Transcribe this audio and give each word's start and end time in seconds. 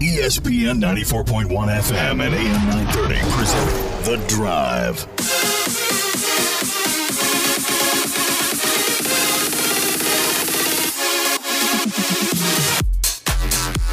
ESPN 0.00 0.80
94.1 0.80 1.48
FM 1.48 2.20
and 2.24 2.34
AM 2.34 2.68
930 2.68 3.20
present 3.30 4.04
The 4.04 4.16
Drive. 4.28 5.06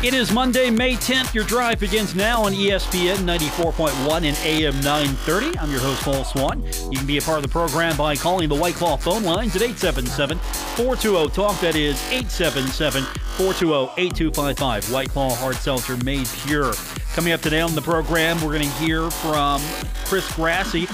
It 0.03 0.15
is 0.15 0.31
Monday, 0.31 0.71
May 0.71 0.95
10th. 0.95 1.35
Your 1.35 1.43
drive 1.43 1.79
begins 1.79 2.15
now 2.15 2.43
on 2.43 2.53
ESPN 2.53 3.17
94.1 3.17 4.23
and 4.23 4.35
AM 4.43 4.73
930. 4.81 5.59
I'm 5.59 5.69
your 5.69 5.79
host, 5.79 6.01
Paul 6.01 6.23
Swann. 6.23 6.63
You 6.89 6.97
can 6.97 7.05
be 7.05 7.19
a 7.19 7.21
part 7.21 7.37
of 7.37 7.43
the 7.43 7.49
program 7.49 7.95
by 7.97 8.15
calling 8.15 8.49
the 8.49 8.55
White 8.55 8.73
Claw 8.73 8.97
phone 8.97 9.21
lines 9.21 9.55
at 9.55 9.61
877 9.61 10.39
420 10.39 11.29
TALK. 11.29 11.59
That 11.59 11.75
is 11.75 12.01
877 12.07 13.03
420 13.03 13.93
8255. 14.01 14.91
White 14.91 15.09
Claw 15.09 15.35
Hard 15.35 15.57
Seltzer 15.57 15.97
made 15.97 16.27
pure. 16.47 16.73
Coming 17.13 17.33
up 17.33 17.41
today 17.41 17.61
on 17.61 17.75
the 17.75 17.81
program, 17.83 18.41
we're 18.41 18.57
going 18.57 18.63
to 18.63 18.77
hear 18.77 19.11
from 19.11 19.61
Chris 20.05 20.27
Grassie. 20.31 20.89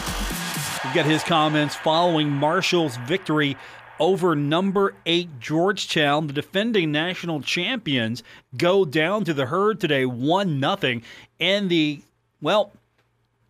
We've 0.84 0.94
got 0.94 1.06
his 1.06 1.24
comments 1.24 1.78
following 1.78 2.30
Marshall's 2.30 2.98
victory 3.08 3.56
over 4.00 4.36
number 4.36 4.94
eight 5.06 5.40
Georgetown. 5.40 6.28
The 6.28 6.34
defending 6.34 6.92
national 6.92 7.42
champions 7.42 8.24
go 8.56 8.86
down 8.86 9.24
to 9.26 9.34
the 9.34 9.48
herd 9.48 9.80
today, 9.80 10.06
one 10.06 10.60
nothing, 10.60 11.04
and 11.40 11.70
the 11.70 12.02
well, 12.42 12.72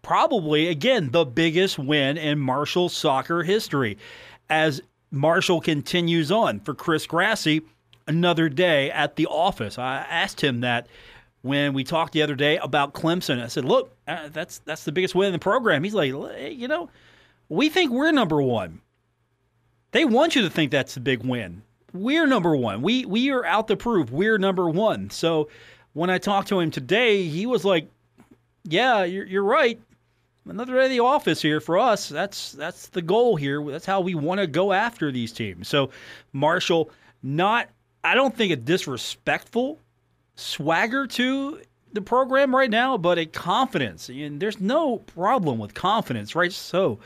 probably 0.01 0.67
again 0.67 1.11
the 1.11 1.25
biggest 1.25 1.77
win 1.77 2.17
in 2.17 2.39
Marshall 2.39 2.89
soccer 2.89 3.43
history. 3.43 3.97
As 4.49 4.81
Marshall 5.11 5.61
continues 5.61 6.31
on 6.31 6.59
for 6.61 6.73
Chris 6.73 7.05
Grassie, 7.07 7.63
another 8.07 8.49
day 8.49 8.89
at 8.91 9.15
the 9.15 9.27
office. 9.27 9.77
I 9.77 9.97
asked 10.09 10.41
him 10.41 10.61
that 10.61 10.87
when 11.41 11.73
we 11.73 11.83
talked 11.83 12.13
the 12.13 12.21
other 12.21 12.35
day 12.35 12.57
about 12.57 12.93
Clemson. 12.93 13.41
I 13.41 13.47
said, 13.47 13.65
"Look, 13.65 13.95
uh, 14.07 14.29
that's 14.29 14.59
that's 14.59 14.83
the 14.83 14.91
biggest 14.91 15.15
win 15.15 15.27
in 15.27 15.33
the 15.33 15.39
program." 15.39 15.83
He's 15.83 15.93
like, 15.93 16.09
"You 16.09 16.67
know, 16.67 16.89
we 17.49 17.69
think 17.69 17.91
we're 17.91 18.11
number 18.11 18.41
one." 18.41 18.81
They 19.91 20.05
want 20.05 20.35
you 20.35 20.41
to 20.43 20.49
think 20.49 20.71
that's 20.71 20.93
the 20.93 20.99
big 20.99 21.23
win. 21.23 21.61
We're 21.93 22.27
number 22.27 22.55
one. 22.55 22.81
We 22.81 23.05
we 23.05 23.31
are 23.31 23.45
out 23.45 23.67
to 23.69 23.77
prove 23.77 24.11
we're 24.11 24.37
number 24.37 24.69
one. 24.69 25.09
So 25.09 25.49
when 25.93 26.09
I 26.09 26.17
talked 26.17 26.49
to 26.49 26.59
him 26.59 26.69
today, 26.69 27.23
he 27.23 27.45
was 27.45 27.63
like, 27.65 27.89
"Yeah, 28.63 29.03
you're, 29.03 29.25
you're 29.25 29.43
right. 29.43 29.79
Another 30.45 30.75
day 30.75 30.85
of 30.85 30.91
the 30.91 30.99
office 30.99 31.41
here 31.41 31.59
for 31.59 31.77
us. 31.77 32.09
That's 32.09 32.51
that's 32.51 32.87
the 32.89 33.01
goal 33.01 33.35
here. 33.35 33.63
That's 33.63 33.85
how 33.85 34.01
we 34.01 34.15
want 34.15 34.39
to 34.41 34.47
go 34.47 34.73
after 34.73 35.11
these 35.11 35.31
teams." 35.31 35.67
So 35.67 35.89
Marshall, 36.33 36.91
not 37.23 37.69
I 38.03 38.15
don't 38.15 38.35
think 38.35 38.51
a 38.51 38.57
disrespectful 38.57 39.79
swagger 40.35 41.07
to 41.07 41.61
the 41.93 42.01
program 42.01 42.55
right 42.55 42.69
now, 42.69 42.97
but 42.97 43.17
a 43.17 43.25
confidence. 43.25 44.09
And 44.09 44.39
there's 44.39 44.59
no 44.59 44.97
problem 44.97 45.57
with 45.57 45.73
confidence, 45.73 46.35
right? 46.35 46.51
So 46.51 46.99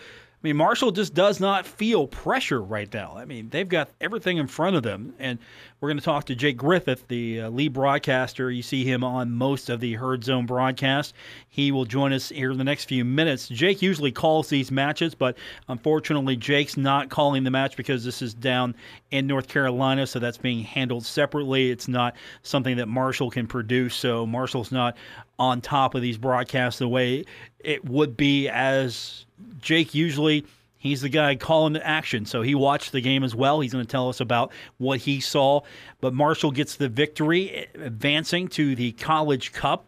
I 0.44 0.48
mean, 0.48 0.58
Marshall 0.58 0.92
just 0.92 1.14
does 1.14 1.40
not 1.40 1.68
feel 1.68 2.08
pressure 2.08 2.62
right 2.62 2.92
now. 2.92 3.14
I 3.16 3.26
mean, 3.26 3.50
they've 3.50 3.70
got 3.70 3.92
everything 4.02 4.38
in 4.38 4.48
front 4.48 4.76
of 4.76 4.82
them. 4.82 5.14
And 5.20 5.38
we're 5.82 5.90
going 5.90 5.98
to 5.98 6.04
talk 6.04 6.26
to 6.26 6.36
Jake 6.36 6.58
Griffith, 6.58 7.08
the 7.08 7.42
uh, 7.42 7.50
lead 7.50 7.74
broadcaster. 7.74 8.52
You 8.52 8.62
see 8.62 8.86
him 8.86 9.04
on 9.04 9.32
most 9.32 9.68
of 9.68 9.80
the 9.80 9.96
Herd 9.96 10.24
Zone 10.24 10.46
broadcast. 10.46 11.16
He 11.50 11.72
will 11.72 11.86
join 11.86 12.14
us 12.14 12.30
here 12.30 12.52
in 12.52 12.60
the 12.60 12.64
next 12.64 12.86
few 12.86 13.04
minutes. 13.04 13.48
Jake 13.48 13.82
usually 13.82 14.12
calls 14.12 14.48
these 14.48 14.72
matches, 14.72 15.16
but 15.16 15.36
unfortunately, 15.68 16.36
Jake's 16.36 16.78
not 16.78 17.10
calling 17.10 17.44
the 17.44 17.50
match 17.50 17.76
because 17.76 18.06
this 18.06 18.22
is 18.22 18.36
down 18.36 18.76
in 19.10 19.26
North 19.26 19.48
Carolina, 19.48 20.06
so 20.06 20.20
that's 20.20 20.38
being 20.38 20.64
handled 20.64 21.04
separately. 21.04 21.72
It's 21.72 21.88
not 21.88 22.16
something 22.44 22.78
that 22.78 22.88
Marshall 22.88 23.32
can 23.32 23.48
produce, 23.48 23.96
so 23.96 24.28
Marshall's 24.28 24.72
not 24.72 24.96
on 25.40 25.62
top 25.62 25.96
of 25.96 26.04
these 26.04 26.20
broadcasts 26.20 26.78
the 26.78 26.88
way 26.88 27.26
it 27.60 27.84
would 27.86 28.16
be 28.16 28.48
as 28.50 29.26
Jake 29.60 29.96
usually 29.96 30.46
he's 30.82 31.02
the 31.02 31.10
guy 31.10 31.36
calling 31.36 31.74
the 31.74 31.88
action, 31.88 32.26
so 32.26 32.42
he 32.42 32.56
watched 32.56 32.92
the 32.92 33.02
game 33.02 33.24
as 33.24 33.36
well. 33.36 33.62
He's 33.62 33.72
going 33.72 33.86
to 33.86 33.92
tell 33.92 34.10
us 34.10 34.20
about 34.20 34.52
what 34.80 35.02
he 35.02 35.22
saw. 35.22 35.62
But 36.02 36.14
Marshall 36.14 36.52
gets 36.52 36.76
the 36.76 36.90
victory, 36.90 37.68
advancing 37.76 38.48
to 38.50 38.76
the 38.76 38.92
College 38.94 39.54
Cup, 39.54 39.86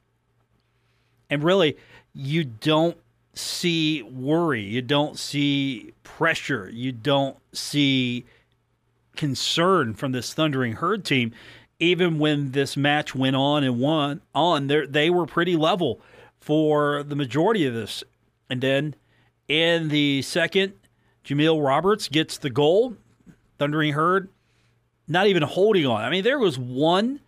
and 1.29 1.44
really, 1.44 1.75
you 2.13 2.44
don't 2.44 2.95
see 3.34 4.03
worry, 4.03 4.62
you 4.62 4.84
don't 4.84 5.17
see 5.17 5.94
pressure, 6.03 6.69
you 6.72 6.91
don't 6.91 7.38
see 7.51 8.25
concern 9.16 9.96
from 9.96 10.12
this 10.12 10.34
thundering 10.34 10.73
herd 10.73 11.03
team. 11.03 11.31
Even 11.79 12.19
when 12.19 12.51
this 12.51 12.78
match 12.78 13.16
went 13.16 13.35
on 13.35 13.63
and 13.63 13.79
won 13.79 14.22
on, 14.35 14.67
they 14.67 15.09
were 15.09 15.25
pretty 15.25 15.56
level 15.56 16.00
for 16.40 17.01
the 17.01 17.16
majority 17.16 17.66
of 17.66 17.73
this. 17.73 18.03
And 18.50 18.62
then 18.62 18.96
in 19.47 19.90
the 19.90 20.22
second, 20.22 20.73
Jamil 21.25 21.66
Roberts 21.66 22.07
gets 22.07 22.38
the 22.38 22.50
goal. 22.50 22.95
Thundering 23.59 23.94
Herd, 23.94 24.29
not 25.07 25.28
even 25.28 25.44
holding 25.44 25.85
on. 25.85 26.03
I 26.03 26.09
mean, 26.09 26.23
there 26.23 26.39
was 26.39 26.57
one, 26.57 27.19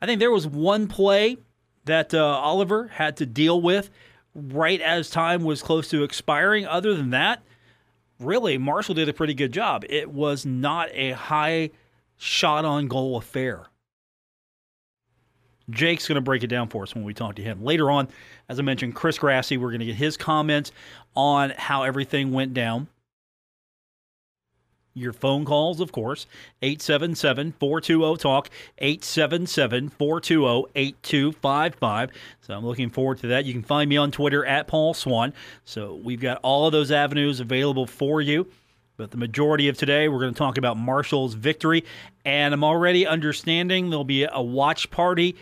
I 0.00 0.06
think 0.06 0.18
there 0.18 0.30
was 0.30 0.46
one 0.46 0.88
play 0.88 1.36
that 1.84 2.14
uh, 2.14 2.24
Oliver 2.24 2.88
had 2.88 3.16
to 3.18 3.26
deal 3.26 3.60
with 3.60 3.90
right 4.34 4.80
as 4.80 5.08
time 5.10 5.44
was 5.44 5.62
close 5.62 5.88
to 5.90 6.02
expiring. 6.02 6.66
Other 6.66 6.94
than 6.94 7.10
that, 7.10 7.42
really, 8.18 8.58
Marshall 8.58 8.94
did 8.94 9.08
a 9.08 9.12
pretty 9.12 9.34
good 9.34 9.52
job. 9.52 9.84
It 9.88 10.10
was 10.10 10.44
not 10.44 10.88
a 10.92 11.12
high 11.12 11.70
shot 12.16 12.64
on 12.64 12.88
goal 12.88 13.16
affair. 13.16 13.66
Jake's 15.68 16.06
going 16.06 16.16
to 16.16 16.20
break 16.20 16.44
it 16.44 16.48
down 16.48 16.68
for 16.68 16.82
us 16.84 16.94
when 16.94 17.04
we 17.04 17.12
talk 17.12 17.36
to 17.36 17.42
him. 17.42 17.62
Later 17.62 17.90
on, 17.90 18.08
as 18.48 18.58
I 18.58 18.62
mentioned, 18.62 18.94
Chris 18.94 19.18
Grassie, 19.18 19.58
we're 19.58 19.70
going 19.70 19.80
to 19.80 19.86
get 19.86 19.96
his 19.96 20.16
comments 20.16 20.70
on 21.14 21.50
how 21.56 21.82
everything 21.82 22.32
went 22.32 22.54
down. 22.54 22.88
Your 24.96 25.12
phone 25.12 25.44
calls, 25.44 25.80
of 25.80 25.92
course, 25.92 26.26
877 26.62 27.52
420 27.52 28.16
TALK, 28.16 28.48
877 28.78 29.90
420 29.90 30.70
8255. 30.74 32.10
So 32.40 32.54
I'm 32.54 32.64
looking 32.64 32.88
forward 32.88 33.18
to 33.18 33.26
that. 33.26 33.44
You 33.44 33.52
can 33.52 33.62
find 33.62 33.90
me 33.90 33.98
on 33.98 34.10
Twitter 34.10 34.46
at 34.46 34.68
Paul 34.68 34.94
Swann. 34.94 35.34
So 35.66 35.96
we've 35.96 36.20
got 36.20 36.40
all 36.42 36.64
of 36.64 36.72
those 36.72 36.90
avenues 36.90 37.40
available 37.40 37.86
for 37.86 38.22
you. 38.22 38.46
But 38.96 39.10
the 39.10 39.18
majority 39.18 39.68
of 39.68 39.76
today, 39.76 40.08
we're 40.08 40.20
going 40.20 40.32
to 40.32 40.38
talk 40.38 40.56
about 40.56 40.78
Marshall's 40.78 41.34
victory. 41.34 41.84
And 42.24 42.54
I'm 42.54 42.64
already 42.64 43.06
understanding 43.06 43.90
there'll 43.90 44.04
be 44.04 44.24
a 44.24 44.40
watch 44.40 44.90
party 44.90 45.36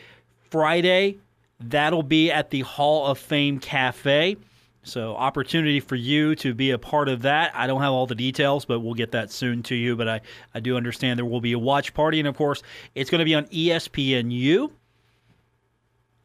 Friday. 0.51 1.19
That'll 1.61 2.03
be 2.03 2.33
at 2.33 2.51
the 2.51 2.63
Hall 2.63 3.07
of 3.07 3.19
Fame 3.19 3.61
Cafe. 3.61 4.37
So, 4.85 5.17
opportunity 5.17 5.81
for 5.81 5.97
you 5.97 6.35
to 6.37 6.53
be 6.55 6.71
a 6.71 6.79
part 6.79 7.09
of 7.09 7.23
that. 7.23 7.53
I 7.55 7.67
don't 7.67 7.81
have 7.81 7.93
all 7.93 8.07
the 8.07 8.15
details, 8.15 8.65
but 8.65 8.81
we'll 8.81 8.95
get 8.95 9.13
that 9.13 9.33
soon 9.33 9.63
to 9.65 9.75
you. 9.75 9.97
But 9.97 10.09
I, 10.09 10.21
I 10.55 10.61
do 10.61 10.77
understand 10.77 11.19
there 11.19 11.25
will 11.25 11.41
be 11.41 11.53
a 11.53 11.59
watch 11.59 11.95
party. 11.95 12.19
And 12.19 12.29
of 12.29 12.37
course, 12.37 12.63
it's 12.95 13.11
going 13.11 13.21
to 13.21 13.25
be 13.25 13.35
on 13.35 13.47
ESPNU. 13.47 14.71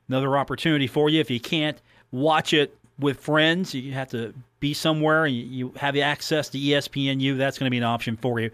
Another 0.09 0.37
opportunity 0.37 0.87
for 0.87 1.09
you. 1.09 1.21
If 1.21 1.31
you 1.31 1.39
can't 1.39 1.81
watch 2.11 2.53
it 2.53 2.75
with 2.99 3.19
friends, 3.19 3.73
you 3.73 3.93
have 3.93 4.09
to 4.09 4.33
be 4.59 4.73
somewhere 4.73 5.25
and 5.25 5.35
you 5.35 5.71
have 5.77 5.95
access 5.97 6.49
to 6.49 6.57
ESPNU. 6.57 7.37
That's 7.37 7.57
going 7.57 7.67
to 7.67 7.71
be 7.71 7.77
an 7.77 7.83
option 7.83 8.17
for 8.17 8.39
you 8.39 8.51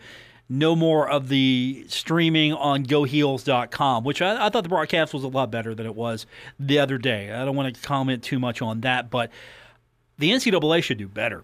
no 0.47 0.75
more 0.75 1.09
of 1.09 1.27
the 1.29 1.85
streaming 1.87 2.53
on 2.53 2.85
goheels.com, 2.85 4.03
which 4.03 4.21
I, 4.21 4.45
I, 4.45 4.49
thought 4.49 4.63
the 4.63 4.69
broadcast 4.69 5.13
was 5.13 5.23
a 5.23 5.27
lot 5.27 5.49
better 5.49 5.73
than 5.73 5.85
it 5.85 5.95
was 5.95 6.25
the 6.59 6.79
other 6.79 6.97
day. 6.97 7.31
I 7.31 7.45
don't 7.45 7.55
want 7.55 7.73
to 7.73 7.81
comment 7.81 8.23
too 8.23 8.39
much 8.39 8.61
on 8.61 8.81
that, 8.81 9.09
but 9.09 9.31
the 10.17 10.31
NCAA 10.31 10.83
should 10.83 10.97
do 10.97 11.07
better. 11.07 11.43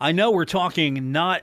I 0.00 0.12
know 0.12 0.30
we're 0.30 0.44
talking 0.44 1.12
not 1.12 1.42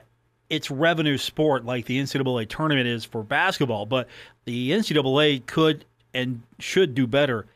its 0.50 0.70
revenue 0.70 1.18
sport 1.18 1.64
like 1.64 1.84
the 1.84 2.00
NCAA 2.00 2.48
tournament 2.48 2.88
is 2.88 3.04
for 3.04 3.22
basketball, 3.22 3.86
but 3.86 4.08
the 4.44 4.70
NCAA 4.70 5.44
could 5.46 5.84
and 6.14 6.42
should 6.58 6.94
do 6.94 7.06
better 7.06 7.46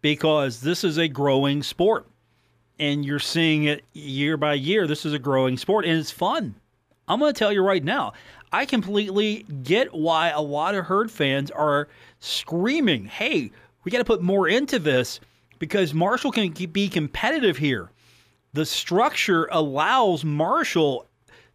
because 0.00 0.60
this 0.60 0.84
is 0.84 0.98
a 0.98 1.08
growing 1.08 1.62
sport. 1.62 2.06
And 2.78 3.04
you're 3.04 3.18
seeing 3.18 3.64
it 3.64 3.84
year 3.92 4.36
by 4.36 4.54
year. 4.54 4.86
This 4.86 5.04
is 5.04 5.12
a 5.12 5.18
growing 5.18 5.56
sport 5.56 5.84
and 5.84 5.98
it's 5.98 6.12
fun. 6.12 6.54
I'm 7.08 7.18
going 7.18 7.32
to 7.32 7.38
tell 7.38 7.52
you 7.52 7.62
right 7.62 7.82
now, 7.82 8.12
I 8.52 8.66
completely 8.66 9.44
get 9.62 9.92
why 9.92 10.28
a 10.28 10.40
lot 10.40 10.74
of 10.74 10.86
herd 10.86 11.10
fans 11.10 11.50
are 11.50 11.88
screaming, 12.20 13.06
hey, 13.06 13.50
we 13.82 13.90
got 13.90 13.98
to 13.98 14.04
put 14.04 14.22
more 14.22 14.46
into 14.48 14.78
this 14.78 15.18
because 15.58 15.94
Marshall 15.94 16.32
can 16.32 16.52
be 16.52 16.88
competitive 16.88 17.56
here. 17.56 17.90
The 18.52 18.66
structure 18.66 19.48
allows 19.50 20.24
Marshall 20.24 21.06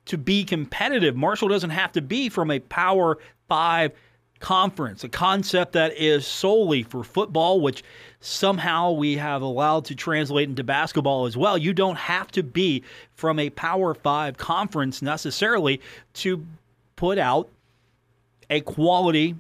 to 0.06 0.18
be 0.18 0.44
competitive. 0.44 1.16
Marshall 1.16 1.48
doesn't 1.48 1.70
have 1.72 1.92
to 1.94 2.02
be 2.02 2.30
from 2.30 2.52
a 2.52 2.60
Power 2.60 3.18
Five 3.48 3.92
conference, 4.40 5.04
a 5.04 5.10
concept 5.10 5.74
that 5.74 5.96
is 5.98 6.28
solely 6.28 6.84
for 6.84 7.04
football, 7.04 7.62
which 7.62 7.84
somehow 8.20 8.92
we 8.92 9.16
have 9.16 9.42
allowed 9.42 9.86
to 9.86 9.96
translate 9.96 10.50
into 10.50 10.64
basketball 10.64 11.26
as 11.26 11.38
well. 11.38 11.58
You 11.58 11.74
don't 11.74 11.98
have 11.98 12.30
to 12.32 12.44
be 12.44 12.84
from 13.16 13.40
a 13.40 13.50
Power 13.52 13.94
Five 13.94 14.38
conference 14.38 15.02
necessarily 15.02 15.82
to 16.16 16.46
put 16.96 17.18
out 17.18 17.50
a 18.50 18.62
quality 18.62 19.36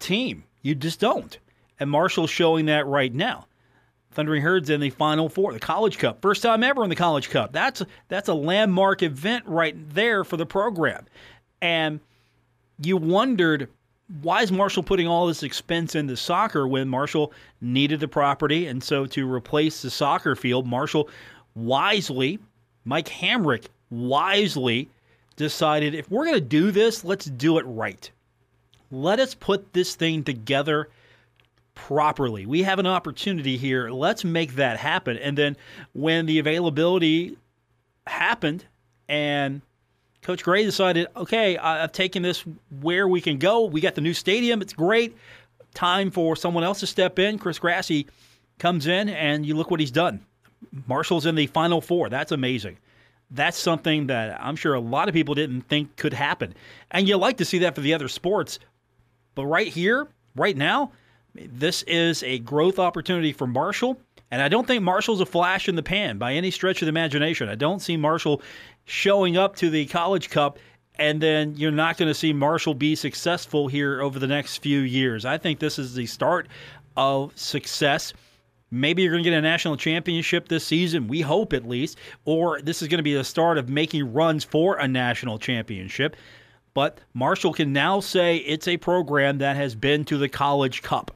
team. 0.00 0.42
You 0.62 0.74
just 0.74 1.00
don't. 1.00 1.38
And 1.78 1.88
Marshall's 1.88 2.30
showing 2.30 2.66
that 2.66 2.86
right 2.86 3.14
now. 3.14 3.46
Thundering 4.20 4.42
Herds 4.42 4.68
in 4.68 4.82
the 4.82 4.90
Final 4.90 5.30
Four, 5.30 5.54
the 5.54 5.58
College 5.58 5.96
Cup, 5.96 6.20
first 6.20 6.42
time 6.42 6.62
ever 6.62 6.84
in 6.84 6.90
the 6.90 6.94
College 6.94 7.30
Cup. 7.30 7.52
That's 7.52 7.82
that's 8.08 8.28
a 8.28 8.34
landmark 8.34 9.02
event 9.02 9.46
right 9.46 9.74
there 9.94 10.24
for 10.24 10.36
the 10.36 10.44
program, 10.44 11.06
and 11.62 12.00
you 12.82 12.98
wondered 12.98 13.66
why 14.20 14.42
is 14.42 14.52
Marshall 14.52 14.82
putting 14.82 15.08
all 15.08 15.26
this 15.26 15.42
expense 15.42 15.94
into 15.94 16.18
soccer 16.18 16.68
when 16.68 16.86
Marshall 16.86 17.32
needed 17.62 18.00
the 18.00 18.08
property, 18.08 18.66
and 18.66 18.84
so 18.84 19.06
to 19.06 19.32
replace 19.32 19.80
the 19.80 19.88
soccer 19.88 20.36
field, 20.36 20.66
Marshall 20.66 21.08
wisely, 21.54 22.38
Mike 22.84 23.08
Hamrick 23.08 23.68
wisely 23.88 24.90
decided 25.36 25.94
if 25.94 26.10
we're 26.10 26.26
going 26.26 26.34
to 26.34 26.42
do 26.42 26.70
this, 26.70 27.04
let's 27.06 27.24
do 27.24 27.56
it 27.56 27.64
right. 27.64 28.10
Let 28.90 29.18
us 29.18 29.34
put 29.34 29.72
this 29.72 29.94
thing 29.94 30.24
together 30.24 30.90
properly. 31.86 32.46
We 32.46 32.62
have 32.62 32.78
an 32.78 32.86
opportunity 32.86 33.56
here. 33.56 33.90
Let's 33.90 34.24
make 34.24 34.56
that 34.56 34.76
happen. 34.76 35.16
And 35.18 35.36
then 35.36 35.56
when 35.92 36.26
the 36.26 36.38
availability 36.38 37.36
happened 38.06 38.64
and 39.08 39.62
Coach 40.22 40.44
Gray 40.44 40.64
decided, 40.64 41.06
okay, 41.16 41.56
I've 41.56 41.92
taken 41.92 42.22
this 42.22 42.44
where 42.80 43.08
we 43.08 43.20
can 43.20 43.38
go. 43.38 43.64
We 43.64 43.80
got 43.80 43.94
the 43.94 44.02
new 44.02 44.14
stadium. 44.14 44.60
It's 44.60 44.74
great. 44.74 45.16
Time 45.74 46.10
for 46.10 46.36
someone 46.36 46.64
else 46.64 46.80
to 46.80 46.86
step 46.86 47.18
in. 47.18 47.38
Chris 47.38 47.58
Grassie 47.58 48.06
comes 48.58 48.86
in, 48.86 49.08
and 49.08 49.46
you 49.46 49.54
look 49.54 49.70
what 49.70 49.80
he's 49.80 49.90
done. 49.90 50.24
Marshall's 50.86 51.24
in 51.24 51.34
the 51.34 51.46
Final 51.46 51.80
Four. 51.80 52.10
That's 52.10 52.32
amazing. 52.32 52.76
That's 53.30 53.56
something 53.56 54.08
that 54.08 54.38
I'm 54.42 54.56
sure 54.56 54.74
a 54.74 54.80
lot 54.80 55.08
of 55.08 55.14
people 55.14 55.34
didn't 55.34 55.62
think 55.62 55.96
could 55.96 56.12
happen. 56.12 56.54
And 56.90 57.08
you 57.08 57.16
like 57.16 57.38
to 57.38 57.44
see 57.44 57.58
that 57.60 57.74
for 57.74 57.80
the 57.80 57.94
other 57.94 58.08
sports. 58.08 58.58
But 59.34 59.46
right 59.46 59.68
here, 59.68 60.06
right 60.36 60.56
now, 60.56 60.92
this 61.34 61.82
is 61.84 62.22
a 62.22 62.38
growth 62.40 62.78
opportunity 62.78 63.32
for 63.32 63.46
Marshall. 63.46 64.00
And 64.30 64.40
I 64.40 64.48
don't 64.48 64.66
think 64.66 64.82
Marshall's 64.82 65.20
a 65.20 65.26
flash 65.26 65.68
in 65.68 65.74
the 65.74 65.82
pan 65.82 66.18
by 66.18 66.34
any 66.34 66.50
stretch 66.50 66.82
of 66.82 66.86
the 66.86 66.90
imagination. 66.90 67.48
I 67.48 67.56
don't 67.56 67.80
see 67.80 67.96
Marshall 67.96 68.42
showing 68.84 69.36
up 69.36 69.56
to 69.56 69.70
the 69.70 69.86
College 69.86 70.30
Cup 70.30 70.58
and 71.00 71.20
then 71.20 71.56
you're 71.56 71.70
not 71.70 71.96
going 71.96 72.08
to 72.08 72.14
see 72.14 72.34
Marshall 72.34 72.74
be 72.74 72.94
successful 72.94 73.68
here 73.68 74.02
over 74.02 74.18
the 74.18 74.26
next 74.26 74.58
few 74.58 74.80
years. 74.80 75.24
I 75.24 75.38
think 75.38 75.58
this 75.58 75.78
is 75.78 75.94
the 75.94 76.04
start 76.04 76.46
of 76.94 77.36
success. 77.38 78.12
Maybe 78.70 79.02
you're 79.02 79.12
going 79.12 79.24
to 79.24 79.30
get 79.30 79.36
a 79.36 79.40
national 79.40 79.78
championship 79.78 80.46
this 80.46 80.66
season. 80.66 81.08
We 81.08 81.22
hope 81.22 81.54
at 81.54 81.66
least. 81.66 81.96
Or 82.26 82.60
this 82.60 82.82
is 82.82 82.88
going 82.88 82.98
to 82.98 83.02
be 83.02 83.14
the 83.14 83.24
start 83.24 83.56
of 83.56 83.70
making 83.70 84.12
runs 84.12 84.44
for 84.44 84.76
a 84.76 84.86
national 84.86 85.38
championship. 85.38 86.16
But 86.74 87.00
Marshall 87.14 87.54
can 87.54 87.72
now 87.72 88.00
say 88.00 88.36
it's 88.36 88.68
a 88.68 88.76
program 88.76 89.38
that 89.38 89.56
has 89.56 89.74
been 89.74 90.04
to 90.04 90.18
the 90.18 90.28
College 90.28 90.82
Cup 90.82 91.12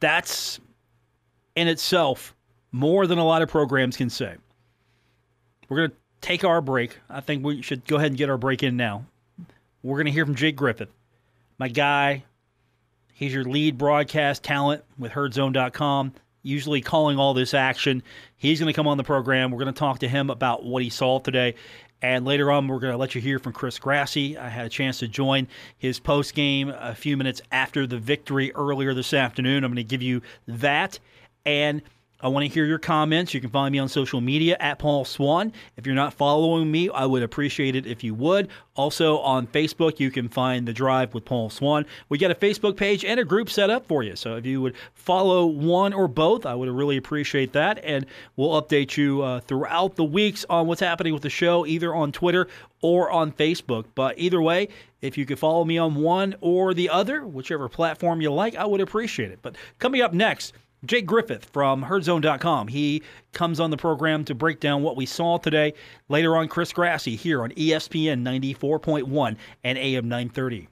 that's 0.00 0.60
in 1.56 1.68
itself 1.68 2.34
more 2.72 3.06
than 3.06 3.18
a 3.18 3.24
lot 3.24 3.42
of 3.42 3.48
programs 3.48 3.96
can 3.96 4.10
say. 4.10 4.36
We're 5.68 5.78
going 5.78 5.90
to 5.90 5.96
take 6.20 6.44
our 6.44 6.60
break. 6.60 6.98
I 7.08 7.20
think 7.20 7.44
we 7.44 7.62
should 7.62 7.86
go 7.86 7.96
ahead 7.96 8.08
and 8.08 8.18
get 8.18 8.30
our 8.30 8.38
break 8.38 8.62
in 8.62 8.76
now. 8.76 9.04
We're 9.82 9.96
going 9.96 10.06
to 10.06 10.12
hear 10.12 10.24
from 10.24 10.34
Jake 10.34 10.56
Griffith, 10.56 10.90
my 11.58 11.68
guy. 11.68 12.24
He's 13.12 13.34
your 13.34 13.44
lead 13.44 13.78
broadcast 13.78 14.44
talent 14.44 14.84
with 14.96 15.12
herdzone.com, 15.12 16.12
usually 16.42 16.80
calling 16.80 17.18
all 17.18 17.34
this 17.34 17.52
action. 17.52 18.02
He's 18.36 18.60
going 18.60 18.72
to 18.72 18.76
come 18.76 18.86
on 18.86 18.96
the 18.96 19.04
program. 19.04 19.50
We're 19.50 19.58
going 19.58 19.74
to 19.74 19.78
talk 19.78 19.98
to 20.00 20.08
him 20.08 20.30
about 20.30 20.64
what 20.64 20.82
he 20.82 20.90
saw 20.90 21.18
today 21.18 21.56
and 22.00 22.24
later 22.24 22.50
on, 22.50 22.68
we're 22.68 22.78
going 22.78 22.92
to 22.92 22.96
let 22.96 23.14
you 23.14 23.20
hear 23.20 23.38
from 23.38 23.52
Chris 23.52 23.78
Grassie. 23.78 24.36
I 24.36 24.48
had 24.48 24.66
a 24.66 24.68
chance 24.68 24.98
to 25.00 25.08
join 25.08 25.48
his 25.76 25.98
post 25.98 26.34
game 26.34 26.68
a 26.68 26.94
few 26.94 27.16
minutes 27.16 27.42
after 27.50 27.86
the 27.86 27.98
victory 27.98 28.52
earlier 28.54 28.94
this 28.94 29.12
afternoon. 29.12 29.64
I'm 29.64 29.70
going 29.72 29.76
to 29.76 29.84
give 29.84 30.02
you 30.02 30.22
that. 30.46 31.00
And 31.44 31.82
I 32.20 32.26
want 32.26 32.44
to 32.44 32.52
hear 32.52 32.64
your 32.64 32.80
comments. 32.80 33.32
You 33.32 33.40
can 33.40 33.50
find 33.50 33.70
me 33.72 33.78
on 33.78 33.88
social 33.88 34.20
media 34.20 34.56
at 34.58 34.80
Paul 34.80 35.04
Swann. 35.04 35.52
If 35.76 35.86
you're 35.86 35.94
not 35.94 36.12
following 36.12 36.68
me, 36.68 36.90
I 36.90 37.06
would 37.06 37.22
appreciate 37.22 37.76
it 37.76 37.86
if 37.86 38.02
you 38.02 38.12
would. 38.14 38.48
Also 38.74 39.18
on 39.18 39.46
Facebook, 39.46 40.00
you 40.00 40.10
can 40.10 40.28
find 40.28 40.66
The 40.66 40.72
Drive 40.72 41.14
with 41.14 41.24
Paul 41.24 41.48
Swann. 41.48 41.86
We 42.08 42.18
got 42.18 42.32
a 42.32 42.34
Facebook 42.34 42.76
page 42.76 43.04
and 43.04 43.20
a 43.20 43.24
group 43.24 43.48
set 43.48 43.70
up 43.70 43.86
for 43.86 44.02
you. 44.02 44.16
So 44.16 44.34
if 44.34 44.44
you 44.44 44.60
would 44.60 44.74
follow 44.94 45.46
one 45.46 45.92
or 45.92 46.08
both, 46.08 46.44
I 46.44 46.56
would 46.56 46.68
really 46.68 46.96
appreciate 46.96 47.52
that. 47.52 47.78
And 47.84 48.04
we'll 48.34 48.60
update 48.60 48.96
you 48.96 49.22
uh, 49.22 49.38
throughout 49.38 49.94
the 49.94 50.04
weeks 50.04 50.44
on 50.50 50.66
what's 50.66 50.80
happening 50.80 51.12
with 51.12 51.22
the 51.22 51.30
show, 51.30 51.66
either 51.66 51.94
on 51.94 52.10
Twitter 52.10 52.48
or 52.82 53.12
on 53.12 53.30
Facebook. 53.30 53.84
But 53.94 54.18
either 54.18 54.42
way, 54.42 54.70
if 55.02 55.16
you 55.16 55.24
could 55.24 55.38
follow 55.38 55.64
me 55.64 55.78
on 55.78 55.94
one 55.94 56.34
or 56.40 56.74
the 56.74 56.88
other, 56.88 57.24
whichever 57.24 57.68
platform 57.68 58.20
you 58.20 58.32
like, 58.32 58.56
I 58.56 58.66
would 58.66 58.80
appreciate 58.80 59.30
it. 59.30 59.38
But 59.40 59.54
coming 59.78 60.02
up 60.02 60.12
next, 60.12 60.52
Jake 60.84 61.06
Griffith 61.06 61.44
from 61.46 61.84
herdzone.com. 61.84 62.68
He 62.68 63.02
comes 63.32 63.60
on 63.60 63.70
the 63.70 63.76
program 63.76 64.24
to 64.26 64.34
break 64.34 64.60
down 64.60 64.82
what 64.82 64.96
we 64.96 65.06
saw 65.06 65.38
today. 65.38 65.74
Later 66.08 66.36
on, 66.36 66.48
Chris 66.48 66.72
Grassie 66.72 67.16
here 67.16 67.42
on 67.42 67.50
ESPN 67.50 68.22
94.1 68.22 69.36
and 69.64 69.78
AM 69.78 70.08
930. 70.08 70.68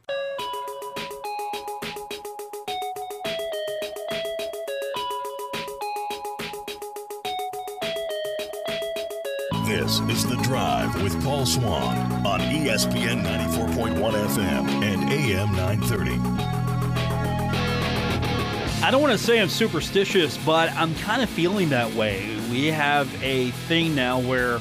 This 9.67 10.01
is 10.01 10.27
The 10.27 10.37
Drive 10.43 11.03
with 11.03 11.23
Paul 11.25 11.45
Swann 11.45 12.27
on 12.27 12.41
ESPN 12.41 13.23
94.1 13.23 13.97
FM 14.13 14.69
and 14.83 15.13
AM 15.13 15.53
930. 15.55 16.66
I 18.87 18.93
don't 18.93 19.03
want 19.03 19.19
to 19.19 19.19
say 19.19 19.41
I'm 19.41 19.49
superstitious, 19.49 20.39
but 20.47 20.71
I'm 20.75 20.95
kind 20.95 21.21
of 21.21 21.29
feeling 21.29 21.71
that 21.71 21.93
way. 21.95 22.25
We 22.53 22.67
have 22.67 23.13
a 23.21 23.51
thing 23.67 23.97
now 23.97 24.21
where 24.21 24.61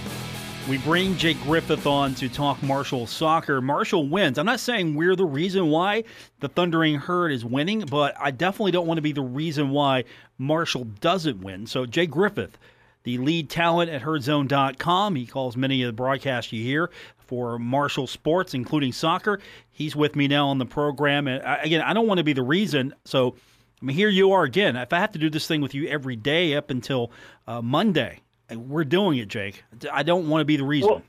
we 0.67 0.79
bring 0.79 1.15
Jake 1.15 1.39
Griffith 1.43 1.85
on 1.85 2.15
to 2.15 2.27
talk 2.27 2.63
Marshall 2.63 3.05
soccer. 3.05 3.61
Marshall 3.61 4.09
wins. 4.09 4.39
I'm 4.39 4.47
not 4.47 4.59
saying 4.59 4.95
we're 4.95 5.15
the 5.15 5.27
reason 5.27 5.67
why 5.67 6.05
the 6.39 6.49
Thundering 6.49 6.95
Herd 6.95 7.33
is 7.33 7.45
winning, 7.45 7.81
but 7.81 8.15
I 8.19 8.31
definitely 8.31 8.71
don't 8.71 8.87
want 8.87 8.97
to 8.97 9.03
be 9.03 9.11
the 9.11 9.21
reason 9.21 9.69
why 9.69 10.05
Marshall 10.39 10.85
doesn't 10.85 11.43
win. 11.43 11.67
So, 11.67 11.85
Jake 11.85 12.09
Griffith, 12.09 12.57
the 13.03 13.19
lead 13.19 13.47
talent 13.47 13.91
at 13.91 14.01
herdzone.com, 14.01 15.15
he 15.15 15.27
calls 15.27 15.55
many 15.55 15.83
of 15.83 15.87
the 15.89 15.93
broadcasts 15.93 16.51
you 16.51 16.63
hear 16.63 16.89
for 17.27 17.59
Marshall 17.59 18.07
Sports, 18.07 18.55
including 18.55 18.91
soccer. 18.91 19.39
He's 19.69 19.95
with 19.95 20.15
me 20.15 20.27
now 20.27 20.47
on 20.47 20.57
the 20.57 20.65
program. 20.65 21.27
And 21.27 21.43
uh, 21.43 21.57
again, 21.61 21.81
I 21.81 21.93
don't 21.93 22.07
want 22.07 22.17
to 22.17 22.23
be 22.23 22.33
the 22.33 22.41
reason. 22.41 22.95
So, 23.03 23.35
I 23.81 23.85
mean, 23.85 23.95
here 23.95 24.09
you 24.09 24.31
are 24.31 24.43
again. 24.43 24.75
If 24.75 24.93
I 24.93 24.99
have 24.99 25.11
to 25.13 25.19
do 25.19 25.29
this 25.29 25.47
thing 25.47 25.61
with 25.61 25.73
you 25.73 25.87
every 25.87 26.15
day 26.15 26.55
up 26.55 26.69
until 26.69 27.11
uh, 27.47 27.61
Monday, 27.61 28.21
we're 28.53 28.85
doing 28.85 29.17
it, 29.17 29.27
Jake. 29.27 29.63
I 29.91 30.03
don't 30.03 30.29
want 30.29 30.41
to 30.41 30.45
be 30.45 30.57
the 30.57 30.63
reason. 30.63 30.89
Well, 30.89 31.01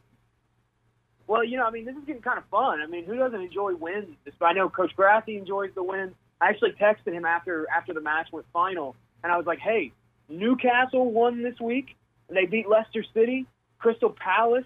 well, 1.29 1.45
you 1.45 1.57
know, 1.57 1.67
I 1.67 1.71
mean, 1.71 1.85
this 1.85 1.97
is 1.97 2.05
getting 2.05 2.23
kind 2.23 2.39
of 2.39 2.45
fun. 2.47 2.81
I 2.81 2.87
mean, 2.87 3.05
who 3.05 3.17
doesn't 3.17 3.41
enjoy 3.41 3.75
wins? 3.75 4.09
I 4.41 4.53
know 4.53 4.69
Coach 4.69 4.93
Grassie 4.97 5.39
enjoys 5.39 5.71
the 5.75 5.83
wins. 5.83 6.15
I 6.41 6.49
actually 6.49 6.73
texted 6.73 7.13
him 7.13 7.25
after 7.25 7.67
after 7.75 7.95
the 7.95 8.01
match 8.01 8.29
went 8.31 8.47
final, 8.53 8.95
and 9.23 9.33
I 9.33 9.37
was 9.37 9.47
like, 9.47 9.59
"Hey, 9.59 9.93
Newcastle 10.29 11.11
won 11.11 11.43
this 11.43 11.59
week. 11.59 11.97
They 12.29 12.47
beat 12.47 12.69
Leicester 12.69 13.05
City. 13.15 13.47
Crystal 13.79 14.11
Palace 14.11 14.65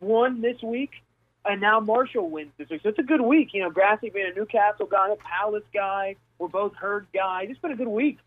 won 0.00 0.40
this 0.40 0.60
week 0.62 0.90
and 1.48 1.60
now 1.60 1.80
Marshall 1.80 2.28
wins 2.28 2.52
this 2.58 2.68
week. 2.68 2.80
So 2.82 2.90
it's 2.90 2.98
a 2.98 3.02
good 3.02 3.20
week. 3.20 3.50
You 3.52 3.62
know, 3.62 3.70
Grassie 3.70 4.12
being 4.12 4.30
a 4.30 4.34
Newcastle 4.34 4.86
guy, 4.86 5.10
a 5.10 5.16
Palace 5.16 5.64
guy, 5.72 6.16
we're 6.38 6.48
both 6.48 6.74
Herd 6.74 7.06
guys. 7.12 7.48
It's 7.50 7.58
been 7.58 7.72
a 7.72 7.76
good 7.76 7.88
week. 7.88 8.18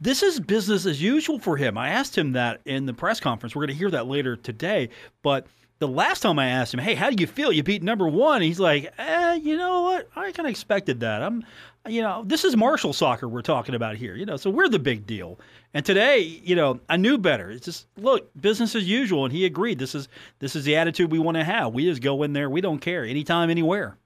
This 0.00 0.22
is 0.22 0.38
business 0.38 0.86
as 0.86 1.02
usual 1.02 1.38
for 1.38 1.56
him. 1.56 1.76
I 1.76 1.88
asked 1.88 2.16
him 2.16 2.32
that 2.32 2.60
in 2.64 2.86
the 2.86 2.94
press 2.94 3.18
conference. 3.18 3.54
We're 3.56 3.66
going 3.66 3.74
to 3.76 3.78
hear 3.78 3.90
that 3.90 4.06
later 4.06 4.36
today. 4.36 4.90
But 5.22 5.46
the 5.78 5.88
last 5.88 6.20
time 6.20 6.38
I 6.38 6.48
asked 6.48 6.72
him, 6.72 6.80
"Hey, 6.80 6.94
how 6.94 7.10
do 7.10 7.16
you 7.20 7.26
feel? 7.26 7.52
You 7.52 7.62
beat 7.62 7.82
number 7.82 8.06
one." 8.06 8.42
He's 8.42 8.60
like, 8.60 8.92
"Eh, 8.98 9.34
you 9.42 9.56
know 9.56 9.82
what? 9.82 10.08
I 10.14 10.32
kind 10.32 10.46
of 10.46 10.50
expected 10.50 11.00
that. 11.00 11.22
I'm, 11.22 11.44
you 11.86 12.00
know, 12.00 12.22
this 12.24 12.44
is 12.44 12.56
Marshall 12.56 12.92
soccer 12.92 13.28
we're 13.28 13.42
talking 13.42 13.74
about 13.74 13.96
here. 13.96 14.14
You 14.14 14.24
know, 14.24 14.36
so 14.36 14.50
we're 14.50 14.68
the 14.68 14.78
big 14.78 15.06
deal." 15.06 15.38
And 15.74 15.84
today, 15.84 16.20
you 16.20 16.56
know, 16.56 16.80
I 16.88 16.96
knew 16.96 17.18
better. 17.18 17.50
It's 17.50 17.66
just 17.66 17.88
look, 17.98 18.30
business 18.40 18.74
as 18.74 18.88
usual, 18.88 19.24
and 19.24 19.32
he 19.34 19.44
agreed. 19.44 19.78
This 19.78 19.94
is 19.94 20.08
this 20.38 20.56
is 20.56 20.64
the 20.64 20.76
attitude 20.76 21.10
we 21.10 21.18
want 21.18 21.36
to 21.36 21.44
have. 21.44 21.74
We 21.74 21.84
just 21.84 22.02
go 22.02 22.22
in 22.22 22.32
there. 22.32 22.48
We 22.48 22.60
don't 22.60 22.78
care 22.78 23.04
anytime, 23.04 23.50
anywhere. 23.50 23.98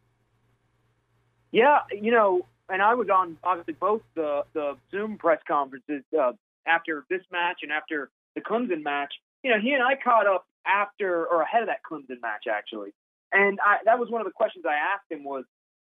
Yeah, 1.52 1.80
you 1.90 2.12
know, 2.12 2.47
and 2.70 2.80
I 2.82 2.94
was 2.94 3.08
on 3.08 3.36
obviously 3.42 3.74
both 3.74 4.02
the 4.14 4.42
the 4.54 4.76
Zoom 4.90 5.18
press 5.18 5.40
conferences 5.46 6.02
uh, 6.18 6.32
after 6.66 7.04
this 7.10 7.22
match 7.30 7.58
and 7.62 7.72
after 7.72 8.10
the 8.34 8.40
Clemson 8.40 8.82
match. 8.82 9.12
You 9.42 9.50
know, 9.50 9.60
he 9.60 9.72
and 9.72 9.82
I 9.82 9.94
caught 10.02 10.26
up 10.26 10.46
after 10.66 11.26
or 11.26 11.42
ahead 11.42 11.62
of 11.62 11.68
that 11.68 11.80
Clemson 11.88 12.20
match 12.22 12.44
actually. 12.50 12.90
And 13.32 13.58
I, 13.60 13.78
that 13.84 13.98
was 13.98 14.10
one 14.10 14.20
of 14.20 14.26
the 14.26 14.32
questions 14.32 14.64
I 14.66 14.74
asked 14.74 15.10
him 15.10 15.24
was, 15.24 15.44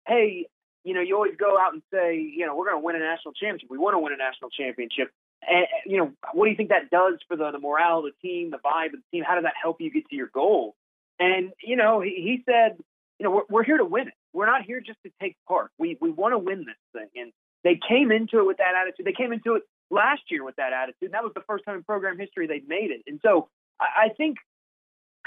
"Hey, 0.06 0.46
you 0.84 0.94
know, 0.94 1.00
you 1.00 1.14
always 1.14 1.36
go 1.36 1.58
out 1.58 1.72
and 1.72 1.82
say, 1.92 2.16
you 2.18 2.46
know, 2.46 2.54
we're 2.54 2.66
going 2.66 2.80
to 2.80 2.84
win 2.84 2.96
a 2.96 3.00
national 3.00 3.34
championship. 3.34 3.70
We 3.70 3.78
want 3.78 3.94
to 3.94 3.98
win 3.98 4.12
a 4.12 4.16
national 4.16 4.50
championship. 4.50 5.10
And 5.46 5.66
you 5.86 5.98
know, 5.98 6.12
what 6.32 6.46
do 6.46 6.50
you 6.50 6.56
think 6.56 6.70
that 6.70 6.90
does 6.90 7.14
for 7.28 7.36
the, 7.36 7.50
the 7.50 7.58
morale 7.58 7.98
of 7.98 8.04
the 8.04 8.28
team, 8.28 8.50
the 8.50 8.58
vibe 8.58 8.94
of 8.94 9.00
the 9.00 9.08
team? 9.10 9.24
How 9.26 9.34
does 9.34 9.44
that 9.44 9.54
help 9.60 9.80
you 9.80 9.90
get 9.90 10.08
to 10.08 10.16
your 10.16 10.28
goal?" 10.32 10.74
And 11.18 11.52
you 11.62 11.76
know, 11.76 12.00
he, 12.00 12.10
he 12.10 12.42
said, 12.46 12.78
"You 13.18 13.24
know, 13.24 13.30
we're, 13.30 13.42
we're 13.50 13.64
here 13.64 13.78
to 13.78 13.84
win 13.84 14.08
it. 14.08 14.14
We're 14.34 14.46
not 14.46 14.62
here 14.62 14.80
just 14.80 14.98
to 15.04 15.10
take 15.20 15.36
part. 15.48 15.70
We 15.78 15.96
we 16.00 16.10
want 16.10 16.32
to 16.32 16.38
win 16.38 16.66
this 16.66 16.76
thing, 16.92 17.08
and 17.16 17.32
they 17.62 17.80
came 17.88 18.12
into 18.12 18.40
it 18.40 18.46
with 18.46 18.58
that 18.58 18.74
attitude. 18.80 19.06
They 19.06 19.12
came 19.12 19.32
into 19.32 19.54
it 19.54 19.62
last 19.90 20.22
year 20.28 20.44
with 20.44 20.56
that 20.56 20.72
attitude. 20.72 21.06
And 21.06 21.14
that 21.14 21.22
was 21.22 21.32
the 21.34 21.42
first 21.46 21.64
time 21.64 21.76
in 21.76 21.82
program 21.82 22.18
history 22.18 22.46
they'd 22.46 22.68
made 22.68 22.90
it. 22.90 23.02
And 23.06 23.20
so 23.22 23.48
I, 23.80 24.06
I 24.06 24.08
think 24.10 24.36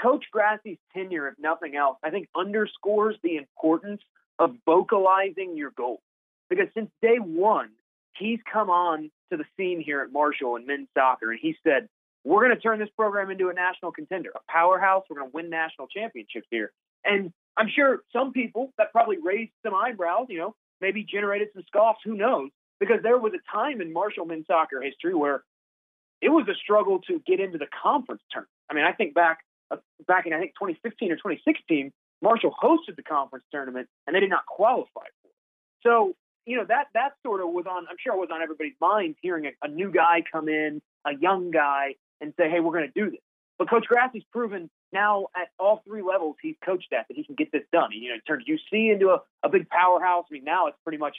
Coach 0.00 0.24
Grassie's 0.32 0.78
tenure, 0.94 1.28
if 1.28 1.34
nothing 1.38 1.76
else, 1.76 1.98
I 2.04 2.10
think 2.10 2.28
underscores 2.36 3.16
the 3.22 3.36
importance 3.36 4.00
of 4.38 4.54
vocalizing 4.64 5.56
your 5.56 5.72
goals. 5.72 6.00
Because 6.48 6.68
since 6.74 6.90
day 7.02 7.16
one, 7.18 7.70
he's 8.16 8.38
come 8.50 8.70
on 8.70 9.10
to 9.30 9.36
the 9.36 9.44
scene 9.56 9.82
here 9.84 10.00
at 10.00 10.12
Marshall 10.12 10.56
in 10.56 10.66
men's 10.66 10.88
soccer, 10.96 11.30
and 11.30 11.40
he 11.42 11.56
said, 11.62 11.88
We're 12.24 12.44
going 12.44 12.54
to 12.54 12.60
turn 12.60 12.78
this 12.78 12.88
program 12.96 13.30
into 13.30 13.48
a 13.48 13.52
national 13.54 13.92
contender, 13.92 14.30
a 14.34 14.52
powerhouse. 14.52 15.04
We're 15.10 15.18
going 15.18 15.30
to 15.30 15.34
win 15.34 15.50
national 15.50 15.88
championships 15.88 16.46
here. 16.50 16.72
And 17.04 17.32
I'm 17.58 17.68
sure 17.68 18.02
some 18.12 18.32
people 18.32 18.72
that 18.78 18.92
probably 18.92 19.16
raised 19.22 19.50
some 19.64 19.74
eyebrows, 19.74 20.26
you 20.28 20.38
know, 20.38 20.54
maybe 20.80 21.02
generated 21.04 21.48
some 21.52 21.64
scoffs, 21.66 21.98
who 22.04 22.14
knows? 22.14 22.50
Because 22.78 22.98
there 23.02 23.18
was 23.18 23.32
a 23.34 23.52
time 23.52 23.80
in 23.80 23.92
Marshall 23.92 24.24
men's 24.24 24.46
soccer 24.46 24.80
history 24.80 25.14
where 25.14 25.42
it 26.22 26.28
was 26.28 26.46
a 26.48 26.54
struggle 26.54 27.00
to 27.08 27.20
get 27.26 27.40
into 27.40 27.58
the 27.58 27.66
conference 27.82 28.22
tournament. 28.30 28.52
I 28.70 28.74
mean, 28.74 28.84
I 28.84 28.92
think 28.92 29.14
back 29.14 29.38
uh, 29.70 29.76
back 30.06 30.26
in 30.26 30.32
I 30.32 30.38
think 30.38 30.52
2015 30.52 31.10
or 31.12 31.16
2016, 31.16 31.92
Marshall 32.22 32.54
hosted 32.62 32.96
the 32.96 33.02
conference 33.02 33.44
tournament 33.50 33.88
and 34.06 34.14
they 34.14 34.20
did 34.20 34.30
not 34.30 34.46
qualify 34.46 34.86
for 34.94 35.28
it. 35.28 35.34
So 35.82 36.14
you 36.46 36.56
know 36.56 36.64
that 36.68 36.86
that 36.94 37.10
sort 37.24 37.40
of 37.40 37.50
was 37.50 37.66
on. 37.68 37.86
I'm 37.90 37.96
sure 37.98 38.14
it 38.14 38.18
was 38.18 38.30
on 38.32 38.40
everybody's 38.40 38.78
mind 38.80 39.16
hearing 39.20 39.46
a, 39.46 39.50
a 39.66 39.68
new 39.68 39.90
guy 39.90 40.22
come 40.30 40.48
in, 40.48 40.80
a 41.04 41.12
young 41.20 41.50
guy, 41.50 41.96
and 42.20 42.32
say, 42.38 42.48
"Hey, 42.48 42.60
we're 42.60 42.72
going 42.72 42.90
to 42.92 43.00
do 43.00 43.10
this." 43.10 43.20
But 43.58 43.68
Coach 43.68 43.86
Grassie's 43.86 44.24
proven 44.32 44.70
now 44.92 45.26
at 45.36 45.48
all 45.58 45.82
three 45.86 46.02
levels 46.02 46.36
he's 46.40 46.56
coached 46.64 46.92
at 46.92 47.06
that 47.08 47.16
he 47.16 47.24
can 47.24 47.34
get 47.34 47.52
this 47.52 47.64
done. 47.72 47.90
You 47.92 48.10
know, 48.10 48.14
he 48.16 48.20
turned 48.20 48.44
UC 48.46 48.92
into 48.92 49.10
a, 49.10 49.20
a 49.42 49.48
big 49.48 49.68
powerhouse. 49.68 50.26
I 50.30 50.34
mean, 50.34 50.44
now 50.44 50.66
it's 50.66 50.78
pretty 50.82 50.98
much 50.98 51.16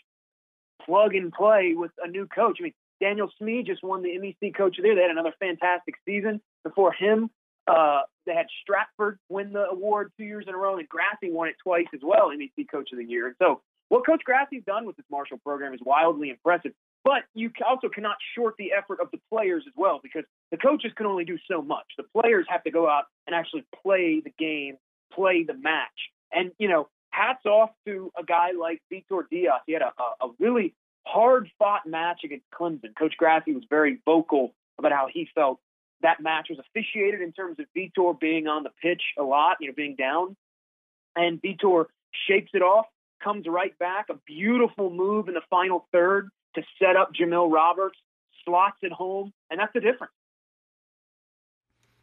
plug 0.86 1.16
and 1.16 1.32
play 1.32 1.74
with 1.76 1.92
a 2.04 2.08
new 2.08 2.28
coach. 2.28 2.58
I 2.60 2.64
mean, 2.64 2.74
Daniel 3.00 3.32
Smee 3.38 3.64
just 3.64 3.84
won 3.84 4.02
the 4.02 4.10
MEC 4.10 4.56
Coach 4.56 4.78
of 4.78 4.84
the 4.84 4.90
Year. 4.90 4.96
They 4.96 5.02
had 5.02 5.12
another 5.12 5.34
fantastic 5.40 5.96
season. 6.06 6.42
Before 6.64 6.92
him, 6.92 7.30
uh, 7.68 8.02
they 8.26 8.34
had 8.34 8.48
Stratford 8.62 9.20
win 9.30 9.54
the 9.54 9.66
award 9.70 10.12
two 10.18 10.26
years 10.26 10.46
in 10.48 10.54
a 10.54 10.58
row, 10.58 10.78
and 10.78 10.88
Grassie 10.90 11.32
won 11.32 11.48
it 11.48 11.56
twice 11.64 11.88
as 11.94 12.02
well, 12.04 12.30
MEC 12.30 12.70
Coach 12.70 12.92
of 12.92 12.98
the 12.98 13.06
Year. 13.06 13.28
And 13.28 13.36
so, 13.40 13.62
what 13.88 14.06
Coach 14.06 14.22
Grassie's 14.28 14.64
done 14.66 14.86
with 14.86 14.98
this 14.98 15.06
Marshall 15.10 15.40
program 15.40 15.74
is 15.74 15.80
wildly 15.84 16.30
impressive. 16.30 16.74
But 17.03 17.24
you 17.34 17.51
also 17.68 17.88
cannot 17.88 18.18
short 18.36 18.56
the 18.58 18.74
effort 18.74 19.00
of 19.01 19.10
the 19.12 19.20
players 19.32 19.63
as 19.65 19.74
well 19.75 20.00
because 20.03 20.25
the 20.51 20.58
coaches 20.58 20.91
can 20.96 21.06
only 21.06 21.25
do 21.25 21.38
so 21.50 21.62
much. 21.62 21.86
The 21.98 22.03
players 22.03 22.46
have 22.50 22.63
to 22.63 22.72
go 22.72 22.89
out 22.89 23.06
and 23.25 23.36
actually 23.36 23.65
play 23.84 24.22
the 24.24 24.32
game, 24.38 24.75
play 25.13 25.44
the 25.44 25.53
match. 25.53 25.88
And, 26.32 26.51
you 26.60 26.68
know, 26.68 26.89
hats 27.12 27.46
off 27.46 27.72
to 27.86 28.12
a 28.18 28.24
guy 28.24 28.51
like 28.51 28.82
Vitor 28.91 29.24
Dias. 29.29 29.62
He 29.65 29.74
had 29.74 29.82
a, 29.82 29.91
a, 30.22 30.29
really 30.39 30.75
hard 31.08 31.50
fought 31.58 31.88
match 31.88 32.22
against 32.24 32.46
Clemson. 32.53 32.96
Coach 32.98 33.15
Grassie 33.20 33.56
was 33.56 33.63
very 33.70 34.00
vocal 34.06 34.53
about 34.77 34.91
how 34.91 35.08
he 35.12 35.27
felt 35.34 35.60
that 36.01 36.22
match 36.22 36.48
was 36.50 36.60
officiated 36.60 37.22
in 37.22 37.32
terms 37.32 37.58
of 37.60 37.65
Vitor 37.75 38.20
being 38.20 38.48
on 38.48 38.63
the 38.63 38.70
pitch 38.82 39.01
a 39.18 39.24
lot, 39.24 39.58
you 39.60 39.68
know, 39.68 39.74
being 39.75 39.96
down. 39.96 40.36
And 41.15 41.41
Vitor 41.41 41.86
shakes 42.27 42.51
it 42.53 42.62
off, 42.62 42.86
comes 43.24 43.46
right 43.48 43.77
back, 43.79 44.08
a 44.10 44.15
beautiful 44.25 44.89
move 44.89 45.27
in 45.27 45.34
the 45.34 45.41
final 45.50 45.88
third 45.91 46.29
to 46.56 46.63
set 46.82 46.96
up 46.96 47.12
Jamil 47.13 47.51
Roberts, 47.51 47.98
slots 48.46 48.77
at 48.84 48.91
home, 48.91 49.34
and 49.50 49.60
that's 49.60 49.74
the 49.74 49.82
difference. 49.82 50.13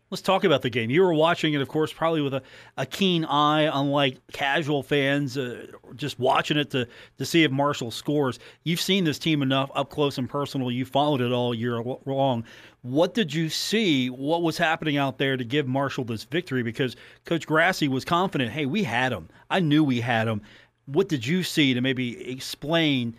Let's 0.08 0.22
talk 0.22 0.44
about 0.44 0.62
the 0.62 0.70
game. 0.70 0.88
You 0.88 1.02
were 1.02 1.12
watching 1.12 1.54
it, 1.54 1.60
of 1.60 1.66
course, 1.66 1.92
probably 1.92 2.22
with 2.22 2.34
a, 2.34 2.42
a 2.76 2.86
keen 2.86 3.24
eye, 3.24 3.62
unlike 3.62 4.18
casual 4.32 4.84
fans, 4.84 5.36
uh, 5.36 5.66
just 5.96 6.20
watching 6.20 6.56
it 6.56 6.70
to, 6.70 6.86
to 7.18 7.26
see 7.26 7.42
if 7.42 7.50
Marshall 7.50 7.90
scores. 7.90 8.38
You've 8.62 8.80
seen 8.80 9.02
this 9.02 9.18
team 9.18 9.42
enough 9.42 9.68
up 9.74 9.90
close 9.90 10.16
and 10.16 10.30
personal. 10.30 10.70
You 10.70 10.84
followed 10.84 11.20
it 11.20 11.32
all 11.32 11.52
year 11.52 11.82
long. 12.04 12.44
What 12.82 13.14
did 13.14 13.34
you 13.34 13.48
see? 13.48 14.08
What 14.08 14.42
was 14.42 14.56
happening 14.56 14.96
out 14.96 15.18
there 15.18 15.36
to 15.36 15.44
give 15.44 15.66
Marshall 15.66 16.04
this 16.04 16.22
victory? 16.22 16.62
Because 16.62 16.94
Coach 17.24 17.44
Grassie 17.44 17.88
was 17.88 18.04
confident, 18.04 18.52
hey, 18.52 18.64
we 18.64 18.84
had 18.84 19.10
him. 19.10 19.28
I 19.50 19.58
knew 19.58 19.82
we 19.82 20.00
had 20.00 20.28
him. 20.28 20.40
What 20.84 21.08
did 21.08 21.26
you 21.26 21.42
see 21.42 21.74
to 21.74 21.80
maybe 21.80 22.30
explain 22.30 23.16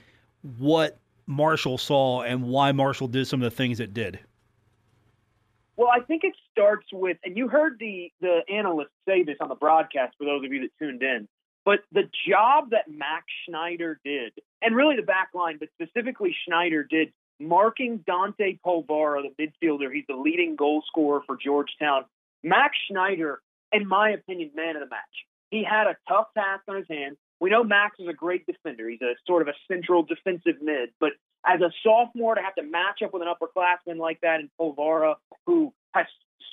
what 0.58 1.00
Marshall 1.28 1.78
saw 1.78 2.22
and 2.22 2.44
why 2.44 2.72
Marshall 2.72 3.08
did 3.08 3.28
some 3.28 3.42
of 3.42 3.52
the 3.52 3.56
things 3.56 3.80
it 3.80 3.94
did? 3.94 4.20
Well, 5.76 5.90
I 5.94 6.00
think 6.00 6.24
it 6.24 6.34
starts 6.52 6.88
with, 6.92 7.18
and 7.24 7.38
you 7.38 7.48
heard 7.48 7.78
the 7.80 8.12
the 8.20 8.40
analyst 8.50 8.90
say 9.08 9.24
this 9.24 9.36
on 9.40 9.50
the 9.50 9.56
broadcast 9.56 10.16
for 10.18 10.26
those 10.26 10.44
of 10.44 10.52
you 10.52 10.62
that 10.62 10.72
tuned 10.80 11.04
in. 11.04 11.28
But 11.66 11.82
the 11.92 12.10
job 12.28 12.72
that 12.72 12.90
Max 12.90 13.26
Schneider 13.46 14.00
did, 14.04 14.32
and 14.62 14.76
really 14.76 14.96
the 14.96 15.02
back 15.02 15.30
line, 15.34 15.58
but 15.60 15.70
specifically 15.80 16.36
Schneider 16.48 16.84
did, 16.84 17.12
marking 17.40 17.98
Dante 18.08 18.58
Polvara, 18.66 19.22
the 19.22 19.44
midfielder. 19.44 19.94
He's 19.94 20.06
the 20.08 20.16
leading 20.16 20.56
goal 20.56 20.82
scorer 20.88 21.22
for 21.28 21.38
Georgetown. 21.38 22.06
Max 22.42 22.78
Schneider, 22.90 23.42
in 23.72 23.88
my 23.88 24.12
opinion, 24.12 24.52
man 24.56 24.78
of 24.78 24.82
the 24.82 24.90
match. 24.90 25.26
He 25.52 25.64
had 25.64 25.88
a 25.88 25.98
tough 26.08 26.28
task 26.34 26.64
on 26.68 26.78
his 26.78 26.86
hands. 26.90 27.18
We 27.40 27.50
know 27.50 27.64
Max 27.64 27.98
is 28.00 28.08
a 28.08 28.14
great 28.14 28.46
defender. 28.46 28.90
He's 28.90 29.02
a 29.02 29.14
sort 29.26 29.42
of 29.42 29.48
a 29.48 29.54
central 29.72 30.04
defensive 30.04 30.62
mid, 30.62 30.90
but 31.00 31.12
as 31.46 31.62
a 31.62 31.72
sophomore 31.84 32.36
to 32.36 32.42
have 32.42 32.56
to 32.56 32.64
match 32.64 33.02
up 33.04 33.14
with 33.14 33.22
an 33.22 33.28
upperclassman 33.28 33.98
like 33.98 34.20
that 34.22 34.40
in 34.40 34.50
Polvara, 34.60 35.16
who 35.46 35.74
has 35.94 36.06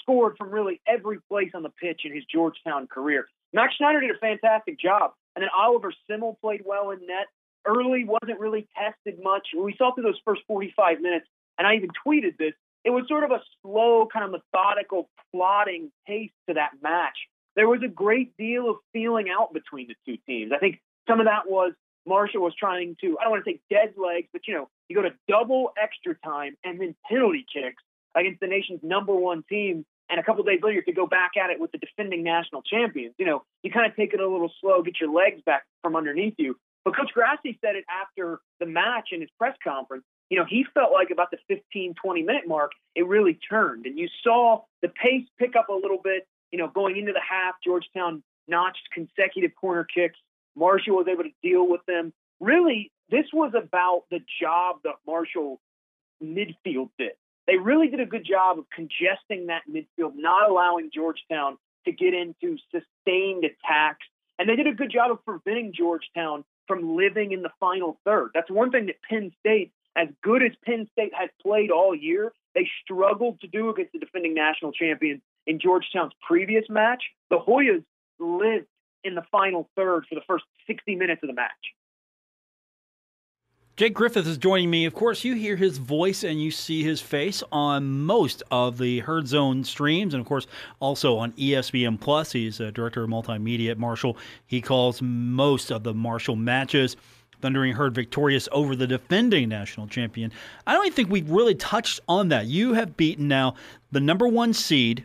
scored 0.02 0.36
from 0.38 0.50
really 0.50 0.80
every 0.86 1.18
place 1.30 1.50
on 1.54 1.62
the 1.62 1.70
pitch 1.70 2.02
in 2.04 2.14
his 2.14 2.24
Georgetown 2.30 2.86
career. 2.86 3.26
Max 3.52 3.74
Schneider 3.76 4.00
did 4.00 4.10
a 4.10 4.18
fantastic 4.18 4.78
job. 4.78 5.12
And 5.34 5.42
then 5.42 5.48
Oliver 5.56 5.92
Semmle 6.08 6.38
played 6.40 6.62
well 6.64 6.90
in 6.90 7.00
net. 7.06 7.26
Early 7.66 8.04
wasn't 8.04 8.38
really 8.38 8.68
tested 8.76 9.22
much. 9.22 9.48
We 9.56 9.74
saw 9.76 9.94
through 9.94 10.04
those 10.04 10.20
first 10.24 10.42
45 10.46 11.00
minutes, 11.00 11.26
and 11.58 11.66
I 11.66 11.74
even 11.74 11.90
tweeted 12.06 12.36
this. 12.36 12.52
It 12.84 12.90
was 12.90 13.04
sort 13.08 13.24
of 13.24 13.30
a 13.30 13.40
slow, 13.62 14.06
kind 14.12 14.24
of 14.26 14.30
methodical, 14.32 15.08
plotting 15.32 15.90
pace 16.06 16.30
to 16.48 16.54
that 16.54 16.72
match. 16.82 17.16
There 17.56 17.68
was 17.68 17.80
a 17.84 17.88
great 17.88 18.36
deal 18.36 18.70
of 18.70 18.76
feeling 18.92 19.26
out 19.30 19.52
between 19.52 19.88
the 19.88 19.94
two 20.06 20.18
teams. 20.26 20.52
I 20.54 20.58
think 20.58 20.80
some 21.08 21.20
of 21.20 21.26
that 21.26 21.48
was 21.48 21.72
Marshall 22.06 22.42
was 22.42 22.54
trying 22.58 22.96
to, 23.00 23.18
I 23.18 23.24
don't 23.24 23.32
want 23.32 23.44
to 23.44 23.50
say 23.50 23.60
dead 23.70 23.94
legs, 23.96 24.28
but 24.32 24.42
you 24.46 24.54
know, 24.54 24.68
you 24.88 24.96
go 24.96 25.02
to 25.02 25.14
double 25.28 25.72
extra 25.80 26.14
time 26.24 26.56
and 26.64 26.80
then 26.80 26.94
penalty 27.08 27.46
kicks 27.52 27.82
against 28.14 28.40
the 28.40 28.46
nation's 28.46 28.80
number 28.82 29.14
one 29.14 29.44
team. 29.48 29.84
And 30.10 30.20
a 30.20 30.22
couple 30.22 30.44
days 30.44 30.60
later, 30.62 30.76
you 30.76 30.82
to 30.84 30.92
go 30.92 31.06
back 31.06 31.32
at 31.42 31.50
it 31.50 31.58
with 31.58 31.72
the 31.72 31.78
defending 31.78 32.22
national 32.22 32.62
champions. 32.62 33.14
You 33.18 33.26
know, 33.26 33.42
you 33.62 33.70
kind 33.70 33.90
of 33.90 33.96
take 33.96 34.12
it 34.12 34.20
a 34.20 34.28
little 34.28 34.52
slow, 34.60 34.82
get 34.82 35.00
your 35.00 35.10
legs 35.10 35.40
back 35.46 35.64
from 35.82 35.96
underneath 35.96 36.34
you. 36.36 36.56
But 36.84 36.94
Coach 36.94 37.10
Grassie 37.16 37.58
said 37.64 37.76
it 37.76 37.84
after 37.88 38.40
the 38.60 38.66
match 38.66 39.08
in 39.12 39.22
his 39.22 39.30
press 39.38 39.56
conference. 39.64 40.04
You 40.28 40.38
know, 40.38 40.44
he 40.48 40.66
felt 40.74 40.92
like 40.92 41.10
about 41.10 41.30
the 41.30 41.38
15, 41.48 41.94
20 41.94 42.22
minute 42.22 42.46
mark, 42.46 42.72
it 42.94 43.06
really 43.06 43.38
turned. 43.48 43.86
And 43.86 43.98
you 43.98 44.08
saw 44.22 44.62
the 44.82 44.88
pace 44.88 45.26
pick 45.38 45.56
up 45.56 45.68
a 45.70 45.74
little 45.74 46.00
bit. 46.02 46.26
You 46.54 46.58
know, 46.58 46.68
going 46.68 46.96
into 46.96 47.12
the 47.12 47.20
half, 47.20 47.56
Georgetown 47.64 48.22
notched 48.46 48.88
consecutive 48.92 49.56
corner 49.56 49.82
kicks. 49.82 50.16
Marshall 50.54 50.94
was 50.94 51.08
able 51.08 51.24
to 51.24 51.32
deal 51.42 51.68
with 51.68 51.80
them. 51.88 52.12
Really, 52.38 52.92
this 53.10 53.24
was 53.32 53.54
about 53.56 54.04
the 54.08 54.20
job 54.40 54.76
that 54.84 54.94
Marshall 55.04 55.60
midfield 56.22 56.90
did. 56.96 57.10
They 57.48 57.56
really 57.56 57.88
did 57.88 57.98
a 57.98 58.06
good 58.06 58.24
job 58.24 58.60
of 58.60 58.66
congesting 58.70 59.48
that 59.48 59.62
midfield, 59.68 60.12
not 60.14 60.48
allowing 60.48 60.90
Georgetown 60.94 61.58
to 61.86 61.92
get 61.92 62.14
into 62.14 62.56
sustained 62.70 63.44
attacks. 63.44 64.06
And 64.38 64.48
they 64.48 64.54
did 64.54 64.68
a 64.68 64.74
good 64.74 64.92
job 64.92 65.10
of 65.10 65.24
preventing 65.24 65.72
Georgetown 65.76 66.44
from 66.68 66.94
living 66.94 67.32
in 67.32 67.42
the 67.42 67.50
final 67.58 67.98
third. 68.04 68.30
That's 68.32 68.48
one 68.48 68.70
thing 68.70 68.86
that 68.86 69.02
Penn 69.10 69.32
State, 69.40 69.72
as 69.96 70.06
good 70.22 70.44
as 70.44 70.52
Penn 70.64 70.86
State 70.92 71.14
has 71.18 71.30
played 71.42 71.72
all 71.72 71.96
year, 71.96 72.32
they 72.54 72.70
struggled 72.84 73.40
to 73.40 73.48
do 73.48 73.70
against 73.70 73.92
the 73.92 73.98
defending 73.98 74.34
national 74.34 74.70
champions 74.70 75.20
in 75.46 75.58
Georgetown's 75.60 76.12
previous 76.26 76.64
match. 76.68 77.02
The 77.30 77.38
Hoyas 77.38 77.84
lived 78.18 78.66
in 79.02 79.14
the 79.14 79.22
final 79.30 79.68
third 79.76 80.04
for 80.08 80.14
the 80.14 80.22
first 80.26 80.44
60 80.66 80.96
minutes 80.96 81.22
of 81.22 81.28
the 81.28 81.34
match. 81.34 81.50
Jake 83.76 83.92
Griffith 83.94 84.28
is 84.28 84.38
joining 84.38 84.70
me. 84.70 84.84
Of 84.84 84.94
course, 84.94 85.24
you 85.24 85.34
hear 85.34 85.56
his 85.56 85.78
voice 85.78 86.22
and 86.22 86.40
you 86.40 86.52
see 86.52 86.84
his 86.84 87.00
face 87.00 87.42
on 87.50 87.90
most 87.90 88.40
of 88.52 88.78
the 88.78 89.00
Herd 89.00 89.26
Zone 89.26 89.64
streams, 89.64 90.14
and 90.14 90.20
of 90.20 90.28
course, 90.28 90.46
also 90.78 91.16
on 91.16 91.32
ESPN 91.32 92.00
Plus. 92.00 92.30
He's 92.30 92.60
a 92.60 92.70
director 92.70 93.02
of 93.02 93.10
multimedia 93.10 93.72
at 93.72 93.78
Marshall. 93.78 94.16
He 94.46 94.60
calls 94.60 95.02
most 95.02 95.72
of 95.72 95.82
the 95.82 95.92
Marshall 95.92 96.36
matches. 96.36 96.96
Thundering 97.40 97.72
Herd 97.72 97.96
victorious 97.96 98.48
over 98.52 98.76
the 98.76 98.86
defending 98.86 99.48
national 99.48 99.88
champion. 99.88 100.30
I 100.68 100.72
don't 100.74 100.86
even 100.86 100.94
think 100.94 101.10
we've 101.10 101.28
really 101.28 101.56
touched 101.56 101.98
on 102.08 102.28
that. 102.28 102.46
You 102.46 102.74
have 102.74 102.96
beaten 102.96 103.26
now 103.26 103.56
the 103.90 103.98
number 103.98 104.28
one 104.28 104.54
seed. 104.54 105.04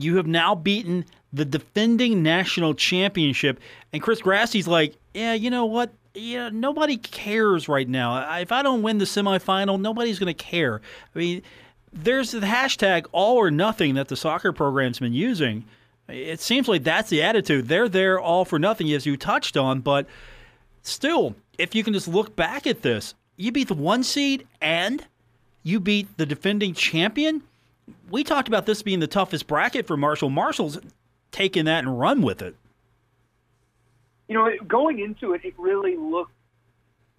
You 0.00 0.16
have 0.16 0.26
now 0.26 0.54
beaten 0.54 1.04
the 1.32 1.44
defending 1.44 2.22
national 2.22 2.74
championship. 2.74 3.60
And 3.92 4.02
Chris 4.02 4.20
Grassie's 4.20 4.68
like, 4.68 4.94
yeah, 5.14 5.34
you 5.34 5.50
know 5.50 5.66
what? 5.66 5.92
Yeah, 6.14 6.50
nobody 6.52 6.96
cares 6.96 7.68
right 7.68 7.88
now. 7.88 8.38
If 8.38 8.50
I 8.50 8.62
don't 8.62 8.82
win 8.82 8.98
the 8.98 9.04
semifinal, 9.04 9.80
nobody's 9.80 10.18
going 10.18 10.34
to 10.34 10.44
care. 10.44 10.80
I 11.14 11.18
mean, 11.18 11.42
there's 11.92 12.32
the 12.32 12.40
hashtag 12.40 13.06
all 13.12 13.36
or 13.36 13.50
nothing 13.50 13.94
that 13.94 14.08
the 14.08 14.16
soccer 14.16 14.52
program's 14.52 14.98
been 14.98 15.12
using. 15.12 15.64
It 16.08 16.40
seems 16.40 16.66
like 16.66 16.82
that's 16.82 17.10
the 17.10 17.22
attitude. 17.22 17.68
They're 17.68 17.88
there 17.88 18.18
all 18.18 18.44
for 18.44 18.58
nothing, 18.58 18.92
as 18.92 19.06
you 19.06 19.16
touched 19.16 19.56
on, 19.56 19.80
but 19.80 20.06
Still, 20.82 21.34
if 21.58 21.74
you 21.74 21.84
can 21.84 21.92
just 21.92 22.08
look 22.08 22.36
back 22.36 22.66
at 22.66 22.82
this, 22.82 23.14
you 23.36 23.52
beat 23.52 23.68
the 23.68 23.74
one 23.74 24.02
seed 24.02 24.46
and 24.60 25.04
you 25.62 25.80
beat 25.80 26.16
the 26.16 26.26
defending 26.26 26.74
champion. 26.74 27.42
We 28.10 28.24
talked 28.24 28.48
about 28.48 28.66
this 28.66 28.82
being 28.82 29.00
the 29.00 29.06
toughest 29.06 29.46
bracket 29.46 29.86
for 29.86 29.96
Marshall. 29.96 30.30
Marshall's 30.30 30.78
taken 31.32 31.66
that 31.66 31.84
and 31.84 31.98
run 31.98 32.22
with 32.22 32.42
it. 32.42 32.56
You 34.28 34.36
know, 34.36 34.50
going 34.66 35.00
into 35.00 35.32
it, 35.32 35.44
it 35.44 35.54
really 35.58 35.96
looked 35.96 36.32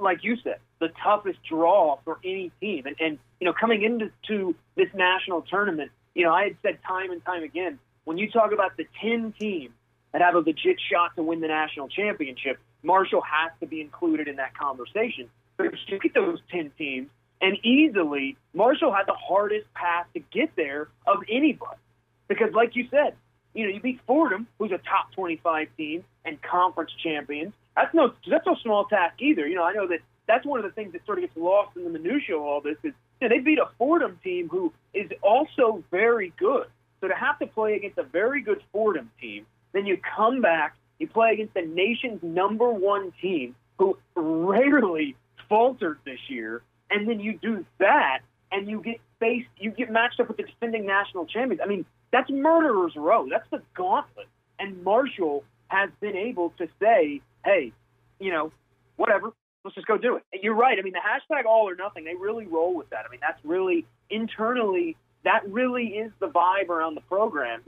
like 0.01 0.23
you 0.23 0.35
said, 0.43 0.57
the 0.79 0.89
toughest 1.03 1.39
draw 1.47 1.99
for 2.03 2.19
any 2.23 2.51
team. 2.59 2.85
And, 2.85 2.95
and 2.99 3.19
you 3.39 3.45
know, 3.45 3.53
coming 3.53 3.83
into 3.83 4.11
to 4.27 4.55
this 4.75 4.89
national 4.93 5.43
tournament, 5.43 5.91
you 6.15 6.25
know, 6.25 6.33
I 6.33 6.45
had 6.45 6.57
said 6.61 6.79
time 6.85 7.11
and 7.11 7.23
time 7.23 7.43
again, 7.43 7.79
when 8.03 8.17
you 8.17 8.29
talk 8.29 8.51
about 8.51 8.75
the 8.77 8.87
10 9.01 9.33
teams 9.39 9.73
that 10.11 10.21
have 10.21 10.35
a 10.35 10.39
legit 10.39 10.77
shot 10.91 11.15
to 11.15 11.23
win 11.23 11.39
the 11.39 11.47
national 11.47 11.87
championship, 11.87 12.59
Marshall 12.83 13.21
has 13.21 13.51
to 13.59 13.67
be 13.67 13.79
included 13.79 14.27
in 14.27 14.37
that 14.37 14.57
conversation. 14.57 15.29
But 15.55 15.67
if 15.67 15.73
you 15.87 15.99
get 15.99 16.13
those 16.13 16.39
10 16.51 16.71
teams, 16.77 17.09
and 17.41 17.57
easily, 17.65 18.37
Marshall 18.53 18.93
had 18.93 19.07
the 19.07 19.13
hardest 19.13 19.71
path 19.73 20.05
to 20.13 20.19
get 20.31 20.55
there 20.55 20.89
of 21.07 21.23
anybody. 21.29 21.79
Because, 22.27 22.53
like 22.53 22.75
you 22.75 22.87
said, 22.89 23.15
you 23.53 23.65
know, 23.65 23.73
you 23.73 23.81
beat 23.81 23.99
Fordham, 24.07 24.47
who's 24.57 24.71
a 24.71 24.77
top 24.77 25.11
25 25.13 25.67
team 25.75 26.03
and 26.23 26.41
conference 26.41 26.91
champions. 27.03 27.53
That's 27.75 27.93
no 27.93 28.13
that's 28.29 28.45
no 28.45 28.55
small 28.61 28.85
task 28.85 29.15
either. 29.19 29.47
You 29.47 29.55
know, 29.55 29.63
I 29.63 29.73
know 29.73 29.87
that 29.87 29.99
that's 30.27 30.45
one 30.45 30.59
of 30.59 30.65
the 30.65 30.71
things 30.71 30.93
that 30.93 31.05
sort 31.05 31.17
of 31.17 31.23
gets 31.23 31.35
lost 31.35 31.75
in 31.75 31.83
the 31.83 31.89
minutia 31.89 32.35
of 32.35 32.43
all 32.43 32.61
this 32.61 32.77
is 32.83 32.93
you 33.19 33.27
know, 33.29 33.35
they 33.35 33.39
beat 33.41 33.59
a 33.59 33.69
Fordham 33.77 34.19
team 34.23 34.49
who 34.49 34.73
is 34.93 35.09
also 35.21 35.83
very 35.91 36.33
good. 36.37 36.67
So 36.99 37.07
to 37.07 37.15
have 37.15 37.39
to 37.39 37.47
play 37.47 37.75
against 37.75 37.97
a 37.97 38.03
very 38.03 38.41
good 38.41 38.61
Fordham 38.71 39.11
team, 39.19 39.45
then 39.73 39.85
you 39.85 39.97
come 40.15 40.41
back, 40.41 40.75
you 40.99 41.07
play 41.07 41.33
against 41.33 41.53
the 41.53 41.61
nation's 41.61 42.21
number 42.21 42.69
one 42.69 43.13
team 43.21 43.55
who 43.77 43.97
rarely 44.15 45.15
faltered 45.49 45.99
this 46.05 46.19
year, 46.29 46.61
and 46.91 47.07
then 47.07 47.19
you 47.19 47.39
do 47.41 47.65
that 47.79 48.19
and 48.51 48.69
you 48.69 48.81
get 48.81 48.99
faced, 49.19 49.47
you 49.57 49.71
get 49.71 49.91
matched 49.91 50.19
up 50.19 50.27
with 50.27 50.37
the 50.37 50.43
defending 50.43 50.85
national 50.85 51.25
champions. 51.25 51.61
I 51.63 51.67
mean, 51.67 51.85
that's 52.11 52.29
murderer's 52.29 52.95
row. 52.95 53.27
That's 53.29 53.49
the 53.49 53.61
gauntlet. 53.75 54.27
And 54.59 54.83
Marshall 54.83 55.43
has 55.69 55.89
been 56.01 56.15
able 56.15 56.53
to 56.57 56.67
say, 56.79 57.21
hey, 57.45 57.71
you 58.19 58.31
know, 58.31 58.51
whatever, 58.97 59.31
let's 59.63 59.75
just 59.75 59.87
go 59.87 59.97
do 59.97 60.17
it. 60.17 60.23
And 60.33 60.43
you're 60.43 60.55
right. 60.55 60.77
I 60.77 60.81
mean, 60.81 60.93
the 60.93 60.99
hashtag 60.99 61.45
all 61.45 61.67
or 61.67 61.75
nothing, 61.75 62.03
they 62.03 62.15
really 62.15 62.45
roll 62.45 62.75
with 62.75 62.89
that. 62.89 63.05
I 63.07 63.09
mean, 63.09 63.21
that's 63.21 63.39
really 63.43 63.85
internally, 64.09 64.97
that 65.23 65.49
really 65.49 65.87
is 65.87 66.11
the 66.19 66.27
vibe 66.27 66.69
around 66.69 66.95
the 66.95 67.01
program. 67.01 67.61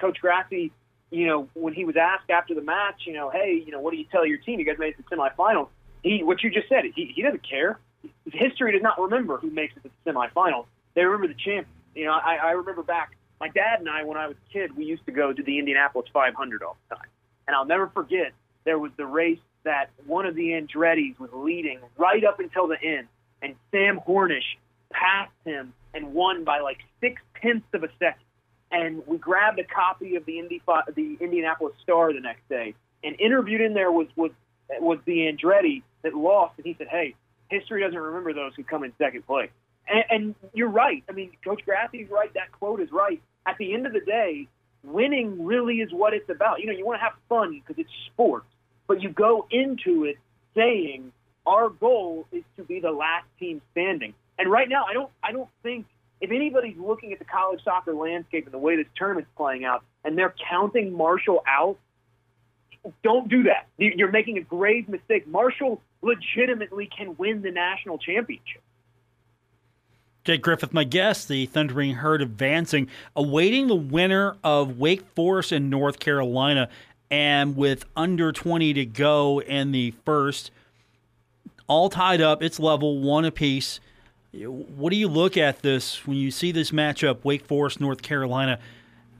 Coach 0.00 0.18
Grassie, 0.22 0.70
you 1.10 1.26
know, 1.26 1.48
when 1.54 1.74
he 1.74 1.84
was 1.84 1.96
asked 1.96 2.30
after 2.30 2.54
the 2.54 2.62
match, 2.62 3.02
you 3.06 3.12
know, 3.12 3.28
hey, 3.28 3.62
you 3.64 3.70
know, 3.70 3.80
what 3.80 3.90
do 3.90 3.98
you 3.98 4.06
tell 4.10 4.26
your 4.26 4.38
team? 4.38 4.58
You 4.58 4.64
guys 4.64 4.78
made 4.78 4.94
it 4.94 4.96
to 4.96 5.04
the 5.08 5.16
semifinals. 5.16 5.68
He, 6.02 6.22
what 6.24 6.42
you 6.42 6.50
just 6.50 6.68
said, 6.68 6.84
he, 6.94 7.12
he 7.14 7.22
doesn't 7.22 7.46
care. 7.48 7.78
History 8.26 8.72
does 8.72 8.82
not 8.82 9.00
remember 9.00 9.38
who 9.38 9.50
makes 9.50 9.76
it 9.76 9.82
to 9.82 9.90
the 10.04 10.10
semifinals. 10.10 10.66
They 10.94 11.04
remember 11.04 11.28
the 11.28 11.38
champion. 11.38 11.66
You 11.94 12.06
know, 12.06 12.12
I, 12.12 12.36
I 12.36 12.50
remember 12.52 12.82
back, 12.82 13.16
my 13.40 13.48
dad 13.48 13.80
and 13.80 13.88
I, 13.88 14.04
when 14.04 14.16
I 14.16 14.28
was 14.28 14.36
a 14.48 14.52
kid, 14.52 14.76
we 14.76 14.84
used 14.84 15.04
to 15.06 15.12
go 15.12 15.32
to 15.32 15.42
the 15.42 15.58
Indianapolis 15.58 16.08
500 16.12 16.62
all 16.62 16.76
the 16.88 16.96
time. 16.96 17.06
And 17.46 17.56
I'll 17.56 17.66
never 17.66 17.88
forget, 17.88 18.32
there 18.64 18.78
was 18.78 18.92
the 18.96 19.06
race 19.06 19.40
that 19.64 19.90
one 20.06 20.26
of 20.26 20.34
the 20.34 20.50
Andretti's 20.50 21.18
was 21.18 21.30
leading 21.32 21.80
right 21.96 22.24
up 22.24 22.40
until 22.40 22.68
the 22.68 22.80
end, 22.82 23.08
and 23.42 23.54
Sam 23.70 24.00
Hornish 24.06 24.56
passed 24.92 25.32
him 25.44 25.72
and 25.94 26.14
won 26.14 26.44
by 26.44 26.60
like 26.60 26.78
six 27.00 27.20
tenths 27.40 27.66
of 27.72 27.82
a 27.82 27.88
second. 27.98 28.22
And 28.70 29.06
we 29.06 29.18
grabbed 29.18 29.58
a 29.58 29.64
copy 29.64 30.16
of 30.16 30.24
the 30.24 30.38
Indy 30.38 30.62
the 30.94 31.18
Indianapolis 31.20 31.74
Star 31.82 32.12
the 32.12 32.20
next 32.20 32.48
day, 32.48 32.74
and 33.04 33.20
interviewed 33.20 33.60
in 33.60 33.74
there 33.74 33.92
was 33.92 34.06
was 34.16 34.30
was 34.80 34.98
the 35.04 35.30
Andretti 35.30 35.82
that 36.02 36.14
lost, 36.14 36.54
and 36.56 36.64
he 36.64 36.74
said, 36.78 36.88
"Hey, 36.88 37.14
history 37.52 37.82
doesn't 37.82 37.98
remember 37.98 38.32
those 38.32 38.52
who 38.56 38.64
come 38.64 38.84
in 38.84 38.92
second 38.98 39.26
place." 39.26 39.50
And, 39.88 40.04
and 40.10 40.34
you're 40.52 40.68
right. 40.68 41.02
I 41.08 41.12
mean, 41.12 41.32
Coach 41.44 41.62
Grassie's 41.66 42.10
right. 42.10 42.32
That 42.34 42.52
quote 42.52 42.80
is 42.80 42.90
right. 42.92 43.20
At 43.46 43.58
the 43.58 43.74
end 43.74 43.86
of 43.86 43.92
the 43.92 44.00
day, 44.00 44.48
winning 44.84 45.44
really 45.44 45.80
is 45.80 45.92
what 45.92 46.14
it's 46.14 46.28
about. 46.28 46.60
You 46.60 46.66
know, 46.66 46.72
you 46.72 46.86
want 46.86 47.00
to 47.00 47.04
have 47.04 47.14
fun 47.28 47.60
because 47.60 47.80
it's 47.80 47.90
sports, 48.12 48.46
but 48.86 49.02
you 49.02 49.10
go 49.10 49.46
into 49.50 50.04
it 50.04 50.18
saying 50.54 51.12
our 51.46 51.68
goal 51.68 52.26
is 52.30 52.44
to 52.56 52.62
be 52.64 52.80
the 52.80 52.92
last 52.92 53.26
team 53.38 53.60
standing. 53.72 54.14
And 54.38 54.50
right 54.50 54.68
now, 54.68 54.84
I 54.88 54.92
don't, 54.92 55.10
I 55.22 55.32
don't 55.32 55.48
think 55.62 55.86
if 56.20 56.30
anybody's 56.30 56.76
looking 56.78 57.12
at 57.12 57.18
the 57.18 57.24
college 57.24 57.60
soccer 57.64 57.94
landscape 57.94 58.44
and 58.44 58.54
the 58.54 58.58
way 58.58 58.76
this 58.76 58.86
tournament's 58.96 59.30
playing 59.36 59.64
out, 59.64 59.82
and 60.04 60.16
they're 60.16 60.34
counting 60.48 60.96
Marshall 60.96 61.42
out, 61.46 61.78
don't 63.02 63.28
do 63.28 63.44
that. 63.44 63.66
You're 63.76 64.10
making 64.10 64.38
a 64.38 64.40
grave 64.40 64.88
mistake. 64.88 65.26
Marshall 65.26 65.80
legitimately 66.02 66.88
can 66.94 67.16
win 67.16 67.42
the 67.42 67.50
national 67.50 67.98
championship. 67.98 68.62
Jake 70.24 70.42
Griffith, 70.42 70.72
my 70.72 70.84
guest, 70.84 71.26
the 71.26 71.46
Thundering 71.46 71.94
Herd 71.94 72.22
advancing, 72.22 72.88
awaiting 73.16 73.66
the 73.66 73.74
winner 73.74 74.36
of 74.44 74.78
Wake 74.78 75.02
Forest 75.16 75.50
and 75.50 75.68
North 75.68 75.98
Carolina. 75.98 76.68
And 77.10 77.56
with 77.56 77.84
under 77.96 78.30
20 78.30 78.72
to 78.74 78.86
go 78.86 79.40
in 79.40 79.72
the 79.72 79.92
first, 80.04 80.50
all 81.66 81.88
tied 81.88 82.20
up, 82.20 82.42
it's 82.42 82.60
level 82.60 83.00
one 83.00 83.24
apiece. 83.24 83.80
What 84.32 84.90
do 84.90 84.96
you 84.96 85.08
look 85.08 85.36
at 85.36 85.62
this 85.62 86.06
when 86.06 86.16
you 86.16 86.30
see 86.30 86.52
this 86.52 86.70
matchup, 86.70 87.24
Wake 87.24 87.44
Forest, 87.44 87.80
North 87.80 88.00
Carolina? 88.00 88.60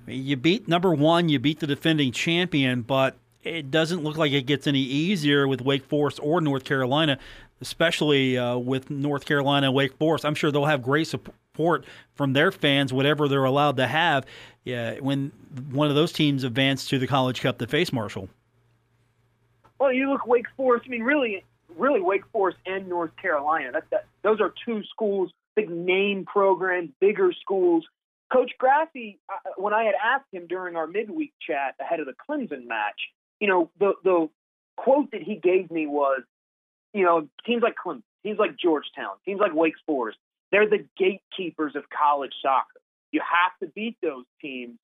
You 0.06 0.36
beat 0.36 0.68
number 0.68 0.94
one, 0.94 1.28
you 1.28 1.38
beat 1.38 1.60
the 1.60 1.66
defending 1.66 2.12
champion, 2.12 2.82
but 2.82 3.16
it 3.42 3.70
doesn't 3.70 4.02
look 4.02 4.16
like 4.16 4.32
it 4.32 4.46
gets 4.46 4.66
any 4.66 4.80
easier 4.80 5.48
with 5.48 5.60
Wake 5.60 5.84
Forest 5.84 6.20
or 6.22 6.40
North 6.40 6.64
Carolina 6.64 7.18
especially 7.62 8.36
uh, 8.36 8.58
with 8.58 8.90
North 8.90 9.24
Carolina 9.24 9.68
and 9.68 9.74
Wake 9.74 9.96
Forest. 9.96 10.26
I'm 10.26 10.34
sure 10.34 10.50
they'll 10.50 10.66
have 10.66 10.82
great 10.82 11.06
support 11.06 11.86
from 12.14 12.34
their 12.34 12.52
fans, 12.52 12.92
whatever 12.92 13.28
they're 13.28 13.44
allowed 13.44 13.76
to 13.76 13.86
have, 13.86 14.26
yeah, 14.64 14.98
when 14.98 15.32
one 15.70 15.88
of 15.88 15.94
those 15.94 16.12
teams 16.12 16.44
advance 16.44 16.86
to 16.88 16.98
the 16.98 17.06
College 17.06 17.40
Cup 17.40 17.58
to 17.58 17.66
face 17.66 17.92
Marshall. 17.92 18.28
Well, 19.78 19.92
you 19.92 20.10
look 20.10 20.26
Wake 20.26 20.46
Forest. 20.56 20.86
I 20.86 20.90
mean, 20.90 21.02
really, 21.02 21.44
really 21.78 22.00
Wake 22.00 22.24
Forest 22.32 22.58
and 22.66 22.88
North 22.88 23.12
Carolina. 23.16 23.72
That, 23.72 23.84
that 23.90 24.06
those 24.22 24.40
are 24.40 24.52
two 24.66 24.82
schools, 24.90 25.30
big 25.54 25.70
name 25.70 26.24
programs, 26.24 26.90
bigger 27.00 27.32
schools. 27.40 27.84
Coach 28.32 28.52
Grassie, 28.60 29.18
uh, 29.28 29.50
when 29.56 29.72
I 29.72 29.84
had 29.84 29.94
asked 30.02 30.26
him 30.32 30.46
during 30.48 30.74
our 30.74 30.86
midweek 30.86 31.32
chat 31.46 31.74
ahead 31.80 32.00
of 32.00 32.06
the 32.06 32.14
Clemson 32.14 32.66
match, 32.66 32.98
you 33.42 33.48
know, 33.48 33.70
the 33.80 33.94
the 34.04 34.28
quote 34.76 35.10
that 35.10 35.20
he 35.20 35.34
gave 35.34 35.68
me 35.68 35.88
was, 35.88 36.22
you 36.94 37.04
know, 37.04 37.28
teams 37.44 37.60
like 37.60 37.74
Clemson, 37.84 38.04
teams 38.22 38.38
like 38.38 38.56
Georgetown, 38.56 39.16
teams 39.24 39.40
like 39.40 39.52
Wake 39.52 39.74
Forest, 39.84 40.16
they're 40.52 40.70
the 40.70 40.86
gatekeepers 40.96 41.74
of 41.74 41.82
college 41.90 42.30
soccer. 42.40 42.80
You 43.10 43.20
have 43.20 43.50
to 43.60 43.72
beat 43.74 43.96
those 44.00 44.26
teams 44.40 44.78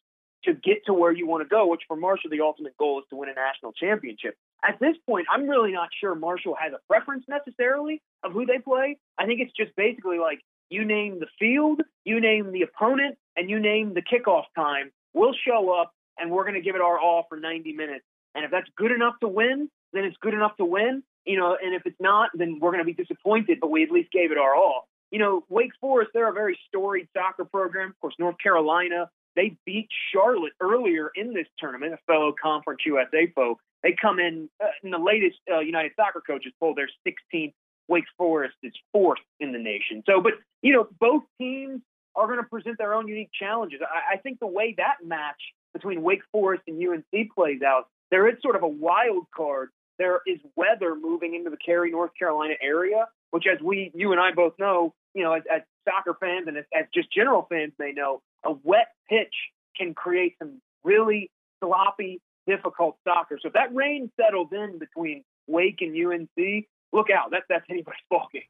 to 0.45 0.55
get 0.55 0.85
to 0.87 0.93
where 0.93 1.13
you 1.13 1.29
want 1.29 1.45
to 1.45 1.49
go, 1.49 1.69
which 1.69 1.83
for 1.87 1.97
Marshall, 1.97 2.31
the 2.31 2.41
ultimate 2.41 2.77
goal 2.79 2.99
is 2.99 3.05
to 3.11 3.17
win 3.17 3.29
a 3.29 3.35
national 3.35 3.73
championship. 3.75 4.35
At 4.69 4.81
this 4.81 4.97
point, 5.07 5.29
I'm 5.33 5.49
really 5.49 5.71
not 5.71 5.91
sure 6.01 6.17
Marshall 6.17 6.57
has 6.61 6.73
a 6.73 6.81
preference 6.89 7.25
necessarily 7.29 8.03
of 8.25 8.33
who 8.33 8.45
they 8.45 8.59
play. 8.59 8.99
I 9.19 9.27
think 9.27 9.41
it's 9.41 9.53
just 9.57 9.71
basically 9.77 10.19
like 10.19 10.41
you 10.69 10.85
name 10.85 11.21
the 11.21 11.29
field, 11.39 11.83
you 12.05 12.21
name 12.21 12.51
the 12.51 12.63
opponent, 12.63 13.19
and 13.37 13.49
you 13.49 13.61
name 13.61 13.95
the 13.95 14.03
kickoff 14.03 14.47
time. 14.57 14.91
We'll 15.15 15.35
show 15.47 15.71
up 15.81 15.93
and 16.19 16.33
we're 16.33 16.43
going 16.43 16.55
to 16.55 16.61
give 16.61 16.75
it 16.75 16.81
our 16.81 16.99
all 16.99 17.25
for 17.29 17.39
90 17.39 17.73
minutes. 17.73 18.05
And 18.39 18.45
if 18.45 18.51
that's 18.51 18.69
good 18.77 18.93
enough 18.93 19.15
to 19.21 19.29
win, 19.29 19.69
then 19.93 20.05
it's 20.05 20.17
good 20.23 20.35
enough 20.35 20.57
to 20.59 20.65
win 20.65 21.03
you 21.29 21.37
know, 21.37 21.57
and 21.63 21.75
if 21.75 21.83
it's 21.85 22.01
not, 22.01 22.31
then 22.35 22.59
we're 22.59 22.73
going 22.73 22.85
to 22.85 22.91
be 22.91 22.95
disappointed, 22.95 23.59
but 23.61 23.71
we 23.71 23.83
at 23.83 23.91
least 23.91 24.11
gave 24.11 24.33
it 24.33 24.39
our 24.39 24.57
all. 24.57 24.89
You 25.11 25.19
know, 25.19 25.45
Wake 25.51 25.73
Forest, 25.79 26.11
they're 26.15 26.31
a 26.31 26.33
very 26.33 26.59
storied 26.69 27.07
soccer 27.15 27.45
program. 27.45 27.91
Of 27.91 28.01
course, 28.01 28.15
North 28.19 28.37
Carolina, 28.43 29.11
they 29.37 29.57
beat 29.67 29.89
Charlotte 30.13 30.55
earlier 30.61 31.11
in 31.15 31.35
this 31.35 31.47
tournament, 31.59 31.93
a 31.93 31.99
fellow 32.07 32.35
Conference 32.43 32.81
USA 32.87 33.31
foe. 33.35 33.59
They 33.83 33.95
come 34.01 34.19
in 34.19 34.49
uh, 34.63 34.69
in 34.83 34.91
the 34.91 34.99
latest 34.99 35.37
uh, 35.53 35.61
United 35.61 35.93
Soccer 35.97 36.23
Coaches 36.27 36.53
poll, 36.59 36.75
they're 36.75 36.89
16th. 37.07 37.53
Wake 37.89 38.05
Forest 38.17 38.57
is 38.63 38.73
fourth 38.93 39.21
in 39.41 39.53
the 39.53 39.59
nation. 39.59 40.03
So, 40.07 40.21
but, 40.21 40.33
you 40.63 40.75
know, 40.75 40.89
both 40.99 41.23
teams 41.39 41.81
are 42.17 42.27
going 42.27 42.39
to 42.39 42.49
present 42.49 42.77
their 42.77 42.95
own 42.95 43.09
unique 43.09 43.31
challenges. 43.39 43.81
I, 43.83 44.15
I 44.15 44.17
think 44.19 44.41
the 44.41 44.47
way 44.47 44.75
that 44.77 44.97
match 45.07 45.41
between 45.73 46.03
Wake 46.03 46.23
Forest 46.33 46.65
and 46.67 46.83
UNC 46.83 47.31
plays 47.35 47.63
out, 47.63 47.87
there 48.11 48.29
is 48.29 48.37
sort 48.43 48.57
of 48.57 48.63
a 48.63 48.69
wild 48.69 49.27
card 49.35 49.71
there 49.99 50.21
is 50.27 50.39
weather 50.57 50.95
moving 50.95 51.35
into 51.35 51.51
the 51.51 51.57
Cary, 51.57 51.91
North 51.91 52.13
Carolina 52.19 52.55
area, 52.63 53.07
which, 53.31 53.45
as 53.53 53.61
we, 53.61 53.91
you 53.95 54.13
and 54.13 54.21
I 54.21 54.31
both 54.31 54.55
know, 54.59 54.95
you 55.15 55.25
know, 55.25 55.33
as, 55.33 55.43
as 55.53 55.63
soccer 55.85 56.17
fans 56.21 56.47
and 56.47 56.57
as, 56.57 56.65
as 56.75 56.87
just 56.95 57.13
general 57.13 57.47
fans 57.51 57.73
may 57.79 57.93
know, 57.93 58.23
a 58.45 58.53
wet 58.63 58.89
pitch 59.09 59.35
can 59.77 59.95
create 59.95 60.37
some 60.39 60.61
really 60.85 61.31
sloppy, 61.63 62.21
difficult 62.47 62.97
soccer. 63.05 63.39
So 63.43 63.49
if 63.49 63.55
that 63.55 63.75
rain 63.75 64.11
settles 64.21 64.49
in 64.53 64.79
between 64.79 65.25
Wake 65.49 65.79
and 65.81 65.95
UNC, 65.97 66.67
look 66.93 67.11
out. 67.11 67.31
That's 67.31 67.45
that's 67.49 67.65
anybody's 67.69 68.01
ball 68.11 68.29
game. 68.33 68.43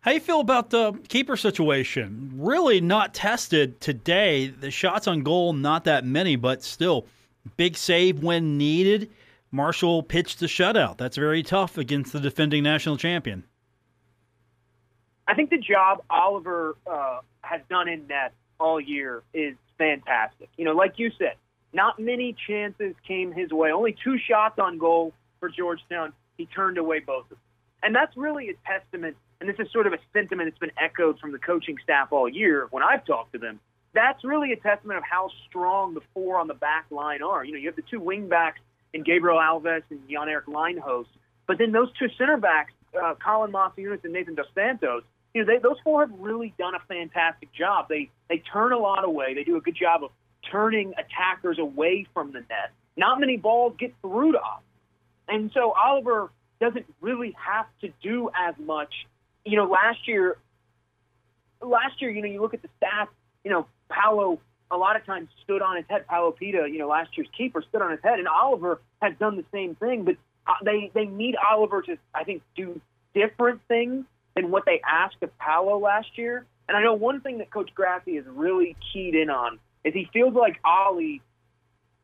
How 0.00 0.10
you 0.10 0.20
feel 0.20 0.40
about 0.40 0.70
the 0.70 0.94
keeper 1.08 1.36
situation? 1.36 2.32
Really 2.34 2.80
not 2.80 3.14
tested 3.14 3.80
today. 3.80 4.48
The 4.48 4.70
shots 4.70 5.06
on 5.06 5.22
goal, 5.22 5.52
not 5.52 5.84
that 5.84 6.04
many, 6.04 6.34
but 6.34 6.64
still 6.64 7.06
big 7.56 7.76
save 7.76 8.22
when 8.22 8.58
needed. 8.58 9.10
Marshall 9.50 10.02
pitched 10.02 10.40
the 10.40 10.46
shutout. 10.46 10.96
That's 10.96 11.16
very 11.16 11.42
tough 11.42 11.76
against 11.76 12.12
the 12.12 12.20
defending 12.20 12.62
national 12.62 12.96
champion. 12.96 13.44
I 15.28 15.34
think 15.34 15.50
the 15.50 15.58
job 15.58 16.02
Oliver 16.10 16.76
uh, 16.90 17.20
has 17.42 17.60
done 17.68 17.88
in 17.88 18.06
net 18.06 18.32
all 18.58 18.80
year 18.80 19.22
is 19.34 19.54
fantastic. 19.78 20.48
You 20.56 20.64
know, 20.64 20.72
like 20.72 20.94
you 20.96 21.10
said, 21.18 21.34
not 21.72 21.98
many 21.98 22.34
chances 22.46 22.94
came 23.06 23.32
his 23.32 23.50
way. 23.50 23.72
Only 23.72 23.96
two 24.04 24.18
shots 24.18 24.58
on 24.58 24.78
goal 24.78 25.12
for 25.40 25.48
Georgetown. 25.48 26.12
He 26.36 26.46
turned 26.46 26.78
away 26.78 27.00
both 27.00 27.24
of 27.24 27.30
them. 27.30 27.38
And 27.82 27.94
that's 27.94 28.16
really 28.16 28.48
a 28.48 28.54
testament, 28.66 29.16
and 29.40 29.48
this 29.48 29.56
is 29.58 29.70
sort 29.72 29.86
of 29.86 29.92
a 29.92 29.98
sentiment 30.12 30.48
that's 30.48 30.58
been 30.58 30.70
echoed 30.80 31.18
from 31.18 31.32
the 31.32 31.38
coaching 31.38 31.76
staff 31.82 32.12
all 32.12 32.28
year 32.28 32.68
when 32.70 32.82
I've 32.82 33.04
talked 33.04 33.32
to 33.32 33.38
them. 33.38 33.58
That's 33.94 34.24
really 34.24 34.52
a 34.52 34.56
testament 34.56 34.98
of 34.98 35.04
how 35.04 35.30
strong 35.48 35.94
the 35.94 36.00
four 36.14 36.38
on 36.38 36.46
the 36.48 36.54
back 36.54 36.86
line 36.90 37.22
are. 37.22 37.44
You 37.44 37.52
know, 37.52 37.58
you 37.58 37.68
have 37.68 37.76
the 37.76 37.82
two 37.82 38.00
wing 38.00 38.28
backs 38.28 38.60
in 38.94 39.02
Gabriel 39.02 39.38
Alves 39.38 39.82
and 39.90 40.00
Jan-Erik 40.08 40.46
Leinhos, 40.46 41.06
but 41.46 41.58
then 41.58 41.72
those 41.72 41.88
two 41.98 42.08
center 42.16 42.36
backs, 42.36 42.72
uh, 43.00 43.14
Collin 43.22 43.52
Mocyunas 43.52 44.04
and 44.04 44.12
Nathan 44.12 44.34
Dos 44.34 44.46
Santos, 44.54 45.02
you 45.34 45.44
know, 45.44 45.52
they, 45.52 45.58
those 45.58 45.76
four 45.82 46.06
have 46.06 46.18
really 46.18 46.54
done 46.58 46.74
a 46.74 46.80
fantastic 46.88 47.52
job. 47.52 47.88
They 47.88 48.10
they 48.28 48.38
turn 48.38 48.72
a 48.72 48.78
lot 48.78 49.04
away. 49.04 49.34
They 49.34 49.44
do 49.44 49.56
a 49.56 49.60
good 49.60 49.76
job 49.76 50.04
of 50.04 50.10
turning 50.50 50.92
attackers 50.98 51.58
away 51.58 52.06
from 52.12 52.32
the 52.32 52.40
net. 52.40 52.72
Not 52.96 53.20
many 53.20 53.36
balls 53.36 53.74
get 53.78 53.94
through 54.02 54.32
to 54.32 54.38
us. 54.38 54.62
And 55.28 55.50
so 55.54 55.72
Oliver 55.72 56.30
doesn't 56.60 56.86
really 57.00 57.34
have 57.38 57.66
to 57.80 57.88
do 58.02 58.30
as 58.38 58.54
much. 58.58 58.92
You 59.44 59.56
know, 59.56 59.64
last 59.64 60.06
year, 60.06 60.36
last 61.62 62.00
year, 62.02 62.10
you 62.10 62.22
know, 62.22 62.28
you 62.28 62.40
look 62.40 62.54
at 62.54 62.62
the 62.62 62.68
stats, 62.80 63.08
you 63.44 63.50
know, 63.50 63.66
Paulo 63.92 64.40
a 64.70 64.76
lot 64.76 64.96
of 64.96 65.04
times 65.04 65.28
stood 65.44 65.60
on 65.60 65.76
his 65.76 65.84
head. 65.88 66.06
Paulo 66.06 66.32
Pita, 66.32 66.66
you 66.70 66.78
know, 66.78 66.88
last 66.88 67.10
year's 67.16 67.28
keeper 67.36 67.62
stood 67.68 67.82
on 67.82 67.90
his 67.90 68.00
head, 68.02 68.18
and 68.18 68.26
Oliver 68.26 68.80
has 69.02 69.12
done 69.18 69.36
the 69.36 69.44
same 69.52 69.74
thing. 69.74 70.04
But 70.04 70.16
uh, 70.46 70.54
they 70.64 70.90
they 70.94 71.04
need 71.04 71.36
Oliver 71.36 71.82
to, 71.82 71.96
I 72.14 72.24
think, 72.24 72.42
do 72.56 72.80
different 73.14 73.60
things 73.68 74.04
than 74.34 74.50
what 74.50 74.64
they 74.64 74.80
asked 74.88 75.22
of 75.22 75.36
Paulo 75.38 75.78
last 75.78 76.16
year. 76.16 76.46
And 76.68 76.76
I 76.76 76.82
know 76.82 76.94
one 76.94 77.20
thing 77.20 77.38
that 77.38 77.50
Coach 77.50 77.70
Grassie 77.74 78.18
is 78.18 78.24
really 78.26 78.76
keyed 78.92 79.14
in 79.14 79.28
on 79.28 79.58
is 79.84 79.92
he 79.92 80.08
feels 80.12 80.34
like 80.34 80.58
Ollie 80.64 81.20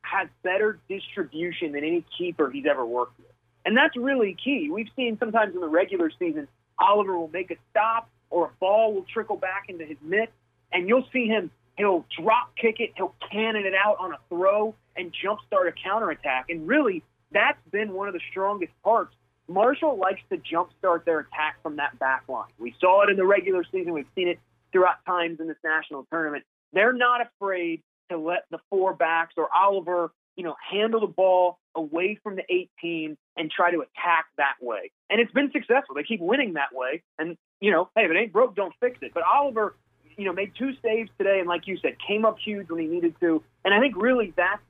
has 0.02 0.28
better 0.42 0.78
distribution 0.88 1.72
than 1.72 1.84
any 1.84 2.04
keeper 2.16 2.50
he's 2.50 2.66
ever 2.68 2.84
worked 2.84 3.18
with. 3.18 3.28
And 3.64 3.76
that's 3.76 3.96
really 3.96 4.36
key. 4.42 4.70
We've 4.70 4.88
seen 4.96 5.18
sometimes 5.18 5.54
in 5.54 5.60
the 5.60 5.68
regular 5.68 6.10
season, 6.18 6.48
Oliver 6.78 7.18
will 7.18 7.30
make 7.32 7.50
a 7.50 7.56
stop 7.70 8.10
or 8.30 8.46
a 8.46 8.50
ball 8.60 8.94
will 8.94 9.06
trickle 9.12 9.36
back 9.36 9.66
into 9.68 9.84
his 9.84 9.96
mitt, 10.02 10.30
and 10.72 10.88
you'll 10.88 11.06
see 11.12 11.26
him, 11.26 11.50
he'll 11.78 12.04
drop 12.20 12.54
kick 12.56 12.80
it, 12.80 12.92
he'll 12.96 13.14
cannon 13.32 13.64
it 13.64 13.74
out 13.74 13.96
on 14.00 14.12
a 14.12 14.18
throw 14.28 14.74
and 14.96 15.14
jumpstart 15.24 15.68
a 15.68 15.72
counterattack. 15.72 16.46
And 16.50 16.66
really, 16.68 17.02
that's 17.32 17.58
been 17.70 17.92
one 17.92 18.08
of 18.08 18.14
the 18.14 18.20
strongest 18.30 18.72
parts. 18.82 19.14
Marshall 19.48 19.96
likes 19.96 20.20
to 20.30 20.36
jumpstart 20.36 21.04
their 21.04 21.20
attack 21.20 21.56
from 21.62 21.76
that 21.76 21.98
back 21.98 22.24
line. 22.28 22.50
We 22.58 22.74
saw 22.80 23.04
it 23.04 23.10
in 23.10 23.16
the 23.16 23.24
regular 23.24 23.64
season. 23.72 23.94
We've 23.94 24.06
seen 24.14 24.28
it 24.28 24.38
throughout 24.72 25.04
times 25.06 25.40
in 25.40 25.48
this 25.48 25.56
national 25.64 26.06
tournament. 26.10 26.44
They're 26.74 26.92
not 26.92 27.22
afraid 27.22 27.82
to 28.10 28.18
let 28.18 28.44
the 28.50 28.58
four 28.68 28.92
backs 28.92 29.34
or 29.38 29.48
Oliver, 29.54 30.12
you 30.36 30.44
know, 30.44 30.54
handle 30.70 31.00
the 31.00 31.06
ball 31.06 31.58
away 31.74 32.18
from 32.22 32.36
the 32.36 32.42
18 32.50 33.16
and 33.36 33.50
try 33.50 33.70
to 33.70 33.78
attack 33.78 34.26
that 34.36 34.56
way. 34.60 34.90
And 35.08 35.20
it's 35.20 35.32
been 35.32 35.50
successful. 35.52 35.94
They 35.94 36.02
keep 36.02 36.20
winning 36.20 36.54
that 36.54 36.74
way. 36.74 37.02
And, 37.18 37.36
you 37.60 37.70
know, 37.70 37.88
hey, 37.96 38.04
if 38.04 38.10
it 38.10 38.16
ain't 38.18 38.32
broke, 38.32 38.54
don't 38.54 38.74
fix 38.80 38.98
it. 39.00 39.12
But 39.14 39.22
Oliver, 39.22 39.76
you 40.18 40.24
know, 40.24 40.32
made 40.32 40.52
two 40.58 40.72
saves 40.82 41.08
today 41.16 41.38
and 41.38 41.48
like 41.48 41.66
you 41.66 41.78
said, 41.78 41.96
came 42.06 42.24
up 42.24 42.38
huge 42.38 42.68
when 42.68 42.80
he 42.80 42.88
needed 42.88 43.14
to. 43.20 43.42
And 43.64 43.72
I 43.72 43.80
think 43.80 43.96
really 43.96 44.34
that's 44.36 44.60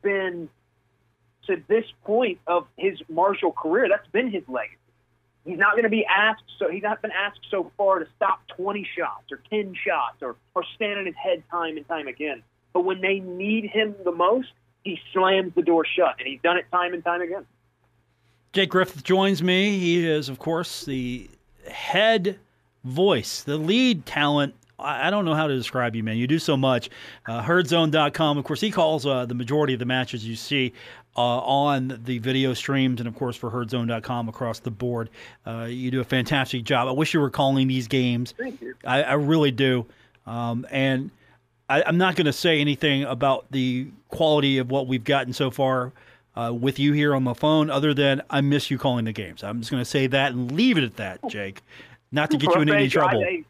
been 0.00 0.48
to 1.48 1.62
this 1.68 1.84
point 2.04 2.38
of 2.46 2.66
his 2.78 2.98
Marshall 3.08 3.52
career, 3.52 3.88
that's 3.90 4.08
been 4.12 4.30
his 4.30 4.44
legacy. 4.48 4.76
He's 5.44 5.58
not 5.58 5.72
going 5.72 5.82
to 5.82 5.90
be 5.90 6.06
asked, 6.06 6.44
so 6.56 6.70
he's 6.70 6.84
not 6.84 7.02
been 7.02 7.10
asked 7.10 7.40
so 7.50 7.72
far 7.76 7.98
to 7.98 8.06
stop 8.14 8.42
20 8.56 8.86
shots 8.96 9.32
or 9.32 9.40
10 9.50 9.74
shots 9.74 10.22
or, 10.22 10.36
or 10.54 10.62
stand 10.76 11.00
on 11.00 11.06
his 11.06 11.16
head 11.16 11.42
time 11.50 11.76
and 11.76 11.86
time 11.88 12.06
again. 12.06 12.44
But 12.72 12.84
when 12.84 13.00
they 13.00 13.18
need 13.18 13.64
him 13.64 13.96
the 14.04 14.12
most, 14.12 14.52
he 14.84 15.00
slams 15.12 15.52
the 15.56 15.62
door 15.62 15.84
shut, 15.84 16.14
and 16.20 16.28
he's 16.28 16.40
done 16.42 16.58
it 16.58 16.66
time 16.70 16.94
and 16.94 17.04
time 17.04 17.22
again. 17.22 17.44
Jake 18.52 18.70
Griffith 18.70 19.02
joins 19.02 19.42
me. 19.42 19.78
He 19.78 20.06
is, 20.06 20.28
of 20.28 20.38
course, 20.38 20.84
the 20.84 21.28
head 21.68 22.38
voice, 22.84 23.42
the 23.42 23.56
lead 23.56 24.06
talent. 24.06 24.54
I 24.82 25.10
don't 25.10 25.24
know 25.24 25.34
how 25.34 25.46
to 25.46 25.56
describe 25.56 25.96
you, 25.96 26.02
man. 26.02 26.16
You 26.16 26.26
do 26.26 26.38
so 26.38 26.56
much. 26.56 26.90
Uh, 27.26 27.42
herdzone.com. 27.42 28.38
Of 28.38 28.44
course, 28.44 28.60
he 28.60 28.70
calls 28.70 29.06
uh, 29.06 29.26
the 29.26 29.34
majority 29.34 29.72
of 29.72 29.78
the 29.78 29.86
matches 29.86 30.26
you 30.26 30.36
see 30.36 30.72
uh, 31.16 31.20
on 31.20 32.00
the 32.04 32.18
video 32.18 32.54
streams 32.54 33.00
and, 33.00 33.08
of 33.08 33.14
course, 33.14 33.36
for 33.36 33.50
herdzone.com 33.50 34.28
across 34.28 34.60
the 34.60 34.70
board. 34.70 35.10
Uh, 35.46 35.66
you 35.68 35.90
do 35.90 36.00
a 36.00 36.04
fantastic 36.04 36.64
job. 36.64 36.88
I 36.88 36.92
wish 36.92 37.14
you 37.14 37.20
were 37.20 37.30
calling 37.30 37.68
these 37.68 37.88
games. 37.88 38.34
Thank 38.36 38.60
you. 38.60 38.74
I, 38.84 39.02
I 39.02 39.14
really 39.14 39.50
do. 39.50 39.86
Um, 40.26 40.66
and 40.70 41.10
I, 41.68 41.82
am 41.88 41.98
not 41.98 42.16
going 42.16 42.26
to 42.26 42.32
say 42.32 42.60
anything 42.60 43.04
about 43.04 43.46
the 43.50 43.88
quality 44.08 44.58
of 44.58 44.70
what 44.70 44.86
we've 44.86 45.04
gotten 45.04 45.32
so 45.32 45.50
far 45.50 45.92
uh, 46.36 46.52
with 46.58 46.78
you 46.78 46.92
here 46.92 47.14
on 47.14 47.24
the 47.24 47.34
phone, 47.34 47.70
other 47.70 47.92
than 47.92 48.22
I 48.30 48.40
miss 48.40 48.70
you 48.70 48.78
calling 48.78 49.04
the 49.04 49.12
games. 49.12 49.42
I'm 49.42 49.60
just 49.60 49.70
going 49.70 49.82
to 49.82 49.88
say 49.88 50.06
that 50.06 50.32
and 50.32 50.52
leave 50.52 50.78
it 50.78 50.84
at 50.84 50.96
that, 50.96 51.20
Jake. 51.28 51.62
Not 52.10 52.30
to 52.30 52.36
get 52.36 52.54
you 52.54 52.60
in 52.60 52.70
any 52.70 52.88
trouble. 52.88 53.24
I, 53.24 53.44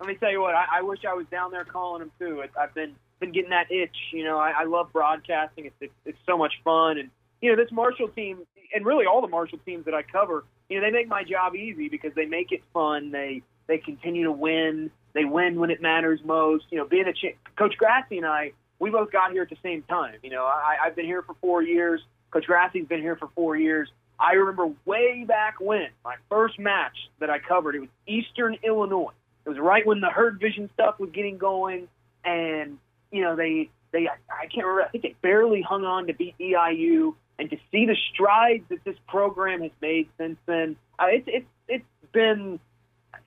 let 0.00 0.08
me 0.08 0.14
tell 0.16 0.30
you 0.30 0.40
what. 0.40 0.54
I, 0.54 0.78
I, 0.78 0.82
wish 0.82 1.00
I 1.08 1.14
was 1.14 1.26
down 1.30 1.50
there 1.50 1.64
calling 1.64 2.00
them 2.00 2.12
too. 2.18 2.42
I've 2.58 2.74
been 2.74 2.94
been 3.20 3.32
getting 3.32 3.50
that 3.50 3.70
itch. 3.70 3.96
You 4.12 4.24
know, 4.24 4.38
I, 4.38 4.50
I 4.50 4.64
love 4.64 4.92
broadcasting. 4.92 5.66
It's, 5.66 5.76
it's 5.80 5.92
it's 6.04 6.18
so 6.26 6.36
much 6.36 6.52
fun, 6.64 6.98
and 6.98 7.10
you 7.40 7.50
know 7.50 7.62
this 7.62 7.72
Marshall 7.72 8.08
team, 8.08 8.40
and 8.74 8.84
really 8.84 9.06
all 9.06 9.20
the 9.20 9.28
Marshall 9.28 9.58
teams 9.64 9.84
that 9.86 9.94
I 9.94 10.02
cover. 10.02 10.44
You 10.68 10.80
know, 10.80 10.86
they 10.86 10.90
make 10.90 11.08
my 11.08 11.24
job 11.24 11.54
easy 11.54 11.88
because 11.88 12.12
they 12.14 12.26
make 12.26 12.52
it 12.52 12.62
fun. 12.72 13.10
They 13.10 13.42
they 13.66 13.78
continue 13.78 14.24
to 14.24 14.32
win. 14.32 14.90
They 15.12 15.24
win 15.24 15.60
when 15.60 15.70
it 15.70 15.80
matters 15.80 16.20
most. 16.24 16.64
You 16.70 16.78
know, 16.78 16.84
being 16.84 17.06
a 17.06 17.12
ch- 17.12 17.36
Coach 17.56 17.74
Grassie 17.80 18.16
and 18.16 18.26
I, 18.26 18.52
we 18.78 18.90
both 18.90 19.12
got 19.12 19.32
here 19.32 19.42
at 19.42 19.50
the 19.50 19.58
same 19.62 19.82
time. 19.82 20.16
You 20.22 20.30
know, 20.30 20.44
I, 20.44 20.76
I've 20.84 20.96
been 20.96 21.06
here 21.06 21.22
for 21.22 21.34
four 21.40 21.62
years. 21.62 22.00
Coach 22.30 22.46
Grassie's 22.48 22.86
been 22.88 23.00
here 23.00 23.16
for 23.16 23.28
four 23.34 23.56
years. 23.56 23.88
I 24.18 24.32
remember 24.32 24.72
way 24.84 25.24
back 25.26 25.56
when 25.60 25.88
my 26.04 26.16
first 26.28 26.58
match 26.58 26.96
that 27.20 27.30
I 27.30 27.38
covered, 27.38 27.74
it 27.74 27.80
was 27.80 27.88
Eastern 28.06 28.56
Illinois. 28.62 29.12
It 29.44 29.48
was 29.48 29.58
right 29.58 29.86
when 29.86 30.00
the 30.00 30.10
herd 30.10 30.40
vision 30.40 30.70
stuff 30.74 30.98
was 30.98 31.10
getting 31.10 31.38
going, 31.38 31.88
and 32.24 32.78
you 33.10 33.22
know 33.22 33.36
they 33.36 33.70
they 33.92 34.08
I 34.08 34.46
can't 34.46 34.66
remember. 34.66 34.82
I 34.82 34.88
think 34.88 35.02
they 35.02 35.14
barely 35.22 35.62
hung 35.62 35.84
on 35.84 36.06
to 36.06 36.14
beat 36.14 36.36
EIU, 36.38 37.14
and 37.38 37.50
to 37.50 37.56
see 37.70 37.86
the 37.86 37.96
strides 38.12 38.64
that 38.70 38.84
this 38.84 38.96
program 39.08 39.62
has 39.62 39.72
made 39.80 40.08
since 40.18 40.38
then, 40.46 40.76
it's 41.00 41.28
it's 41.28 41.46
it's 41.68 41.84
been 42.12 42.58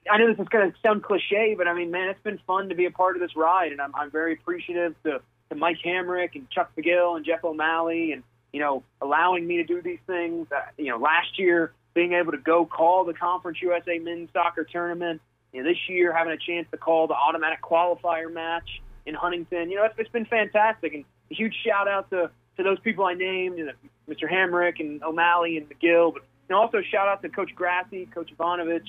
I 0.10 0.18
know 0.18 0.28
this 0.28 0.40
is 0.40 0.48
going 0.50 0.72
to 0.72 0.78
sound 0.86 1.04
cliche, 1.04 1.56
but 1.58 1.68
I 1.68 1.74
mean, 1.74 1.92
man, 1.92 2.10
it's 2.10 2.22
been 2.22 2.40
fun 2.48 2.70
to 2.70 2.76
be 2.76 2.86
a 2.86 2.92
part 2.92 3.16
of 3.16 3.22
this 3.22 3.36
ride, 3.36 3.72
and 3.72 3.82
I'm, 3.82 3.94
I'm 3.96 4.12
very 4.12 4.34
appreciative 4.34 4.96
to, 5.04 5.22
to 5.50 5.56
Mike 5.56 5.78
Hamrick 5.86 6.36
and 6.36 6.50
Chuck 6.50 6.72
McGill 6.78 7.18
and 7.18 7.26
Jeff 7.26 7.44
O'Malley, 7.44 8.12
and 8.12 8.24
you 8.54 8.62
know, 8.62 8.84
allowing 9.02 9.46
me 9.46 9.58
to 9.58 9.64
do 9.64 9.82
these 9.82 10.00
things. 10.08 10.48
Uh, 10.52 10.62
you 10.78 10.90
know, 10.90 10.98
last 10.98 11.38
year 11.38 11.74
being 11.94 12.14
able 12.14 12.32
to 12.32 12.38
go 12.38 12.66
call 12.66 13.06
the 13.06 13.14
Conference 13.14 13.62
USA 13.62 14.00
Men's 14.00 14.30
Soccer 14.32 14.64
Tournament. 14.64 15.22
You 15.54 15.64
know, 15.64 15.70
this 15.70 15.78
year 15.88 16.14
having 16.14 16.34
a 16.34 16.38
chance 16.38 16.68
to 16.72 16.78
call 16.78 17.08
the 17.08 17.14
automatic 17.14 17.62
qualifier 17.62 18.32
match 18.32 18.82
in 19.06 19.16
Huntington. 19.16 19.70
You 19.70 19.78
know, 19.78 19.84
it's, 19.86 19.96
it's 19.98 20.12
been 20.12 20.26
fantastic, 20.26 20.94
and 20.94 21.06
a 21.32 21.34
huge 21.34 21.56
shout 21.66 21.88
out 21.88 22.10
to 22.12 22.30
to 22.58 22.64
those 22.64 22.80
people 22.80 23.06
I 23.06 23.14
named, 23.14 23.60
you 23.60 23.66
know, 23.66 23.72
Mr. 24.10 24.28
Hamrick 24.32 24.80
and 24.80 25.04
O'Malley 25.04 25.58
and 25.58 25.70
McGill, 25.70 26.12
but 26.12 26.24
know, 26.50 26.60
also 26.60 26.82
shout 26.82 27.08
out 27.08 27.22
to 27.22 27.30
Coach 27.30 27.52
Grassie, 27.56 28.12
Coach 28.12 28.32
Ivanovich 28.32 28.88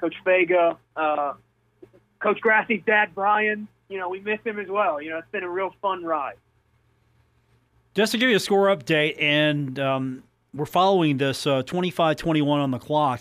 Coach 0.00 0.14
Fega, 0.24 0.76
uh, 0.96 1.34
Coach 2.20 2.40
Grassie's 2.40 2.84
dad, 2.86 3.14
Brian. 3.14 3.68
You 3.88 3.98
know, 3.98 4.08
we 4.08 4.20
miss 4.20 4.38
him 4.44 4.58
as 4.58 4.68
well. 4.68 5.02
You 5.02 5.10
know, 5.10 5.18
it's 5.18 5.30
been 5.32 5.42
a 5.42 5.48
real 5.48 5.74
fun 5.82 6.04
ride. 6.04 6.36
Just 7.94 8.12
to 8.12 8.18
give 8.18 8.30
you 8.30 8.36
a 8.36 8.40
score 8.40 8.66
update, 8.66 9.20
and 9.20 9.78
um, 9.80 10.22
we're 10.54 10.66
following 10.66 11.16
this 11.16 11.46
uh, 11.46 11.62
25 11.62 12.16
21 12.16 12.60
on 12.60 12.70
the 12.70 12.78
clock. 12.78 13.20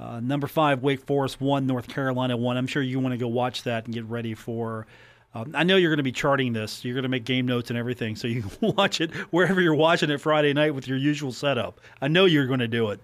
Uh, 0.00 0.20
number 0.20 0.46
five, 0.46 0.82
Wake 0.82 1.00
Forest 1.00 1.40
one, 1.40 1.66
North 1.66 1.88
Carolina 1.88 2.36
one. 2.36 2.56
I'm 2.56 2.66
sure 2.66 2.82
you 2.82 2.98
want 3.00 3.12
to 3.12 3.18
go 3.18 3.28
watch 3.28 3.64
that 3.64 3.84
and 3.84 3.94
get 3.94 4.04
ready 4.06 4.34
for. 4.34 4.86
Um, 5.34 5.52
I 5.54 5.62
know 5.62 5.76
you're 5.76 5.90
going 5.90 5.98
to 5.98 6.02
be 6.02 6.10
charting 6.10 6.52
this. 6.52 6.84
You're 6.84 6.94
going 6.94 7.04
to 7.04 7.08
make 7.08 7.24
game 7.24 7.46
notes 7.46 7.70
and 7.70 7.78
everything, 7.78 8.16
so 8.16 8.26
you 8.26 8.42
can 8.60 8.74
watch 8.76 9.00
it 9.00 9.14
wherever 9.30 9.60
you're 9.60 9.74
watching 9.74 10.10
it 10.10 10.20
Friday 10.20 10.52
night 10.54 10.74
with 10.74 10.88
your 10.88 10.98
usual 10.98 11.32
setup. 11.32 11.80
I 12.00 12.08
know 12.08 12.24
you're 12.24 12.46
going 12.46 12.60
to 12.60 12.68
do 12.68 12.90
it 12.90 13.00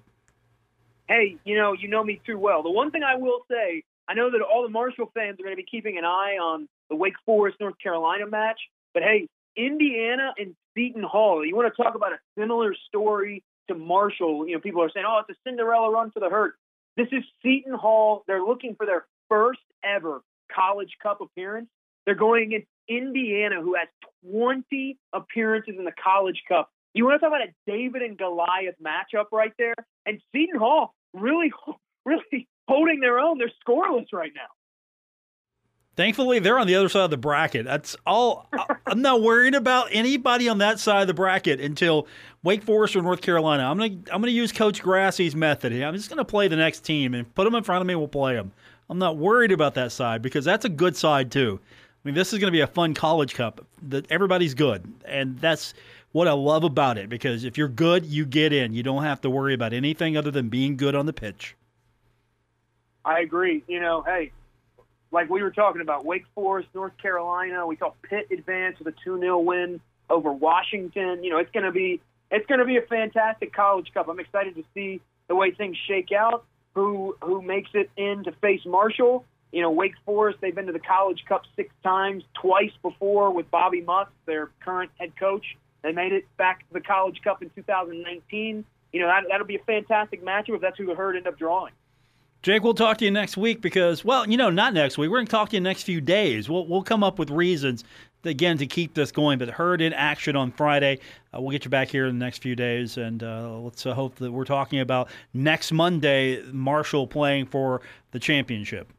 hey, 1.09 1.37
you 1.45 1.57
know, 1.57 1.73
you 1.73 1.89
know 1.89 2.05
me 2.05 2.21
too 2.27 2.39
well. 2.39 2.63
The 2.63 2.71
one 2.71 2.91
thing 2.91 3.03
I 3.03 3.17
will 3.17 3.41
say, 3.51 3.83
I 4.09 4.15
know 4.15 4.31
that 4.31 4.41
all 4.41 4.63
the 4.63 4.69
Marshall 4.69 5.11
fans 5.15 5.39
are 5.41 5.43
going 5.43 5.57
to 5.57 5.63
be 5.63 5.69
keeping 5.69 5.99
an 5.99 6.05
eye 6.05 6.39
on 6.41 6.69
the 6.91 6.97
Wake 6.97 7.15
Forest 7.25 7.59
North 7.61 7.79
Carolina 7.83 8.27
match, 8.27 8.61
but 8.95 9.03
hey, 9.03 9.29
Indiana 9.57 10.33
and 10.39 10.55
Seton 10.75 11.03
Hall. 11.03 11.45
You 11.45 11.57
want 11.57 11.73
to 11.75 11.83
talk 11.83 11.95
about 11.95 12.13
a 12.13 12.19
similar 12.39 12.75
story 12.89 13.43
to 13.69 13.75
Marshall? 13.75 14.47
You 14.47 14.55
know, 14.55 14.61
people 14.61 14.83
are 14.83 14.91
saying, 14.91 15.07
"Oh, 15.09 15.21
it's 15.21 15.31
a 15.31 15.41
Cinderella 15.49 15.91
run 15.91 16.11
for 16.11 16.21
the 16.21 16.29
hurt." 16.29 16.55
This 16.97 17.09
is 17.13 17.25
Seton 17.43 17.75
Hall. 17.75 18.25
They're 18.27 18.43
looking 18.43 18.75
for 18.75 18.87
their 18.87 19.05
first 19.29 19.61
ever 19.85 20.23
College 20.53 20.97
Cup 21.03 21.21
appearance. 21.21 21.69
They're 22.05 22.15
going 22.15 22.45
against 22.45 22.69
Indiana, 22.89 23.61
who 23.61 23.75
has 23.75 23.89
20 24.31 24.97
appearances 25.13 25.75
in 25.77 25.85
the 25.85 25.93
College 26.03 26.43
Cup. 26.49 26.71
You 26.95 27.05
want 27.05 27.21
to 27.21 27.27
talk 27.27 27.29
about 27.29 27.47
a 27.47 27.53
David 27.67 28.03
and 28.03 28.17
Goliath 28.17 28.77
matchup 28.83 29.27
right 29.33 29.53
there? 29.59 29.75
And 30.07 30.21
Seton 30.33 30.59
Hall 30.59 30.95
really, 31.13 31.53
really 32.07 32.49
holding 32.69 33.01
their 33.01 33.19
own. 33.19 33.39
They're 33.39 33.53
scoreless 33.67 34.07
right 34.13 34.33
now. 34.35 34.56
Thankfully, 35.97 36.39
they're 36.41 36.59
on 36.59 36.67
the 36.67 36.75
other 36.75 36.91
side 36.91 37.05
of 37.05 37.11
the 37.11 37.17
bracket. 37.17 37.65
That's 37.65 37.97
all. 38.07 38.47
I'm 38.87 39.01
not 39.01 39.23
worried 39.23 39.55
about 39.55 39.89
anybody 39.91 40.47
on 40.47 40.59
that 40.59 40.79
side 40.79 41.01
of 41.01 41.07
the 41.09 41.15
bracket 41.15 41.59
until 41.59 42.07
Wake 42.43 42.63
Forest 42.63 42.97
or 42.97 43.03
North 43.03 43.23
Carolina. 43.23 43.65
I'm 43.65 43.79
gonna 43.79 43.95
I'm 44.13 44.21
gonna 44.21 44.29
use 44.29 44.53
Coach 44.53 44.83
Grassie's 44.83 45.35
method. 45.35 45.73
I'm 45.73 45.95
just 45.95 46.11
gonna 46.11 46.25
play 46.25 46.49
the 46.49 46.57
next 46.57 46.81
team 46.81 47.15
and 47.15 47.35
put 47.35 47.45
them 47.45 47.55
in 47.55 47.65
front 47.65 47.81
of 47.81 47.87
me. 47.87 47.95
We'll 47.95 48.09
play 48.09 48.35
them. 48.35 48.53
I'm 48.91 48.99
not 48.99 49.17
worried 49.17 49.53
about 49.53 49.75
that 49.75 49.91
side 49.91 50.21
because 50.21 50.45
that's 50.45 50.67
a 50.67 50.69
good 50.69 50.97
side 50.97 51.33
too. 51.33 51.61
I 51.63 52.09
mean, 52.09 52.15
this 52.15 52.33
is 52.33 52.41
to 52.41 52.51
be 52.51 52.61
a 52.61 52.67
fun 52.67 52.93
college 52.93 53.35
cup. 53.35 53.65
That 53.89 54.11
everybody's 54.13 54.53
good, 54.53 54.93
and 55.07 55.39
that's 55.39 55.73
what 56.13 56.29
I 56.29 56.33
love 56.33 56.63
about 56.63 56.99
it. 56.99 57.09
Because 57.09 57.43
if 57.43 57.57
you're 57.57 57.69
good, 57.69 58.05
you 58.05 58.27
get 58.27 58.53
in. 58.53 58.75
You 58.75 58.83
don't 58.83 59.03
have 59.03 59.23
to 59.23 59.31
worry 59.31 59.55
about 59.55 59.73
anything 59.73 60.17
other 60.17 60.31
than 60.31 60.51
being 60.51 60.77
good 60.77 60.95
on 60.95 61.07
the 61.07 61.13
pitch. 61.15 61.57
I 63.05 63.21
agree. 63.21 63.65
You 63.67 63.81
know, 63.81 64.03
hey, 64.03 64.31
like 65.11 65.31
we 65.31 65.42
were 65.42 65.51
talking 65.51 65.81
about, 65.81 66.05
Wake 66.05 66.25
Forest, 66.35 66.69
North 66.75 66.97
Carolina. 67.01 67.66
We 67.66 67.77
saw 67.77 67.92
Pitt 68.03 68.29
advance 68.31 68.79
with 68.79 68.88
a 68.88 68.95
two 69.05 69.19
0 69.19 69.38
win 69.40 69.81
over 70.11 70.33
Washington. 70.33 71.23
You 71.23 71.31
know, 71.31 71.38
it's 71.38 71.51
going 71.53 71.64
to 71.64 71.73
be 71.73 72.01
it's 72.31 72.47
going 72.47 72.61
to 72.61 72.66
be 72.66 72.77
a 72.77 72.83
fantastic 72.83 73.53
College 73.53 73.90
Cup. 73.95 74.09
I'm 74.09 74.21
excited 74.21 74.57
to 74.57 74.64
see 74.75 75.01
the 75.29 75.35
way 75.35 75.53
things 75.53 75.77
shake 75.87 76.12
out. 76.12 76.45
Who 76.75 77.16
who 77.23 77.42
makes 77.42 77.71
it 77.75 77.90
in 77.97 78.25
to 78.25 78.33
face 78.33 78.61
Marshall? 78.66 79.25
You 79.53 79.62
know, 79.62 79.71
Wake 79.71 79.95
Forest. 80.05 80.38
They've 80.40 80.55
been 80.55 80.66
to 80.66 80.73
the 80.73 80.79
College 80.79 81.25
Cup 81.29 81.42
six 81.55 81.71
times, 81.83 82.25
twice 82.35 82.73
before 82.83 83.31
with 83.33 83.51
Bobby 83.51 83.83
Muuss, 83.83 84.09
their 84.27 84.51
current 84.64 84.90
head 84.99 85.12
coach. 85.19 85.57
They 85.83 85.92
made 85.92 86.12
it 86.12 86.25
back 86.37 86.66
to 86.66 86.75
the 86.75 86.81
College 86.81 87.21
Cup 87.23 87.42
in 87.42 87.51
2019. 87.51 88.64
You 88.92 89.01
know, 89.01 89.07
that, 89.07 89.25
that'll 89.31 89.47
be 89.47 89.57
a 89.57 89.64
fantastic 89.64 90.25
matchup 90.25 90.57
if 90.57 90.61
that's 90.61 90.77
who 90.77 90.87
the 90.87 90.95
herd 90.95 91.16
end 91.16 91.27
up 91.27 91.38
drawing. 91.38 91.73
Jake, 92.42 92.62
we'll 92.62 92.75
talk 92.75 92.99
to 92.99 93.05
you 93.05 93.11
next 93.11 93.37
week 93.37 93.61
because, 93.61 94.05
well, 94.05 94.29
you 94.29 94.37
know, 94.37 94.51
not 94.51 94.72
next 94.72 94.99
week. 94.99 95.11
We're 95.11 95.16
going 95.18 95.27
to 95.27 95.31
talk 95.31 95.49
to 95.51 95.57
you 95.57 95.61
next 95.61 95.83
few 95.83 96.01
days. 96.01 96.49
We'll, 96.49 96.66
we'll 96.66 96.83
come 96.83 97.03
up 97.03 97.18
with 97.18 97.31
reasons, 97.31 97.83
again, 98.22 98.57
to 98.59 98.66
keep 98.66 98.94
this 98.94 99.11
going. 99.11 99.38
But 99.40 99.49
Herd 99.51 99.81
in 99.81 99.92
action 99.92 100.37
on 100.37 100.53
Friday. 100.53 101.01
Uh, 101.35 101.40
we'll 101.40 101.51
get 101.51 101.64
you 101.64 101.70
back 101.70 101.88
here 101.88 102.07
in 102.07 102.18
the 102.18 102.25
next 102.25 102.42
few 102.42 102.55
days. 102.55 102.99
And 102.99 103.22
uh, 103.22 103.59
let's 103.59 103.85
uh, 103.85 103.94
hope 103.94 104.16
that 104.16 104.31
we're 104.31 104.44
talking 104.44 104.79
about 104.79 105.09
next 105.35 105.72
Monday, 105.72 106.40
Marshall 106.53 107.09
playing 107.09 107.46
for 107.46 107.81
the 108.12 108.20
championship. 108.20 108.92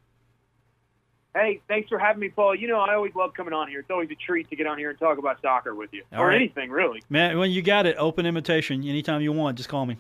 Hey, 1.33 1.61
thanks 1.67 1.87
for 1.87 1.99
having 1.99 2.19
me, 2.19 2.29
Paul. 2.29 2.55
You 2.55 2.67
know, 2.67 2.79
I 2.79 2.95
always 2.95 3.13
love 3.15 3.33
coming 3.35 3.53
on 3.53 3.69
here. 3.69 3.79
It's 3.79 3.91
always 3.91 4.09
a 4.09 4.15
treat 4.15 4.49
to 4.49 4.55
get 4.55 4.65
on 4.65 4.77
here 4.77 4.89
and 4.89 4.97
talk 4.97 5.19
about 5.19 5.39
soccer 5.41 5.75
with 5.75 5.93
you, 5.93 6.01
All 6.11 6.23
or 6.23 6.27
right. 6.29 6.35
anything, 6.35 6.71
really. 6.71 7.01
Man, 7.09 7.37
when 7.37 7.51
you 7.51 7.61
got 7.61 7.85
it, 7.85 7.95
open 7.99 8.25
invitation. 8.25 8.83
Anytime 8.83 9.21
you 9.21 9.31
want, 9.31 9.55
just 9.55 9.69
call 9.69 9.85
me. 9.85 9.97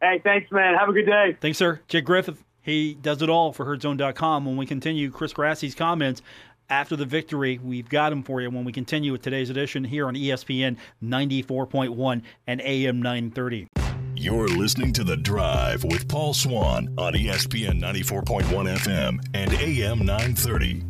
Hey, 0.00 0.20
thanks, 0.22 0.50
man. 0.52 0.76
Have 0.76 0.88
a 0.88 0.92
good 0.92 1.06
day. 1.06 1.36
Thanks, 1.40 1.58
sir. 1.58 1.80
Jake 1.88 2.04
Griffith, 2.04 2.44
he 2.60 2.94
does 2.94 3.22
it 3.22 3.28
all 3.28 3.52
for 3.52 3.66
herdzone.com. 3.66 4.44
When 4.44 4.56
we 4.56 4.66
continue 4.66 5.10
Chris 5.10 5.32
Grassie's 5.32 5.74
comments 5.74 6.22
after 6.70 6.96
the 6.96 7.04
victory, 7.04 7.58
we've 7.62 7.88
got 7.88 8.12
him 8.12 8.22
for 8.22 8.40
you 8.40 8.50
when 8.50 8.64
we 8.64 8.72
continue 8.72 9.10
with 9.10 9.22
today's 9.22 9.50
edition 9.50 9.84
here 9.84 10.06
on 10.06 10.14
ESPN 10.14 10.76
94.1 11.02 12.22
and 12.46 12.60
AM 12.60 13.02
930. 13.02 13.68
You're 14.14 14.48
listening 14.48 14.92
to 14.94 15.04
The 15.04 15.16
Drive 15.16 15.84
with 15.84 16.08
Paul 16.08 16.34
Swann 16.34 16.94
on 16.98 17.14
ESPN 17.14 17.80
94.1 17.80 18.42
FM 18.78 19.24
and 19.32 19.52
AM 19.52 20.00
930. 20.00 20.87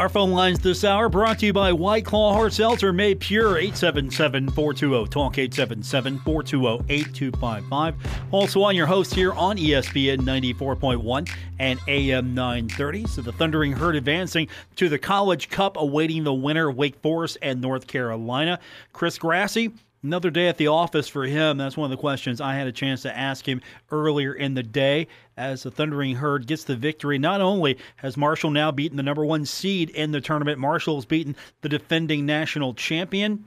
Our 0.00 0.08
phone 0.08 0.30
lines 0.30 0.58
this 0.60 0.82
hour 0.82 1.10
brought 1.10 1.40
to 1.40 1.46
you 1.46 1.52
by 1.52 1.74
White 1.74 2.06
Claw 2.06 2.32
Hard 2.32 2.54
Seltzer, 2.54 2.90
made 2.90 3.20
pure 3.20 3.56
877-420-TALK, 3.56 5.34
877-420-8255. 5.34 7.94
Also 8.30 8.62
on 8.62 8.74
your 8.74 8.86
host 8.86 9.12
here 9.12 9.34
on 9.34 9.58
ESPN 9.58 10.20
94.1 10.20 11.30
and 11.58 11.78
AM 11.86 12.34
930. 12.34 13.08
So 13.08 13.20
the 13.20 13.32
Thundering 13.32 13.72
Herd 13.72 13.94
advancing 13.94 14.48
to 14.76 14.88
the 14.88 14.98
College 14.98 15.50
Cup, 15.50 15.76
awaiting 15.76 16.24
the 16.24 16.32
winner, 16.32 16.70
Wake 16.70 16.96
Forest 17.02 17.36
and 17.42 17.60
North 17.60 17.86
Carolina. 17.86 18.58
Chris 18.94 19.18
Grassie, 19.18 19.70
Another 20.02 20.30
day 20.30 20.48
at 20.48 20.56
the 20.56 20.68
office 20.68 21.08
for 21.08 21.24
him. 21.24 21.58
That's 21.58 21.76
one 21.76 21.84
of 21.84 21.90
the 21.90 22.00
questions 22.00 22.40
I 22.40 22.54
had 22.54 22.66
a 22.66 22.72
chance 22.72 23.02
to 23.02 23.16
ask 23.16 23.46
him 23.46 23.60
earlier 23.90 24.32
in 24.32 24.54
the 24.54 24.62
day 24.62 25.08
as 25.36 25.62
the 25.62 25.70
Thundering 25.70 26.16
Herd 26.16 26.46
gets 26.46 26.64
the 26.64 26.74
victory. 26.74 27.18
Not 27.18 27.42
only 27.42 27.76
has 27.96 28.16
Marshall 28.16 28.50
now 28.50 28.70
beaten 28.70 28.96
the 28.96 29.02
number 29.02 29.26
one 29.26 29.44
seed 29.44 29.90
in 29.90 30.10
the 30.10 30.20
tournament, 30.22 30.58
Marshall's 30.58 31.04
beaten 31.04 31.36
the 31.60 31.68
defending 31.68 32.24
national 32.24 32.72
champion. 32.72 33.44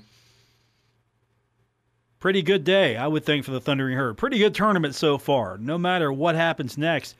Pretty 2.20 2.44
good 2.44 2.63
day, 2.63 2.98
I 2.98 3.08
would 3.08 3.26
think, 3.26 3.44
for 3.44 3.52
the 3.52 3.60
Thundering 3.60 3.98
Herd. 3.98 4.18
Pretty 4.18 4.38
good 4.38 4.54
tournament 4.54 4.94
so 4.94 5.18
far. 5.18 5.58
No 5.58 5.80
matter 5.80 6.13
what 6.13 6.36
happens 6.36 6.78
next, 6.78 7.16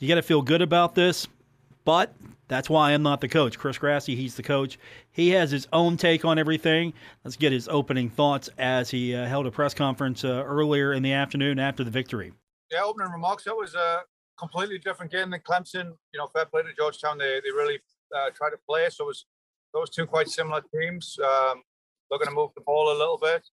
you 0.00 0.08
got 0.08 0.16
to 0.16 0.22
feel 0.22 0.42
good 0.42 0.62
about 0.62 0.96
this. 0.96 1.28
But 1.84 2.12
that's 2.48 2.68
why 2.68 2.92
I'm 2.92 3.02
not 3.02 3.20
the 3.20 3.28
coach. 3.28 3.58
Chris 3.58 3.78
Grassie, 3.78 4.16
he's 4.16 4.34
the 4.34 4.42
coach. 4.42 4.78
He 5.10 5.30
has 5.30 5.50
his 5.50 5.66
own 5.72 5.96
take 5.96 6.24
on 6.24 6.38
everything. 6.38 6.92
Let's 7.24 7.36
get 7.36 7.52
his 7.52 7.68
opening 7.68 8.10
thoughts 8.10 8.50
as 8.58 8.90
he 8.90 9.14
uh, 9.14 9.26
held 9.26 9.46
a 9.46 9.50
press 9.50 9.74
conference 9.74 10.24
uh, 10.24 10.42
earlier 10.44 10.92
in 10.92 11.02
the 11.02 11.12
afternoon 11.12 11.58
after 11.58 11.84
the 11.84 11.90
victory. 11.90 12.32
Yeah, 12.70 12.82
opening 12.84 13.10
remarks. 13.12 13.44
That 13.44 13.56
was 13.56 13.74
a 13.74 14.02
completely 14.38 14.78
different 14.78 15.12
game 15.12 15.30
than 15.30 15.40
Clemson. 15.40 15.92
You 16.12 16.18
know, 16.18 16.26
fair 16.26 16.46
play 16.46 16.62
to 16.62 16.68
Georgetown. 16.76 17.18
They 17.18 17.40
they 17.44 17.50
really 17.50 17.78
uh, 18.14 18.30
tried 18.34 18.50
to 18.50 18.58
play. 18.68 18.88
So 18.90 19.04
it 19.04 19.08
was 19.08 19.26
those 19.72 19.90
two 19.90 20.06
quite 20.06 20.28
similar 20.28 20.62
teams. 20.74 21.16
Um, 21.24 21.62
looking 22.10 22.28
to 22.28 22.34
move 22.34 22.50
the 22.54 22.62
ball 22.62 22.92
a 22.92 22.96
little 22.98 23.18
bit. 23.18 23.48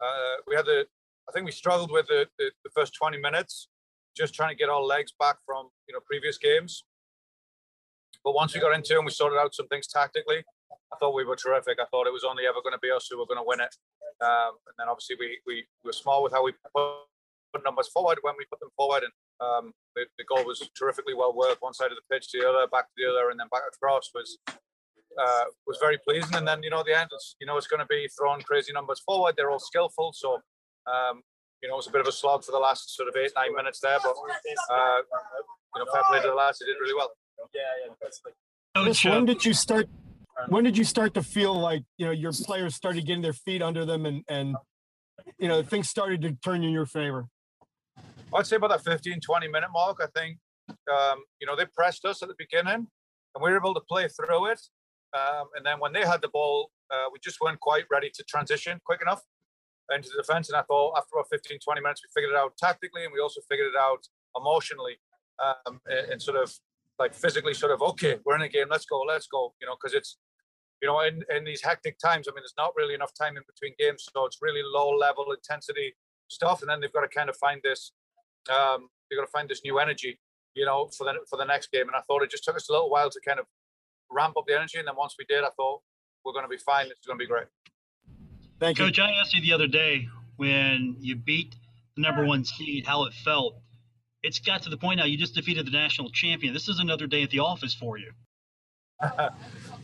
Uh, 0.00 0.36
we 0.46 0.54
had 0.54 0.66
the. 0.66 0.86
I 1.28 1.32
think 1.32 1.46
we 1.46 1.52
struggled 1.52 1.90
with 1.90 2.06
the, 2.08 2.26
the, 2.38 2.50
the 2.64 2.70
first 2.76 2.94
20 3.00 3.16
minutes, 3.16 3.68
just 4.14 4.34
trying 4.34 4.50
to 4.50 4.54
get 4.54 4.68
our 4.68 4.82
legs 4.82 5.14
back 5.18 5.36
from 5.46 5.68
you 5.88 5.94
know 5.94 6.00
previous 6.06 6.36
games. 6.36 6.84
But 8.24 8.34
once 8.34 8.54
we 8.54 8.60
got 8.60 8.74
into 8.74 8.96
and 8.96 9.04
we 9.04 9.12
sorted 9.12 9.38
out 9.38 9.54
some 9.54 9.68
things 9.68 9.86
tactically, 9.86 10.42
I 10.92 10.96
thought 10.98 11.14
we 11.14 11.24
were 11.24 11.36
terrific. 11.36 11.78
I 11.78 11.84
thought 11.90 12.06
it 12.06 12.12
was 12.12 12.24
only 12.24 12.46
ever 12.46 12.62
going 12.62 12.72
to 12.72 12.80
be 12.80 12.90
us 12.90 13.06
who 13.10 13.18
were 13.18 13.26
going 13.26 13.38
to 13.38 13.46
win 13.46 13.60
it. 13.60 13.74
Um, 14.24 14.56
and 14.66 14.74
then 14.78 14.88
obviously 14.88 15.16
we, 15.18 15.38
we 15.46 15.66
were 15.84 15.92
smart 15.92 16.22
with 16.22 16.32
how 16.32 16.44
we 16.44 16.52
put 16.74 17.62
numbers 17.64 17.88
forward 17.88 18.18
when 18.22 18.34
we 18.38 18.46
put 18.46 18.60
them 18.60 18.70
forward. 18.76 19.02
And 19.02 19.12
um, 19.40 19.72
the, 19.94 20.06
the 20.18 20.24
goal 20.24 20.44
was 20.44 20.68
terrifically 20.76 21.14
well 21.14 21.34
worked. 21.34 21.62
One 21.62 21.74
side 21.74 21.92
of 21.92 21.98
the 21.98 22.14
pitch 22.14 22.30
to 22.32 22.40
the 22.40 22.48
other, 22.48 22.66
back 22.66 22.86
to 22.86 22.94
the 22.96 23.10
other, 23.10 23.30
and 23.30 23.38
then 23.38 23.48
back 23.50 23.62
across 23.68 24.10
was 24.14 24.38
uh, 24.48 25.44
was 25.66 25.78
very 25.80 25.98
pleasing. 25.98 26.34
And 26.34 26.46
then 26.46 26.62
you 26.62 26.70
know 26.70 26.82
the 26.84 26.96
end, 26.96 27.10
it's, 27.12 27.36
you 27.40 27.46
know 27.46 27.56
it's 27.56 27.66
going 27.66 27.80
to 27.80 27.86
be 27.86 28.08
throwing 28.18 28.42
crazy 28.42 28.72
numbers 28.72 29.00
forward. 29.00 29.34
They're 29.36 29.50
all 29.50 29.60
skillful, 29.60 30.12
so 30.14 30.40
um, 30.86 31.22
you 31.62 31.68
know 31.68 31.74
it 31.74 31.82
was 31.82 31.88
a 31.88 31.92
bit 31.92 32.00
of 32.00 32.08
a 32.08 32.12
slog 32.12 32.44
for 32.44 32.52
the 32.52 32.58
last 32.58 32.94
sort 32.96 33.08
of 33.08 33.16
eight 33.16 33.32
nine 33.36 33.54
minutes 33.54 33.80
there. 33.80 33.98
But 34.02 34.14
uh, 34.14 34.98
you 35.74 35.84
know 35.84 35.90
fair 35.92 36.02
play 36.08 36.20
to 36.22 36.28
the 36.28 36.34
lads, 36.34 36.58
they 36.58 36.66
did 36.66 36.80
really 36.80 36.94
well. 36.94 37.10
Chris, 38.76 39.04
when 39.04 39.24
did 39.24 39.44
you 39.44 39.54
start? 39.54 39.88
When 40.48 40.64
did 40.64 40.76
you 40.76 40.84
start 40.84 41.14
to 41.14 41.22
feel 41.22 41.54
like 41.54 41.84
you 41.96 42.06
know 42.06 42.12
your 42.12 42.32
players 42.32 42.74
started 42.74 43.06
getting 43.06 43.22
their 43.22 43.32
feet 43.32 43.62
under 43.62 43.84
them 43.84 44.04
and 44.04 44.24
and 44.28 44.56
you 45.38 45.48
know 45.48 45.62
things 45.62 45.88
started 45.88 46.22
to 46.22 46.32
turn 46.44 46.64
in 46.64 46.70
your 46.70 46.86
favor? 46.86 47.28
I'd 48.34 48.46
say 48.46 48.56
about 48.56 48.70
that 48.70 48.82
15, 48.82 49.20
20 49.20 49.48
minute 49.48 49.70
mark. 49.72 50.00
I 50.02 50.06
think, 50.18 50.38
um, 50.68 51.22
you 51.40 51.46
know, 51.46 51.54
they 51.54 51.66
pressed 51.66 52.04
us 52.04 52.22
at 52.22 52.28
the 52.28 52.34
beginning 52.36 52.86
and 53.34 53.42
we 53.42 53.50
were 53.50 53.56
able 53.56 53.74
to 53.74 53.80
play 53.88 54.08
through 54.08 54.46
it. 54.46 54.60
Um, 55.14 55.46
and 55.54 55.64
then 55.64 55.78
when 55.78 55.92
they 55.92 56.04
had 56.04 56.20
the 56.20 56.28
ball, 56.28 56.70
uh, 56.90 57.06
we 57.12 57.18
just 57.22 57.40
weren't 57.40 57.60
quite 57.60 57.84
ready 57.90 58.10
to 58.12 58.24
transition 58.24 58.80
quick 58.84 59.00
enough 59.02 59.22
into 59.94 60.08
the 60.08 60.22
defense. 60.22 60.48
And 60.48 60.56
I 60.56 60.62
thought 60.62 60.94
after 60.96 61.14
about 61.14 61.26
15, 61.30 61.58
20 61.64 61.80
minutes, 61.80 62.02
we 62.02 62.20
figured 62.20 62.34
it 62.34 62.38
out 62.38 62.56
tactically 62.58 63.04
and 63.04 63.12
we 63.12 63.20
also 63.20 63.40
figured 63.48 63.68
it 63.68 63.78
out 63.78 64.02
emotionally 64.36 64.96
um, 65.38 65.78
and, 65.86 66.12
and 66.12 66.22
sort 66.22 66.36
of 66.36 66.52
like 66.98 67.14
physically, 67.14 67.54
sort 67.54 67.72
of, 67.72 67.82
okay, 67.82 68.18
we're 68.24 68.36
in 68.36 68.42
a 68.42 68.48
game, 68.48 68.66
let's 68.70 68.86
go, 68.86 69.00
let's 69.00 69.26
go, 69.26 69.54
you 69.60 69.66
know, 69.66 69.74
because 69.80 69.94
it's, 69.94 70.18
you 70.80 70.88
know, 70.88 71.00
in, 71.00 71.22
in 71.34 71.44
these 71.44 71.62
hectic 71.62 71.98
times, 71.98 72.28
I 72.28 72.32
mean, 72.32 72.42
there's 72.42 72.54
not 72.56 72.72
really 72.76 72.94
enough 72.94 73.12
time 73.18 73.36
in 73.36 73.42
between 73.46 73.74
games. 73.78 74.06
So 74.14 74.26
it's 74.26 74.38
really 74.40 74.60
low 74.62 74.90
level 74.90 75.26
intensity 75.32 75.94
stuff. 76.28 76.60
And 76.60 76.70
then 76.70 76.80
they've 76.80 76.92
got 76.92 77.00
to 77.00 77.08
kind 77.08 77.28
of 77.28 77.36
find 77.36 77.60
this 77.64 77.92
um, 78.50 78.88
they've 79.08 79.18
got 79.18 79.24
to 79.24 79.30
find 79.30 79.48
this 79.48 79.62
new 79.64 79.78
energy, 79.78 80.18
you 80.54 80.64
know, 80.64 80.88
for 80.96 81.04
the 81.04 81.14
for 81.28 81.36
the 81.36 81.44
next 81.44 81.70
game. 81.72 81.86
And 81.86 81.96
I 81.96 82.00
thought 82.06 82.22
it 82.22 82.30
just 82.30 82.44
took 82.44 82.56
us 82.56 82.68
a 82.68 82.72
little 82.72 82.90
while 82.90 83.10
to 83.10 83.20
kind 83.26 83.38
of 83.38 83.46
ramp 84.10 84.36
up 84.36 84.44
the 84.46 84.54
energy. 84.54 84.78
And 84.78 84.86
then 84.86 84.94
once 84.96 85.14
we 85.18 85.24
did, 85.26 85.44
I 85.44 85.50
thought 85.56 85.80
we're 86.24 86.32
going 86.32 86.44
to 86.44 86.48
be 86.48 86.58
fine. 86.58 86.86
It's 86.86 87.06
going 87.06 87.18
to 87.18 87.22
be 87.22 87.28
great. 87.28 87.46
Thank 88.60 88.78
you. 88.78 88.86
Coach, 88.86 88.98
I 88.98 89.10
asked 89.20 89.34
you 89.34 89.42
the 89.42 89.52
other 89.52 89.66
day 89.66 90.08
when 90.36 90.96
you 91.00 91.16
beat 91.16 91.54
the 91.96 92.02
number 92.02 92.24
one 92.24 92.44
seed 92.44 92.86
how 92.86 93.04
it 93.04 93.12
felt. 93.12 93.56
It's 94.24 94.38
got 94.38 94.62
to 94.62 94.70
the 94.70 94.78
point 94.78 94.98
now 94.98 95.04
you 95.04 95.18
just 95.18 95.34
defeated 95.34 95.66
the 95.66 95.70
national 95.70 96.10
champion. 96.10 96.54
This 96.54 96.68
is 96.68 96.78
another 96.78 97.06
day 97.06 97.22
at 97.22 97.30
the 97.30 97.40
office 97.40 97.74
for 97.74 97.98
you. 97.98 98.10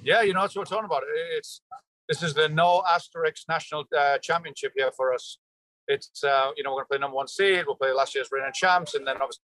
yeah, 0.03 0.23
you 0.23 0.33
know, 0.33 0.41
that's 0.41 0.57
what 0.57 0.63
we're 0.63 0.77
talking 0.77 0.87
about. 0.87 1.03
It's 1.37 1.61
this 2.09 2.23
is 2.23 2.33
the 2.33 2.49
no 2.49 2.83
asterisk 2.89 3.43
national 3.49 3.85
uh, 3.97 4.17
championship 4.19 4.73
here 4.75 4.91
for 4.97 5.13
us. 5.13 5.39
It's 5.89 6.25
uh, 6.25 6.53
you 6.57 6.63
know 6.63 6.71
we're 6.71 6.77
going 6.77 6.85
to 6.85 6.89
play 6.89 6.99
number 6.99 7.17
one 7.17 7.29
seed. 7.29 7.65
We'll 7.67 7.77
play 7.77 7.93
last 7.93 8.15
year's 8.15 8.29
reigning 8.33 8.53
champs, 8.55 8.95
and 8.95 9.07
then 9.07 9.17
obviously 9.17 9.43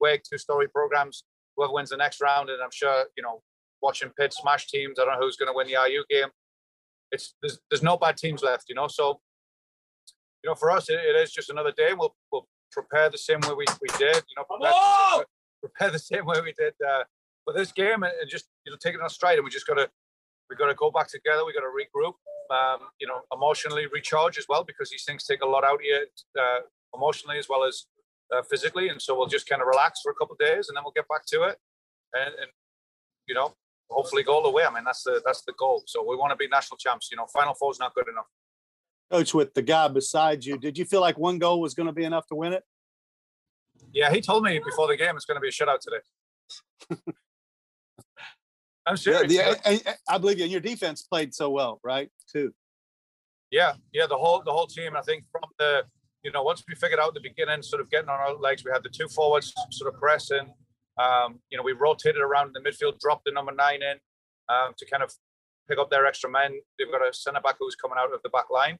Wake 0.00 0.22
two 0.22 0.38
story 0.38 0.68
programs. 0.68 1.24
Whoever 1.56 1.72
wins 1.72 1.90
the 1.90 1.96
next 1.96 2.20
round, 2.20 2.48
and 2.48 2.62
I'm 2.62 2.70
sure 2.72 3.06
you 3.16 3.22
know 3.24 3.42
watching 3.82 4.10
Pitt 4.18 4.32
smash 4.32 4.68
teams. 4.68 4.98
I 5.00 5.04
don't 5.04 5.14
know 5.14 5.26
who's 5.26 5.36
going 5.36 5.48
to 5.48 5.56
win 5.56 5.66
the 5.66 5.76
IU 5.88 6.04
game. 6.08 6.28
it's 7.10 7.34
there's, 7.42 7.58
there's 7.70 7.82
no 7.82 7.96
bad 7.96 8.16
teams 8.16 8.42
left, 8.42 8.66
you 8.68 8.74
know. 8.74 8.86
So, 8.86 9.20
you 10.44 10.50
know, 10.50 10.54
for 10.54 10.70
us, 10.70 10.88
it, 10.88 11.00
it 11.00 11.16
is 11.16 11.32
just 11.32 11.50
another 11.50 11.72
day. 11.72 11.90
We'll 11.96 12.14
we'll 12.30 12.46
prepare 12.72 13.10
the 13.10 13.18
same 13.18 13.40
way 13.40 13.54
we, 13.56 13.66
we 13.80 13.88
did, 13.98 14.22
you 14.28 14.36
know, 14.36 14.44
prepare, 14.44 15.24
prepare 15.60 15.90
the 15.90 15.98
same 15.98 16.26
way 16.26 16.40
we 16.40 16.52
did 16.52 16.74
uh, 16.86 17.04
for 17.44 17.54
this 17.54 17.72
game, 17.72 18.02
and, 18.02 18.12
and 18.20 18.28
just 18.28 18.46
you 18.64 18.72
know 18.72 18.78
take 18.80 18.94
it 18.94 19.00
on 19.00 19.08
stride. 19.08 19.36
And 19.36 19.44
we 19.44 19.50
just 19.50 19.66
got 19.66 19.74
to 19.74 19.88
we 20.50 20.56
got 20.56 20.68
to 20.68 20.74
go 20.74 20.90
back 20.90 21.08
together. 21.08 21.44
We 21.44 21.52
got 21.52 21.60
to 21.60 21.72
regroup, 21.72 22.14
um, 22.50 22.88
you 23.00 23.06
know, 23.06 23.20
emotionally 23.32 23.86
recharge 23.92 24.38
as 24.38 24.46
well 24.48 24.64
because 24.64 24.90
these 24.90 25.04
things 25.04 25.24
take 25.24 25.42
a 25.42 25.46
lot 25.46 25.64
out 25.64 25.74
of 25.74 25.80
you 25.82 26.06
uh, 26.38 26.60
emotionally 26.94 27.38
as 27.38 27.48
well 27.48 27.64
as 27.64 27.86
uh, 28.34 28.42
physically. 28.42 28.88
And 28.88 29.00
so 29.00 29.16
we'll 29.16 29.26
just 29.26 29.48
kind 29.48 29.62
of 29.62 29.68
relax 29.68 30.00
for 30.02 30.10
a 30.10 30.14
couple 30.14 30.34
of 30.34 30.38
days, 30.38 30.68
and 30.68 30.76
then 30.76 30.84
we'll 30.84 30.92
get 30.96 31.08
back 31.08 31.26
to 31.28 31.42
it. 31.44 31.58
And, 32.14 32.34
and 32.40 32.50
you 33.26 33.34
know, 33.34 33.54
hopefully 33.90 34.22
go 34.22 34.34
all 34.34 34.42
the 34.42 34.50
way. 34.50 34.64
I 34.64 34.72
mean, 34.72 34.84
that's 34.84 35.02
the 35.02 35.20
that's 35.24 35.42
the 35.42 35.52
goal. 35.58 35.82
So 35.86 36.04
we 36.08 36.16
want 36.16 36.30
to 36.30 36.36
be 36.36 36.48
national 36.48 36.78
champs. 36.78 37.08
You 37.10 37.16
know, 37.16 37.26
Final 37.26 37.54
Four 37.54 37.72
is 37.72 37.78
not 37.78 37.94
good 37.94 38.08
enough. 38.08 38.26
Coach, 39.10 39.32
with 39.32 39.54
the 39.54 39.62
guy 39.62 39.88
beside 39.88 40.44
you, 40.44 40.58
did 40.58 40.76
you 40.76 40.84
feel 40.84 41.00
like 41.00 41.18
one 41.18 41.38
goal 41.38 41.60
was 41.60 41.74
going 41.74 41.86
to 41.86 41.92
be 41.92 42.04
enough 42.04 42.26
to 42.26 42.34
win 42.34 42.52
it? 42.52 42.62
Yeah, 43.92 44.10
he 44.10 44.20
told 44.20 44.42
me 44.42 44.58
before 44.58 44.86
the 44.86 44.96
game 44.96 45.16
it's 45.16 45.24
going 45.24 45.36
to 45.36 45.40
be 45.40 45.48
a 45.48 45.50
shutout 45.50 45.80
today. 45.80 47.02
I'm 48.86 48.96
serious. 48.96 49.32
Yeah, 49.32 49.54
yeah, 49.70 49.94
I 50.08 50.18
believe 50.18 50.38
you. 50.38 50.44
And 50.44 50.52
your 50.52 50.60
defense 50.60 51.02
played 51.02 51.34
so 51.34 51.50
well, 51.50 51.78
right? 51.82 52.10
Too. 52.32 52.52
Yeah, 53.50 53.74
yeah. 53.92 54.06
The 54.06 54.16
whole 54.16 54.42
the 54.44 54.52
whole 54.52 54.66
team. 54.66 54.96
I 54.96 55.02
think 55.02 55.24
from 55.30 55.42
the 55.58 55.82
you 56.22 56.32
know 56.32 56.42
once 56.42 56.62
we 56.66 56.74
figured 56.74 57.00
out 57.00 57.14
the 57.14 57.20
beginning, 57.20 57.62
sort 57.62 57.80
of 57.82 57.90
getting 57.90 58.08
on 58.08 58.18
our 58.18 58.34
legs, 58.34 58.64
we 58.64 58.70
had 58.70 58.82
the 58.82 58.88
two 58.88 59.08
forwards 59.08 59.52
sort 59.70 59.92
of 59.92 60.00
pressing. 60.00 60.52
Um, 60.98 61.40
you 61.50 61.56
know, 61.56 61.62
we 61.62 61.72
rotated 61.72 62.20
around 62.20 62.48
in 62.48 62.52
the 62.54 62.68
midfield, 62.68 62.98
dropped 62.98 63.24
the 63.24 63.30
number 63.30 63.52
nine 63.52 63.82
in 63.82 63.98
um, 64.48 64.72
to 64.76 64.86
kind 64.86 65.02
of 65.02 65.12
pick 65.68 65.78
up 65.78 65.90
their 65.90 66.06
extra 66.06 66.30
men. 66.30 66.54
They've 66.78 66.90
got 66.90 67.06
a 67.06 67.12
centre 67.12 67.40
back 67.40 67.56
who's 67.58 67.76
coming 67.76 67.98
out 67.98 68.12
of 68.12 68.20
the 68.22 68.30
back 68.30 68.50
line. 68.50 68.78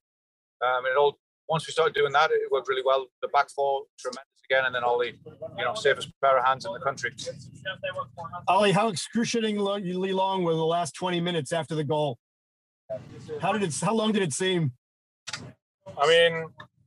Um, 0.61 0.85
and 0.85 0.93
it 0.93 0.97
all 0.99 1.19
once 1.49 1.67
we 1.67 1.73
started 1.73 1.95
doing 1.95 2.13
that, 2.13 2.31
it 2.31 2.51
worked 2.53 2.69
really 2.69 2.83
well. 2.85 3.07
The 3.23 3.29
back 3.29 3.49
four 3.51 3.85
tremendous 3.99 4.25
again, 4.51 4.65
and 4.67 4.75
then 4.75 4.85
Ollie, 4.85 5.19
you 5.57 5.65
know, 5.65 5.75
safest 5.75 6.11
pair 6.23 6.39
of 6.39 6.45
hands 6.45 6.67
in 6.67 6.73
the 6.73 6.81
country. 6.81 7.13
Ollie, 8.47 8.73
how 8.73 8.89
excruciatingly 8.89 10.13
long 10.13 10.45
were 10.45 10.55
the 10.55 10.65
last 10.65 10.95
20 10.95 11.21
minutes 11.21 11.53
after 11.53 11.75
the 11.75 11.85
goal? 11.85 12.19
How 13.41 13.53
did 13.53 13.63
it? 13.63 13.75
How 13.81 13.95
long 13.95 14.13
did 14.13 14.23
it 14.23 14.33
seem? 14.33 14.73
I 16.01 16.07
mean, 16.07 16.35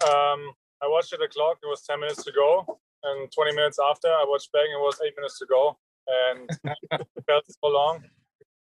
um, 0.03 0.53
I 0.81 0.87
watched 0.87 1.13
at 1.13 1.19
the 1.19 1.27
clock. 1.27 1.57
It 1.61 1.67
was 1.67 1.83
10 1.83 1.99
minutes 1.99 2.23
to 2.23 2.31
go, 2.31 2.79
and 3.03 3.31
20 3.31 3.53
minutes 3.53 3.77
after, 3.89 4.07
I 4.07 4.25
watched 4.27 4.51
back. 4.51 4.63
It 4.63 4.79
was 4.79 4.99
eight 5.05 5.13
minutes 5.15 5.37
to 5.39 5.45
go, 5.45 5.77
and 6.07 6.49
it 6.63 7.23
felt 7.27 7.45
so 7.47 7.67
long. 7.67 8.03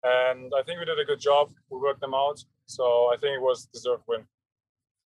And 0.04 0.52
I 0.56 0.62
think 0.62 0.78
we 0.78 0.84
did 0.84 0.98
a 0.98 1.04
good 1.04 1.20
job. 1.20 1.50
We 1.70 1.78
worked 1.78 2.00
them 2.00 2.14
out, 2.14 2.38
so 2.66 3.10
I 3.12 3.16
think 3.16 3.36
it 3.36 3.42
was 3.42 3.66
deserved 3.72 4.02
win. 4.06 4.24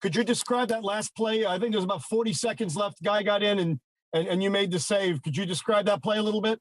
Could 0.05 0.15
you 0.15 0.23
describe 0.23 0.69
that 0.69 0.85
last 0.85 1.17
play? 1.17 1.47
I 1.47 1.59
think 1.59 1.73
there 1.73 1.79
was 1.79 1.87
about 1.87 2.03
40 2.03 2.35
seconds 2.35 2.77
left. 2.77 3.03
Guy 3.03 3.23
got 3.23 3.43
in 3.43 3.59
and, 3.59 3.81
and, 4.13 4.29
and 4.29 4.43
you 4.43 4.51
made 4.51 4.71
the 4.71 4.79
save. 4.79 5.23
Could 5.23 5.35
you 5.35 5.47
describe 5.47 5.87
that 5.87 6.03
play 6.03 6.19
a 6.19 6.23
little 6.23 6.43
bit? 6.43 6.61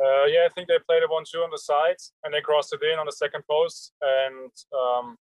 Uh, 0.00 0.26
yeah, 0.26 0.46
I 0.46 0.48
think 0.54 0.68
they 0.68 0.78
played 0.88 1.02
a 1.02 1.08
one-two 1.08 1.40
on 1.40 1.50
the 1.50 1.58
side 1.58 1.96
and 2.22 2.32
they 2.32 2.40
crossed 2.40 2.72
it 2.72 2.80
in 2.84 3.00
on 3.00 3.06
the 3.06 3.10
second 3.10 3.42
post. 3.50 3.94
And 4.00 4.52
um, 4.72 5.16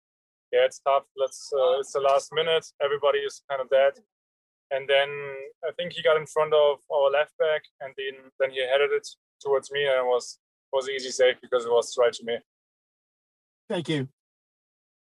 yeah, 0.50 0.64
it's 0.64 0.78
tough. 0.78 1.02
Let's. 1.14 1.52
Uh, 1.52 1.80
it's 1.80 1.92
the 1.92 2.00
last 2.00 2.32
minute. 2.32 2.64
Everybody 2.82 3.18
is 3.18 3.42
kind 3.50 3.60
of 3.60 3.68
dead. 3.68 3.92
And 4.70 4.88
then 4.88 5.10
I 5.62 5.72
think 5.76 5.92
he 5.92 6.02
got 6.02 6.16
in 6.16 6.24
front 6.24 6.54
of 6.54 6.78
our 6.90 7.10
left 7.10 7.36
back, 7.38 7.64
and 7.82 7.92
then 7.98 8.30
then 8.40 8.50
he 8.50 8.60
headed 8.60 8.92
it 8.92 9.06
towards 9.42 9.70
me, 9.70 9.84
and 9.84 9.98
it 9.98 10.06
was 10.06 10.38
was 10.72 10.88
easy 10.88 11.10
save 11.10 11.38
because 11.42 11.66
it 11.66 11.70
was 11.70 11.94
right 11.98 12.14
to 12.14 12.24
me. 12.24 12.38
Thank 13.68 13.90
you. 13.90 14.08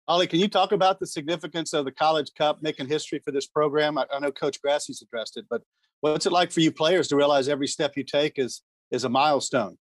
Ollie, 0.07 0.27
can 0.27 0.39
you 0.39 0.49
talk 0.49 0.73
about 0.73 1.01
the 1.01 1.07
significance 1.07 1.73
of 1.73 1.87
the 1.87 1.93
College 1.93 2.31
Cup 2.37 2.63
making 2.63 2.89
history 2.89 3.21
for 3.25 3.31
this 3.31 3.47
program? 3.47 3.97
I, 3.97 4.05
I 4.13 4.19
know 4.19 4.31
Coach 4.31 4.61
Grassie's 4.61 5.01
addressed 5.01 5.39
it, 5.39 5.47
but 5.49 5.63
what's 6.01 6.27
it 6.27 6.33
like 6.33 6.53
for 6.53 6.61
you 6.61 6.71
players 6.71 7.09
to 7.09 7.17
realize 7.17 7.49
every 7.49 7.67
step 7.67 7.97
you 7.97 8.05
take 8.05 8.39
is 8.39 8.63
is 8.91 9.05
a 9.05 9.09
milestone? 9.09 9.79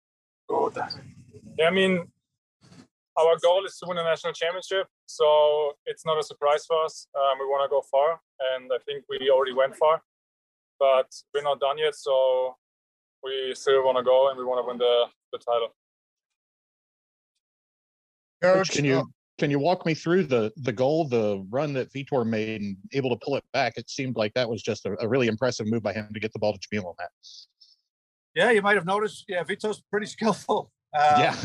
Yeah, 1.58 1.66
I 1.66 1.70
mean, 1.70 2.06
our 3.16 3.36
goal 3.42 3.64
is 3.66 3.76
to 3.78 3.86
win 3.88 3.98
a 3.98 4.04
national 4.04 4.32
championship, 4.32 4.86
so 5.06 5.72
it's 5.86 6.06
not 6.06 6.18
a 6.18 6.22
surprise 6.22 6.66
for 6.66 6.84
us. 6.84 7.08
Um, 7.16 7.38
we 7.40 7.46
want 7.46 7.68
to 7.68 7.74
go 7.74 7.82
far, 7.90 8.20
and 8.54 8.70
I 8.72 8.78
think 8.86 9.04
we 9.08 9.28
already 9.28 9.52
went 9.52 9.74
far, 9.74 10.02
but 10.78 11.12
we're 11.34 11.42
not 11.42 11.58
done 11.58 11.78
yet. 11.78 11.96
So 11.96 12.56
we 13.24 13.54
still 13.56 13.84
want 13.84 13.98
to 13.98 14.04
go, 14.04 14.30
and 14.30 14.38
we 14.38 14.44
want 14.44 14.64
to 14.64 14.68
win 14.68 14.78
the 14.78 15.06
the 15.32 15.38
title. 15.38 15.74
Coach, 18.40 18.70
can 18.70 18.84
you 18.84 18.98
uh, 18.98 19.04
can 19.38 19.50
you 19.50 19.58
walk 19.58 19.86
me 19.86 19.94
through 19.94 20.24
the 20.24 20.52
the 20.56 20.72
goal, 20.72 21.06
the 21.06 21.44
run 21.50 21.72
that 21.74 21.92
Vitor 21.92 22.26
made, 22.26 22.60
and 22.60 22.76
able 22.92 23.10
to 23.10 23.16
pull 23.24 23.36
it 23.36 23.44
back? 23.52 23.74
It 23.76 23.88
seemed 23.90 24.16
like 24.16 24.34
that 24.34 24.48
was 24.48 24.62
just 24.62 24.86
a, 24.86 24.96
a 25.00 25.08
really 25.08 25.28
impressive 25.28 25.66
move 25.66 25.82
by 25.82 25.92
him 25.92 26.08
to 26.12 26.20
get 26.20 26.32
the 26.32 26.38
ball 26.38 26.52
to 26.52 26.58
Jamil 26.58 26.86
on 26.86 26.94
that. 26.98 27.10
Yeah, 28.34 28.50
you 28.50 28.62
might 28.62 28.76
have 28.76 28.86
noticed. 28.86 29.24
Yeah, 29.28 29.42
Vitor's 29.42 29.82
pretty 29.90 30.06
skillful. 30.16 30.70
Um, 30.94 31.20
yeah, 31.20 31.36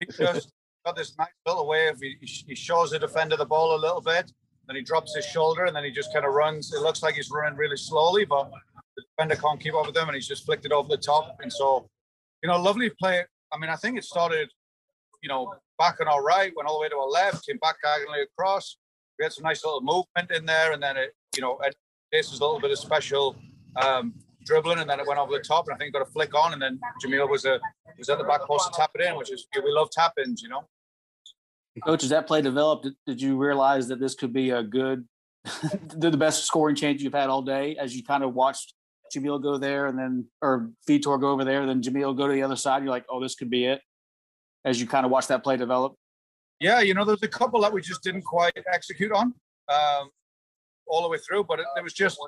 he 0.00 0.06
just 0.06 0.52
got 0.84 0.96
this 0.96 1.16
nice 1.18 1.28
little 1.46 1.66
wave. 1.66 1.98
He, 2.00 2.16
he 2.20 2.54
shows 2.54 2.90
the 2.90 2.98
defender 2.98 3.36
the 3.36 3.44
ball 3.44 3.76
a 3.76 3.80
little 3.80 4.00
bit, 4.00 4.32
then 4.70 4.76
he 4.76 4.82
drops 4.82 5.16
his 5.16 5.26
shoulder, 5.26 5.64
and 5.64 5.74
then 5.74 5.82
he 5.82 5.90
just 5.90 6.12
kind 6.12 6.24
of 6.24 6.32
runs. 6.32 6.72
It 6.72 6.80
looks 6.80 7.02
like 7.02 7.16
he's 7.16 7.28
running 7.28 7.58
really 7.58 7.76
slowly, 7.76 8.24
but 8.24 8.52
the 8.96 9.02
defender 9.02 9.34
can't 9.34 9.60
keep 9.60 9.74
up 9.74 9.84
with 9.84 9.96
him, 9.96 10.08
and 10.08 10.14
he's 10.14 10.28
just 10.28 10.44
flicked 10.44 10.64
it 10.64 10.70
over 10.70 10.88
the 10.88 10.96
top. 10.96 11.36
And 11.42 11.52
so, 11.52 11.88
you 12.40 12.48
know, 12.48 12.56
lovely 12.56 12.88
play. 13.00 13.24
I 13.52 13.58
mean, 13.58 13.68
I 13.68 13.74
think 13.74 13.98
it 13.98 14.04
started, 14.04 14.48
you 15.22 15.28
know, 15.28 15.54
back 15.78 16.00
on 16.00 16.08
our 16.08 16.22
right, 16.22 16.52
went 16.56 16.68
all 16.68 16.78
the 16.78 16.82
way 16.82 16.88
to 16.88 16.96
our 16.96 17.08
left, 17.08 17.46
came 17.46 17.58
back 17.58 17.76
diagonally 17.82 18.22
across. 18.22 18.76
We 19.18 19.24
had 19.24 19.32
some 19.32 19.44
nice 19.44 19.64
little 19.64 19.80
movement 19.80 20.30
in 20.30 20.46
there, 20.46 20.72
and 20.72 20.82
then 20.82 20.96
it, 20.96 21.14
you 21.36 21.42
know, 21.42 21.58
and 21.64 21.74
this 22.12 22.30
was 22.30 22.40
a 22.40 22.44
little 22.44 22.60
bit 22.60 22.70
of 22.70 22.78
special 22.78 23.36
um, 23.76 24.14
dribbling, 24.44 24.78
and 24.78 24.88
then 24.88 25.00
it 25.00 25.06
went 25.06 25.20
over 25.20 25.32
the 25.32 25.40
top, 25.40 25.66
and 25.68 25.74
I 25.74 25.78
think 25.78 25.92
got 25.92 26.02
a 26.02 26.10
flick 26.10 26.34
on, 26.34 26.52
and 26.52 26.62
then 26.62 26.80
Jamil 27.04 27.28
was 27.28 27.44
a 27.44 27.60
was 27.98 28.08
at 28.08 28.18
the 28.18 28.24
back 28.24 28.42
post 28.42 28.72
to 28.72 28.78
tap 28.78 28.90
it 28.94 29.02
in, 29.02 29.16
which 29.16 29.30
is 29.30 29.46
we 29.54 29.72
love 29.72 29.90
tap 29.90 30.14
ins, 30.24 30.42
you 30.42 30.48
know. 30.48 30.64
Coach, 31.84 32.02
as 32.02 32.10
that 32.10 32.26
play 32.26 32.42
developed, 32.42 32.88
did 33.06 33.20
you 33.22 33.36
realize 33.36 33.88
that 33.88 34.00
this 34.00 34.14
could 34.14 34.32
be 34.32 34.50
a 34.50 34.62
good, 34.62 35.06
the 35.96 36.10
best 36.10 36.44
scoring 36.44 36.74
change 36.74 37.02
you've 37.02 37.14
had 37.14 37.30
all 37.30 37.42
day 37.42 37.76
as 37.76 37.96
you 37.96 38.02
kind 38.02 38.24
of 38.24 38.34
watched 38.34 38.74
Jamil 39.14 39.42
go 39.42 39.56
there 39.56 39.86
and 39.86 39.98
then, 39.98 40.26
or 40.42 40.70
Vitor 40.88 41.18
go 41.20 41.30
over 41.30 41.44
there, 41.44 41.64
then 41.66 41.80
Jamil 41.80 42.16
go 42.16 42.26
to 42.26 42.32
the 42.32 42.42
other 42.42 42.56
side? 42.56 42.82
You're 42.82 42.90
like, 42.90 43.06
oh, 43.08 43.20
this 43.20 43.34
could 43.34 43.50
be 43.50 43.66
it 43.66 43.80
as 44.64 44.80
you 44.80 44.86
kind 44.86 45.04
of 45.04 45.12
watch 45.12 45.26
that 45.28 45.42
play 45.42 45.56
develop? 45.56 45.94
Yeah, 46.60 46.80
you 46.80 46.94
know, 46.94 47.04
there's 47.04 47.22
a 47.22 47.28
couple 47.28 47.60
that 47.62 47.72
we 47.72 47.80
just 47.80 48.02
didn't 48.02 48.22
quite 48.22 48.52
execute 48.72 49.12
on 49.12 49.32
um, 49.68 50.10
all 50.86 51.02
the 51.02 51.08
way 51.08 51.18
through, 51.18 51.44
but 51.44 51.58
it, 51.58 51.66
it, 51.76 51.82
was 51.82 51.94
just, 51.94 52.18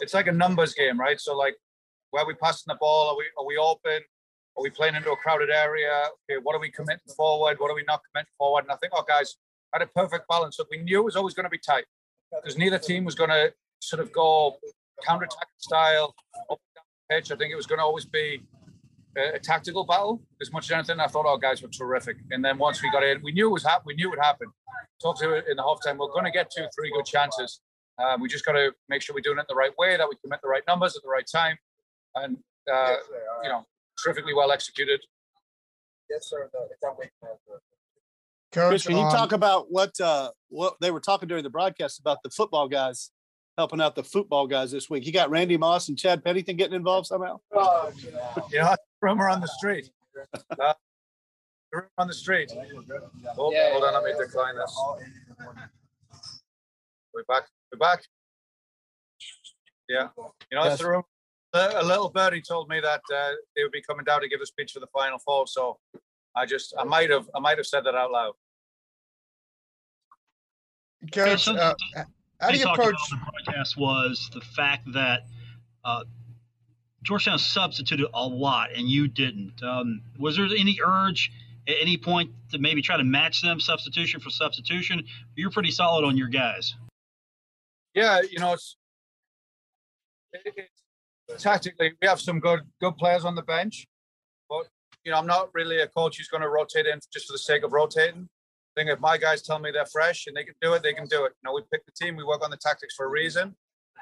it's 0.00 0.12
like 0.12 0.26
a 0.26 0.32
numbers 0.32 0.74
game, 0.74 0.98
right? 0.98 1.20
So, 1.20 1.36
like, 1.36 1.54
where 2.10 2.24
are 2.24 2.26
we 2.26 2.34
passing 2.34 2.64
the 2.66 2.76
ball? 2.80 3.10
Are 3.10 3.16
we 3.16 3.24
are 3.38 3.46
we 3.46 3.56
open? 3.56 4.00
Are 4.56 4.62
we 4.62 4.70
playing 4.70 4.96
into 4.96 5.10
a 5.10 5.16
crowded 5.16 5.50
area? 5.50 6.08
Okay, 6.28 6.40
what 6.42 6.56
are 6.56 6.60
we 6.60 6.70
committing 6.70 7.14
forward? 7.16 7.58
What 7.60 7.70
are 7.70 7.74
we 7.74 7.84
not 7.86 8.00
committing 8.10 8.32
forward? 8.36 8.64
And 8.64 8.72
I 8.72 8.76
think 8.76 8.92
our 8.92 9.04
guys 9.06 9.36
had 9.72 9.82
a 9.82 9.86
perfect 9.86 10.26
balance. 10.28 10.56
So 10.56 10.64
we 10.70 10.78
knew 10.78 11.00
it 11.00 11.04
was 11.04 11.16
always 11.16 11.34
going 11.34 11.44
to 11.44 11.50
be 11.50 11.58
tight 11.58 11.84
because 12.32 12.58
neither 12.58 12.78
team 12.78 13.04
was 13.04 13.14
going 13.14 13.30
to 13.30 13.52
sort 13.80 14.00
of 14.00 14.12
go 14.12 14.56
counter 15.06 15.24
attack 15.24 15.48
style 15.58 16.14
up 16.50 16.58
the 16.74 17.14
pitch. 17.14 17.30
I 17.30 17.36
think 17.36 17.52
it 17.52 17.56
was 17.56 17.66
going 17.66 17.78
to 17.78 17.84
always 17.84 18.04
be 18.04 18.42
a, 19.16 19.38
tactical 19.38 19.84
battle 19.84 20.22
as 20.40 20.52
much 20.52 20.66
as 20.66 20.72
anything. 20.72 21.00
I 21.00 21.06
thought 21.06 21.26
our 21.26 21.38
guys 21.38 21.62
were 21.62 21.68
terrific, 21.68 22.16
and 22.30 22.44
then 22.44 22.58
once 22.58 22.82
we 22.82 22.90
got 22.90 23.04
in, 23.04 23.20
we 23.22 23.32
knew 23.32 23.48
it 23.48 23.52
was 23.52 23.64
hap- 23.64 23.86
We 23.86 23.94
knew 23.94 24.08
it 24.08 24.10
would 24.10 24.24
happen. 24.24 24.48
Talked 25.02 25.20
to 25.20 25.32
it 25.34 25.44
in 25.50 25.56
the 25.56 25.62
halftime. 25.62 25.98
We're 25.98 26.12
going 26.12 26.24
to 26.24 26.30
get 26.30 26.50
two, 26.54 26.66
three 26.74 26.90
good 26.94 27.04
chances. 27.04 27.60
Um, 27.98 28.20
we 28.20 28.28
just 28.28 28.44
got 28.44 28.52
to 28.52 28.72
make 28.88 29.02
sure 29.02 29.14
we're 29.14 29.20
doing 29.20 29.38
it 29.38 29.46
the 29.48 29.54
right 29.54 29.76
way, 29.78 29.96
that 29.96 30.08
we 30.08 30.16
commit 30.22 30.40
the 30.42 30.48
right 30.48 30.62
numbers 30.66 30.96
at 30.96 31.02
the 31.02 31.08
right 31.08 31.26
time, 31.30 31.56
and 32.16 32.36
uh, 32.72 32.96
you 33.42 33.48
know, 33.48 33.66
terrifically 34.02 34.34
well 34.34 34.52
executed. 34.52 35.00
Yes, 36.08 36.28
sir. 36.28 36.48
Coach, 38.52 38.84
can 38.84 38.96
you 38.96 39.02
um, 39.02 39.12
talk 39.12 39.32
about 39.32 39.70
what 39.70 39.98
uh, 40.00 40.30
what 40.48 40.74
they 40.80 40.90
were 40.90 41.00
talking 41.00 41.28
during 41.28 41.44
the 41.44 41.50
broadcast 41.50 42.00
about 42.00 42.18
the 42.24 42.30
football 42.30 42.68
guys 42.68 43.10
helping 43.60 43.80
out 43.80 43.94
the 43.94 44.02
football 44.02 44.46
guys 44.46 44.70
this 44.70 44.88
week? 44.88 45.04
You 45.04 45.12
got 45.12 45.28
Randy 45.28 45.58
Moss 45.58 45.88
and 45.88 45.98
Chad 45.98 46.24
Pennington 46.24 46.56
getting 46.56 46.74
involved 46.74 47.06
somehow? 47.06 47.38
Oh, 47.52 47.92
yeah, 48.52 48.74
rumor 49.02 49.28
on 49.28 49.40
the 49.40 49.48
street. 49.48 49.90
Uh, 50.60 50.74
rumor 51.72 51.88
on 51.98 52.08
the 52.08 52.12
street. 52.12 52.52
Hold, 53.36 53.54
yeah, 53.54 53.70
hold 53.70 53.84
on, 53.84 53.94
let 53.94 54.04
me 54.04 54.12
decline 54.18 54.56
this. 54.56 54.76
We're 57.14 57.24
back. 57.28 57.44
We're 57.72 57.78
back. 57.78 58.02
Yeah, 59.88 60.08
you 60.18 60.58
know, 60.58 60.64
that's 60.64 60.82
the 60.82 60.88
room. 60.88 61.04
A 61.52 61.82
little 61.82 62.10
birdie 62.10 62.42
told 62.42 62.68
me 62.68 62.80
that 62.80 63.00
uh, 63.14 63.30
they 63.56 63.62
would 63.62 63.72
be 63.72 63.82
coming 63.82 64.04
down 64.04 64.20
to 64.20 64.28
give 64.28 64.40
a 64.40 64.46
speech 64.46 64.72
for 64.72 64.80
the 64.80 64.88
final 64.92 65.18
four. 65.18 65.46
So 65.46 65.78
I 66.36 66.44
just, 66.44 66.74
I 66.78 66.84
might 66.84 67.10
have, 67.10 67.28
I 67.34 67.40
might 67.40 67.56
have 67.56 67.66
said 67.66 67.84
that 67.84 67.94
out 67.94 68.10
loud. 68.10 68.32
Coach, 71.12 71.48
uh, 71.48 71.74
how 72.40 72.50
do 72.50 72.58
you 72.58 72.66
approach 72.66 72.96
the 73.10 73.16
broadcast 73.16 73.76
was 73.76 74.30
the 74.32 74.40
fact 74.40 74.90
that 74.92 75.26
uh, 75.84 76.04
Georgetown 77.02 77.38
substituted 77.38 78.08
a 78.14 78.26
lot 78.26 78.70
and 78.74 78.88
you 78.88 79.08
didn't. 79.08 79.62
Um, 79.62 80.02
was 80.18 80.36
there 80.36 80.46
any 80.46 80.78
urge 80.84 81.30
at 81.68 81.76
any 81.80 81.96
point 81.96 82.30
to 82.52 82.58
maybe 82.58 82.82
try 82.82 82.96
to 82.96 83.04
match 83.04 83.42
them 83.42 83.60
substitution 83.60 84.20
for 84.20 84.30
substitution? 84.30 85.04
You're 85.36 85.50
pretty 85.50 85.70
solid 85.70 86.04
on 86.04 86.16
your 86.16 86.28
guys. 86.28 86.74
Yeah, 87.94 88.20
you 88.22 88.38
know, 88.38 88.52
it's, 88.52 88.76
it, 90.32 90.54
it, 90.56 91.38
tactically 91.38 91.92
we 92.00 92.08
have 92.08 92.20
some 92.20 92.38
good 92.38 92.60
good 92.80 92.96
players 92.96 93.24
on 93.24 93.34
the 93.34 93.42
bench, 93.42 93.86
but 94.48 94.68
you 95.04 95.10
know, 95.10 95.18
I'm 95.18 95.26
not 95.26 95.50
really 95.54 95.80
a 95.80 95.88
coach 95.88 96.18
who's 96.18 96.28
going 96.28 96.42
to 96.42 96.48
rotate 96.48 96.86
in 96.86 97.00
just 97.12 97.26
for 97.26 97.32
the 97.32 97.38
sake 97.38 97.64
of 97.64 97.72
rotating. 97.72 98.28
I 98.76 98.80
think 98.80 98.90
if 98.90 99.00
my 99.00 99.18
guys 99.18 99.42
tell 99.42 99.58
me 99.58 99.70
they're 99.72 99.86
fresh 99.86 100.26
and 100.26 100.36
they 100.36 100.44
can 100.44 100.54
do 100.62 100.74
it, 100.74 100.82
they 100.82 100.92
can 100.92 101.06
do 101.06 101.24
it. 101.24 101.32
You 101.42 101.48
know, 101.48 101.54
we 101.54 101.62
pick 101.72 101.84
the 101.86 101.92
team, 101.92 102.16
we 102.16 102.24
work 102.24 102.44
on 102.44 102.50
the 102.50 102.56
tactics 102.56 102.94
for 102.94 103.06
a 103.06 103.08
reason. 103.08 103.56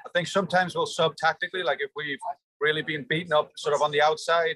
I 0.05 0.09
think 0.13 0.27
sometimes 0.27 0.75
we'll 0.75 0.85
sub 0.85 1.15
tactically, 1.17 1.63
like 1.63 1.79
if 1.81 1.91
we've 1.95 2.19
really 2.61 2.81
been 2.81 3.05
beaten 3.09 3.33
up 3.33 3.51
sort 3.57 3.75
of 3.75 3.81
on 3.81 3.91
the 3.91 4.01
outside 4.01 4.55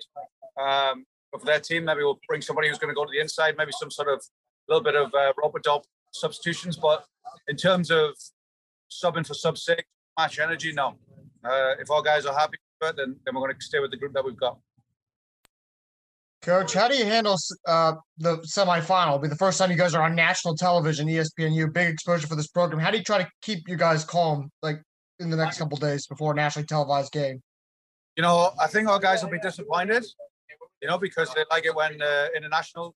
um, 0.62 1.06
of 1.34 1.44
their 1.44 1.60
team, 1.60 1.86
maybe 1.86 2.02
we'll 2.02 2.20
bring 2.28 2.42
somebody 2.42 2.70
who's 2.70 2.78
going 2.78 2.92
to 2.92 2.96
go 2.96 3.06
to 3.06 3.12
the 3.12 3.20
inside, 3.20 3.56
maybe 3.58 3.72
some 3.78 3.92
sort 3.92 4.08
of 4.08 4.24
little 4.70 4.84
bit 4.84 4.96
of 4.96 5.14
uh, 5.14 5.34
rope 5.42 5.56
substitutions. 6.12 6.78
But 6.78 7.06
in 7.48 7.58
terms 7.58 7.92
of 7.92 8.12
subbing 8.92 9.26
for 9.26 9.34
sub 9.34 9.58
six, 9.58 9.84
match 10.18 10.40
energy, 10.40 10.72
no. 10.74 10.96
Uh, 11.44 11.74
if 11.80 11.92
our 11.92 12.02
guys 12.02 12.26
are 12.26 12.38
happy 12.38 12.58
with 12.80 12.92
it, 12.92 12.98
then, 12.98 13.16
then 13.26 13.36
we're 13.36 13.42
going 13.42 13.56
to 13.56 13.62
stay 13.62 13.80
with 13.80 13.92
the 13.92 13.98
group 13.98 14.14
that 14.14 14.24
we've 14.24 14.38
got. 14.38 14.60
Coach, 16.44 16.74
how 16.74 16.90
do 16.90 16.98
you 16.98 17.06
handle 17.06 17.38
uh, 17.66 17.94
the 18.18 18.36
semifinal? 18.40 19.08
It'll 19.08 19.20
be 19.20 19.30
the 19.30 19.36
first 19.38 19.58
time 19.58 19.72
you 19.72 19.78
guys 19.78 19.96
are 19.96 20.04
on 20.04 20.14
national 20.14 20.56
television, 20.56 21.08
ESPNU, 21.08 21.72
big 21.72 21.88
exposure 21.88 22.28
for 22.28 22.36
this 22.36 22.48
program. 22.48 22.82
How 22.82 22.92
do 22.92 22.98
you 22.98 23.04
try 23.04 23.20
to 23.20 23.30
keep 23.42 23.70
you 23.70 23.78
guys 23.78 24.04
calm, 24.04 24.52
like 24.62 24.82
in 25.20 25.30
the 25.30 25.38
next 25.38 25.58
couple 25.58 25.78
days 25.78 26.06
before 26.06 26.34
a 26.34 26.36
nationally 26.36 26.66
televised 26.66 27.14
game? 27.14 27.42
You 28.18 28.24
know, 28.24 28.52
I 28.60 28.68
think 28.68 28.90
our 28.90 29.00
guys 29.00 29.24
will 29.24 29.32
be 29.32 29.40
disappointed. 29.40 30.04
You 30.82 30.90
know, 30.90 30.98
because 30.98 31.34
they 31.34 31.46
like 31.50 31.66
it 31.66 31.74
when 31.74 32.02
uh, 32.02 32.28
international 32.36 32.94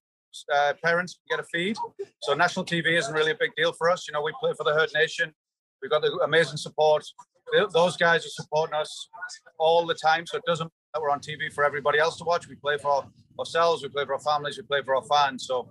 uh, 0.54 0.74
parents 0.84 1.18
get 1.30 1.40
a 1.40 1.44
feed. 1.44 1.78
So 2.24 2.34
national 2.34 2.66
TV 2.66 2.98
isn't 2.98 3.14
really 3.14 3.30
a 3.30 3.36
big 3.40 3.52
deal 3.56 3.72
for 3.72 3.90
us. 3.90 4.06
You 4.06 4.12
know, 4.12 4.20
we 4.20 4.32
play 4.42 4.52
for 4.58 4.64
the 4.64 4.74
Herd 4.74 4.90
Nation. 4.94 5.32
We've 5.80 5.90
got 5.90 6.02
the 6.02 6.12
amazing 6.22 6.58
support. 6.58 7.02
Those 7.72 7.96
guys 7.96 8.26
are 8.26 8.28
supporting 8.28 8.74
us 8.74 9.08
all 9.58 9.86
the 9.86 9.94
time. 9.94 10.26
So 10.26 10.36
it 10.36 10.44
doesn't 10.46 10.66
matter 10.66 10.74
that 10.92 11.00
we're 11.00 11.10
on 11.10 11.20
TV 11.20 11.50
for 11.50 11.64
everybody 11.64 11.98
else 11.98 12.18
to 12.18 12.24
watch. 12.24 12.46
We 12.46 12.56
play 12.56 12.76
for 12.76 13.06
ourselves, 13.38 13.82
we 13.82 13.88
play 13.88 14.04
for 14.04 14.14
our 14.14 14.20
families, 14.20 14.56
we 14.56 14.62
play 14.62 14.82
for 14.82 14.96
our 14.96 15.02
fans. 15.02 15.46
So 15.46 15.68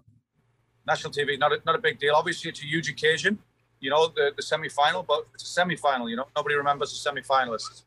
national 0.87 1.13
TV, 1.13 1.37
not 1.37 1.51
a, 1.51 1.59
not 1.65 1.75
a 1.75 1.79
big 1.79 1.99
deal. 1.99 2.13
Obviously, 2.15 2.49
it's 2.49 2.61
a 2.61 2.65
huge 2.65 2.89
occasion, 2.89 3.37
you 3.79 3.89
know, 3.89 4.07
the, 4.07 4.31
the 4.35 4.41
semi 4.41 4.69
final, 4.69 5.03
but 5.03 5.25
it's 5.33 5.43
a 5.43 5.47
semi 5.47 5.75
final, 5.75 6.09
you 6.09 6.15
know, 6.15 6.25
nobody 6.35 6.55
remembers 6.55 6.91
the 6.91 6.97
semi 6.97 7.21
finalists. 7.21 7.83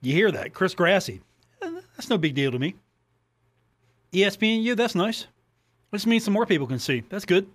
You 0.00 0.12
hear 0.12 0.30
that? 0.30 0.52
Chris 0.52 0.74
Grassie. 0.74 1.20
Eh, 1.62 1.70
that's 1.96 2.10
no 2.10 2.18
big 2.18 2.34
deal 2.34 2.50
to 2.50 2.58
me. 2.58 2.74
ESPN, 4.12 4.62
you, 4.62 4.74
that's 4.74 4.94
nice. 4.94 5.26
This 5.90 6.06
means 6.06 6.24
some 6.24 6.34
more 6.34 6.46
people 6.46 6.66
can 6.66 6.78
see. 6.78 7.02
That's 7.08 7.24
good. 7.24 7.46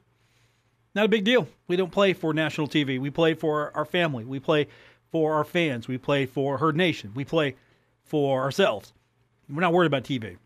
Not 0.95 1.05
a 1.05 1.10
big 1.10 1.24
deal. 1.24 1.47
We 1.68 1.76
don't 1.76 1.91
play 1.91 2.14
for 2.14 2.34
national 2.34 2.68
TV. 2.68 2.99
We 2.99 3.10
play 3.10 3.34
for 3.34 3.72
our 3.76 3.86
family. 3.86 4.26
We 4.26 4.39
play 4.39 4.68
for 5.12 5.36
our 5.36 5.43
fans. 5.43 5.88
We 5.88 5.97
play 5.97 6.26
for 6.26 6.57
Herd 6.57 6.76
Nation. 6.76 7.12
We 7.14 7.26
play 7.26 7.55
for 8.03 8.41
ourselves. 8.41 8.93
We're 9.49 9.62
not 9.62 9.74
worried 9.74 9.88
about 9.88 10.03
TV. 10.03 10.38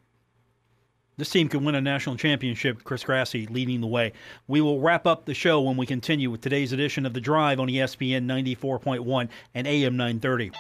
This 1.15 1.29
team 1.29 1.47
can 1.47 1.63
win 1.63 1.75
a 1.75 1.81
national 1.81 2.15
championship. 2.15 2.83
Chris 2.83 3.03
Grassie 3.03 3.47
leading 3.49 3.81
the 3.81 3.87
way. 3.87 4.13
We 4.47 4.61
will 4.61 4.79
wrap 4.79 5.05
up 5.05 5.25
the 5.25 5.35
show 5.35 5.61
when 5.61 5.77
we 5.77 5.85
continue 5.85 6.31
with 6.31 6.41
today's 6.41 6.73
edition 6.73 7.05
of 7.05 7.13
The 7.13 7.21
Drive 7.21 7.59
on 7.59 7.67
ESPN 7.67 8.25
94.1 8.25 9.29
and 9.53 9.67
AM 9.67 9.95
930. 9.95 10.51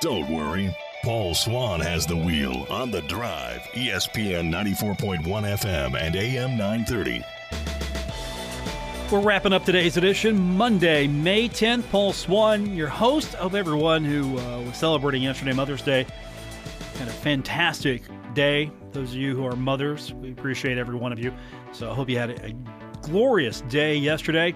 Don't 0.00 0.28
worry. 0.34 0.76
Paul 1.04 1.34
Swann 1.34 1.80
has 1.80 2.04
the 2.04 2.16
wheel 2.16 2.66
on 2.68 2.90
The 2.90 3.02
Drive, 3.02 3.60
ESPN 3.74 4.50
94.1 4.50 5.22
FM 5.22 6.00
and 6.00 6.16
AM 6.16 6.56
930. 6.56 7.22
We're 9.12 9.20
wrapping 9.20 9.52
up 9.52 9.64
today's 9.64 9.96
edition, 9.96 10.36
Monday, 10.56 11.06
May 11.06 11.48
10th. 11.48 11.88
Paul 11.90 12.12
Swann, 12.12 12.74
your 12.74 12.88
host 12.88 13.36
of 13.36 13.54
everyone 13.54 14.04
who 14.04 14.36
uh, 14.36 14.62
was 14.62 14.76
celebrating 14.76 15.22
yesterday, 15.22 15.52
Mother's 15.52 15.82
Day. 15.82 16.06
Had 16.98 17.06
a 17.06 17.12
fantastic 17.12 18.02
day. 18.34 18.72
Those 18.94 19.10
of 19.10 19.16
you 19.16 19.34
who 19.34 19.44
are 19.44 19.56
mothers, 19.56 20.14
we 20.14 20.30
appreciate 20.30 20.78
every 20.78 20.94
one 20.94 21.12
of 21.12 21.18
you. 21.18 21.34
So 21.72 21.90
I 21.90 21.94
hope 21.94 22.08
you 22.08 22.16
had 22.16 22.30
a, 22.30 22.54
glorious 23.02 23.60
day 23.62 23.96
yesterday. 23.96 24.54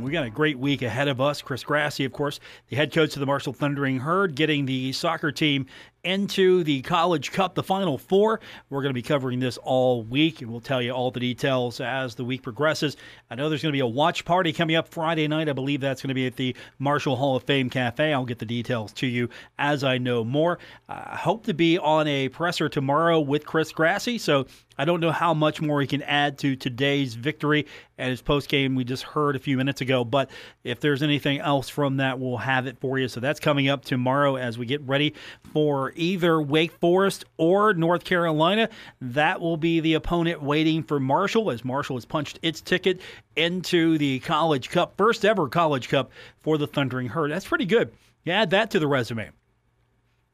We 0.00 0.10
got 0.10 0.24
a 0.24 0.30
great 0.30 0.58
week 0.58 0.82
ahead 0.82 1.06
of 1.06 1.20
us. 1.20 1.40
Chris 1.40 1.62
Grassie, 1.62 2.04
of 2.04 2.12
course, 2.12 2.40
the 2.70 2.76
head 2.76 2.92
coach 2.92 3.14
of 3.14 3.20
the 3.20 3.26
Marshall 3.26 3.52
Thundering 3.52 4.00
Herd, 4.00 4.34
getting 4.34 4.66
the 4.66 4.92
soccer 4.92 5.30
team 5.30 5.66
into 6.08 6.64
the 6.64 6.80
College 6.80 7.32
Cup, 7.32 7.54
the 7.54 7.62
Final 7.62 7.98
Four. 7.98 8.40
We're 8.70 8.80
going 8.80 8.90
to 8.90 8.94
be 8.94 9.02
covering 9.02 9.40
this 9.40 9.58
all 9.58 10.02
week, 10.02 10.40
and 10.40 10.50
we'll 10.50 10.62
tell 10.62 10.80
you 10.80 10.92
all 10.92 11.10
the 11.10 11.20
details 11.20 11.82
as 11.82 12.14
the 12.14 12.24
week 12.24 12.42
progresses. 12.42 12.96
I 13.30 13.34
know 13.34 13.50
there's 13.50 13.60
going 13.60 13.72
to 13.72 13.76
be 13.76 13.80
a 13.80 13.86
watch 13.86 14.24
party 14.24 14.54
coming 14.54 14.74
up 14.74 14.88
Friday 14.88 15.28
night. 15.28 15.50
I 15.50 15.52
believe 15.52 15.82
that's 15.82 16.00
going 16.00 16.08
to 16.08 16.14
be 16.14 16.26
at 16.26 16.36
the 16.36 16.56
Marshall 16.78 17.16
Hall 17.16 17.36
of 17.36 17.42
Fame 17.42 17.68
Cafe. 17.68 18.14
I'll 18.14 18.24
get 18.24 18.38
the 18.38 18.46
details 18.46 18.92
to 18.94 19.06
you 19.06 19.28
as 19.58 19.84
I 19.84 19.98
know 19.98 20.24
more. 20.24 20.58
I 20.88 21.16
hope 21.16 21.44
to 21.44 21.52
be 21.52 21.76
on 21.76 22.08
a 22.08 22.30
presser 22.30 22.70
tomorrow 22.70 23.20
with 23.20 23.44
Chris 23.44 23.70
Grassie, 23.70 24.18
so 24.18 24.46
I 24.78 24.84
don't 24.84 25.00
know 25.00 25.12
how 25.12 25.34
much 25.34 25.60
more 25.60 25.80
he 25.80 25.86
can 25.86 26.02
add 26.04 26.38
to 26.38 26.54
today's 26.56 27.14
victory 27.14 27.66
and 27.98 28.10
his 28.10 28.22
post 28.22 28.48
game 28.48 28.76
we 28.76 28.84
just 28.84 29.02
heard 29.02 29.34
a 29.34 29.40
few 29.40 29.56
minutes 29.56 29.80
ago. 29.80 30.04
But 30.04 30.30
if 30.62 30.78
there's 30.78 31.02
anything 31.02 31.40
else 31.40 31.68
from 31.68 31.96
that, 31.96 32.20
we'll 32.20 32.36
have 32.36 32.68
it 32.68 32.78
for 32.78 32.96
you. 32.96 33.08
So 33.08 33.18
that's 33.18 33.40
coming 33.40 33.68
up 33.68 33.84
tomorrow 33.84 34.36
as 34.36 34.56
we 34.56 34.66
get 34.66 34.80
ready 34.82 35.14
for 35.52 35.92
either 35.98 36.40
Wake 36.40 36.72
Forest 36.72 37.24
or 37.36 37.74
North 37.74 38.04
Carolina. 38.04 38.68
That 39.00 39.40
will 39.40 39.56
be 39.56 39.80
the 39.80 39.94
opponent 39.94 40.42
waiting 40.42 40.82
for 40.82 40.98
Marshall 41.00 41.50
as 41.50 41.64
Marshall 41.64 41.96
has 41.96 42.04
punched 42.04 42.38
its 42.42 42.60
ticket 42.60 43.00
into 43.36 43.98
the 43.98 44.20
College 44.20 44.70
Cup, 44.70 44.96
first 44.96 45.24
ever 45.24 45.48
College 45.48 45.88
Cup 45.88 46.10
for 46.40 46.58
the 46.58 46.66
Thundering 46.66 47.08
Herd. 47.08 47.30
That's 47.30 47.46
pretty 47.46 47.66
good. 47.66 47.92
You 48.24 48.32
add 48.32 48.50
that 48.50 48.70
to 48.72 48.78
the 48.78 48.86
resume. 48.86 49.30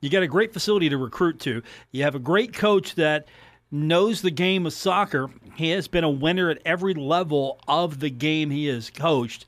You 0.01 0.11
got 0.11 0.23
a 0.23 0.29
great 0.29 0.53
facility 0.53 0.89
to 0.91 0.99
recruit 0.99 1.41
to. 1.41 1.63
You 1.91 2.03
have 2.03 2.15
a 2.15 2.19
great 2.19 2.53
coach 2.53 2.95
that 2.97 3.27
knows 3.71 4.21
the 4.21 4.31
game 4.31 4.67
of 4.67 4.73
soccer. 4.73 5.31
He 5.55 5.71
has 5.71 5.89
been 5.89 6.05
a 6.05 6.11
winner 6.11 6.51
at 6.51 6.61
every 6.65 6.95
level 6.95 7.59
of 7.67 8.01
the 8.01 8.11
game 8.11 8.51
he 8.51 8.67
has 8.67 8.91
coached. 8.91 9.47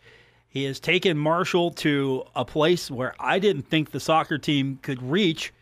He 0.48 0.64
has 0.64 0.80
taken 0.80 1.18
Marshall 1.18 1.70
to 1.72 2.24
a 2.34 2.44
place 2.44 2.90
where 2.90 3.14
I 3.20 3.38
didn't 3.38 3.68
think 3.68 3.90
the 3.90 4.00
soccer 4.00 4.38
team 4.38 4.78
could 4.80 5.02
reach. 5.02 5.52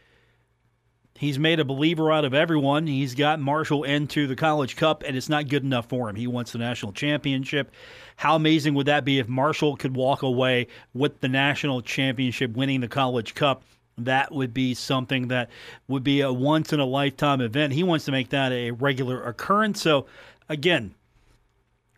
He's 1.25 1.39
made 1.39 1.59
a 1.59 1.65
believer 1.65 2.13
out 2.13 2.27
of 2.27 2.35
everyone. 2.35 2.87
He's 2.87 3.15
got 3.15 3.41
Marshall 3.41 3.83
into 3.83 4.27
the 4.27 4.37
College 4.37 4.77
Cup, 4.77 5.03
and 5.07 5.17
it's 5.17 5.31
not 5.31 5.49
good 5.49 5.65
enough 5.65 5.89
for 5.89 6.11
him. 6.11 6.17
He 6.17 6.27
wants 6.27 6.53
the 6.53 6.59
national 6.59 6.93
championship. 6.93 7.73
How 8.17 8.37
amazing 8.37 8.75
would 8.75 8.87
that 8.87 9.07
be 9.07 9.19
if 9.19 9.27
Marshall 9.27 9.77
could 9.77 9.97
walk 9.97 10.23
away 10.23 10.67
with 10.93 11.21
the 11.21 11.29
national 11.29 11.81
championship, 11.81 12.53
winning 12.53 12.81
the 12.81 12.89
College 12.89 13.35
Cup? 13.35 13.63
that 13.97 14.33
would 14.33 14.53
be 14.53 14.75
something 14.75 15.29
that 15.29 15.49
would 15.87 16.03
be 16.03 16.21
a 16.21 16.33
once 16.33 16.73
in 16.73 16.81
a 16.81 16.85
lifetime 16.85 17.41
event. 17.41 17.73
He 17.73 17.85
wants 17.85 18.05
to 18.07 18.13
make 18.13 18.31
that 18.31 18.51
a 18.51 18.73
regular 18.73 19.23
occurrence. 19.23 19.81
So, 19.81 20.07
again, 20.49 20.95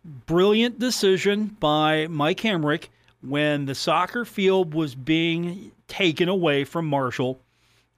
brilliant 0.05 0.77
decision 0.79 1.57
by 1.59 2.05
Mike 2.07 2.41
Hamrick 2.41 2.89
when 3.21 3.65
the 3.65 3.75
soccer 3.75 4.25
field 4.25 4.73
was 4.73 4.93
being 4.93 5.71
taken 5.87 6.29
away 6.29 6.63
from 6.63 6.85
Marshall. 6.85 7.41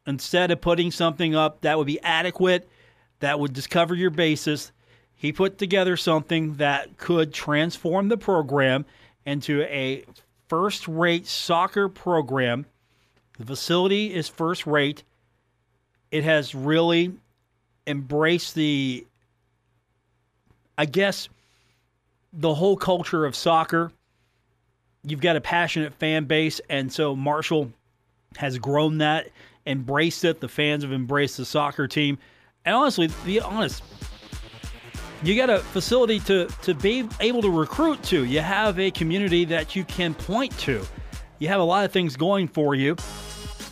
Instead 0.09 0.51
of 0.51 0.59
putting 0.59 0.91
something 0.91 1.35
up 1.35 1.61
that 1.61 1.77
would 1.77 1.87
be 1.87 2.01
adequate, 2.01 2.67
that 3.19 3.39
would 3.39 3.53
just 3.53 3.69
cover 3.69 3.95
your 3.95 4.09
bases, 4.09 4.71
he 5.15 5.31
put 5.31 5.57
together 5.57 5.95
something 5.95 6.55
that 6.55 6.97
could 6.97 7.33
transform 7.33 8.09
the 8.09 8.17
program 8.17 8.85
into 9.25 9.61
a 9.63 10.03
first 10.47 10.87
rate 10.87 11.27
soccer 11.27 11.87
program 11.87 12.65
the 13.39 13.45
facility 13.45 14.13
is 14.13 14.27
first 14.27 14.67
rate. 14.67 15.03
It 16.11 16.25
has 16.25 16.53
really 16.53 17.13
embraced 17.87 18.53
the, 18.53 19.07
I 20.77 20.85
guess, 20.85 21.29
the 22.33 22.53
whole 22.53 22.75
culture 22.75 23.25
of 23.25 23.35
soccer. 23.35 23.93
You've 25.03 25.21
got 25.21 25.37
a 25.37 25.41
passionate 25.41 25.93
fan 25.93 26.25
base, 26.25 26.59
and 26.69 26.91
so 26.91 27.15
Marshall 27.15 27.71
has 28.35 28.57
grown 28.59 28.97
that, 28.97 29.29
embraced 29.69 30.25
it. 30.25 30.41
The 30.41 30.49
fans 30.49 30.83
have 30.83 30.91
embraced 30.91 31.37
the 31.37 31.45
soccer 31.45 31.87
team. 31.87 32.17
And 32.65 32.75
honestly, 32.75 33.09
be 33.25 33.39
honest, 33.39 33.83
you 35.23 35.35
got 35.35 35.49
a 35.49 35.59
facility 35.59 36.19
to, 36.21 36.47
to 36.63 36.73
be 36.73 37.07
able 37.19 37.41
to 37.41 37.49
recruit 37.49 38.01
to. 38.03 38.25
You 38.25 38.39
have 38.39 38.79
a 38.79 38.91
community 38.91 39.45
that 39.45 39.75
you 39.75 39.83
can 39.83 40.13
point 40.13 40.57
to. 40.59 40.81
You 41.39 41.47
have 41.47 41.59
a 41.59 41.63
lot 41.63 41.85
of 41.85 41.91
things 41.91 42.15
going 42.15 42.47
for 42.47 42.75
you. 42.75 42.95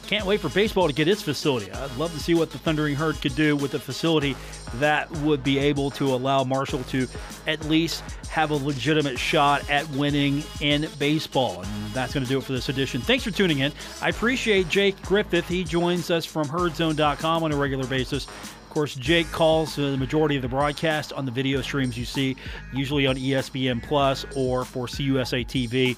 Can't 0.07 0.25
wait 0.25 0.39
for 0.39 0.47
baseball 0.47 0.87
to 0.87 0.93
get 0.93 1.09
its 1.09 1.21
facility. 1.21 1.69
I'd 1.69 1.97
love 1.97 2.13
to 2.13 2.19
see 2.19 2.33
what 2.33 2.49
the 2.49 2.57
Thundering 2.57 2.95
Herd 2.95 3.19
could 3.21 3.35
do 3.35 3.57
with 3.57 3.73
a 3.73 3.79
facility 3.79 4.37
that 4.75 5.11
would 5.17 5.43
be 5.43 5.59
able 5.59 5.91
to 5.91 6.15
allow 6.15 6.45
Marshall 6.45 6.83
to 6.83 7.09
at 7.45 7.65
least 7.65 8.05
have 8.29 8.51
a 8.51 8.55
legitimate 8.55 9.19
shot 9.19 9.69
at 9.69 9.85
winning 9.89 10.43
in 10.61 10.87
baseball. 10.97 11.61
And 11.61 11.93
that's 11.93 12.13
going 12.13 12.23
to 12.23 12.29
do 12.29 12.37
it 12.37 12.45
for 12.45 12.53
this 12.53 12.69
edition. 12.69 13.01
Thanks 13.01 13.25
for 13.25 13.31
tuning 13.31 13.59
in. 13.59 13.73
I 14.01 14.07
appreciate 14.07 14.69
Jake 14.69 15.01
Griffith. 15.01 15.45
He 15.45 15.65
joins 15.65 16.09
us 16.09 16.25
from 16.25 16.47
herdzone.com 16.47 17.43
on 17.43 17.51
a 17.51 17.57
regular 17.57 17.85
basis 17.85 18.27
Of 18.27 18.69
course, 18.69 18.95
Jake 18.95 19.29
calls 19.33 19.75
the 19.75 19.97
majority 19.97 20.37
of 20.37 20.41
the 20.41 20.47
broadcast 20.47 21.11
on 21.11 21.25
the 21.25 21.31
video 21.31 21.61
streams 21.61 21.97
you 21.97 22.05
see, 22.05 22.37
usually 22.73 23.07
on 23.07 23.17
ESPN 23.17 23.83
Plus 23.83 24.25
or 24.37 24.63
for 24.63 24.87
CUSA 24.87 25.45
TV. 25.45 25.97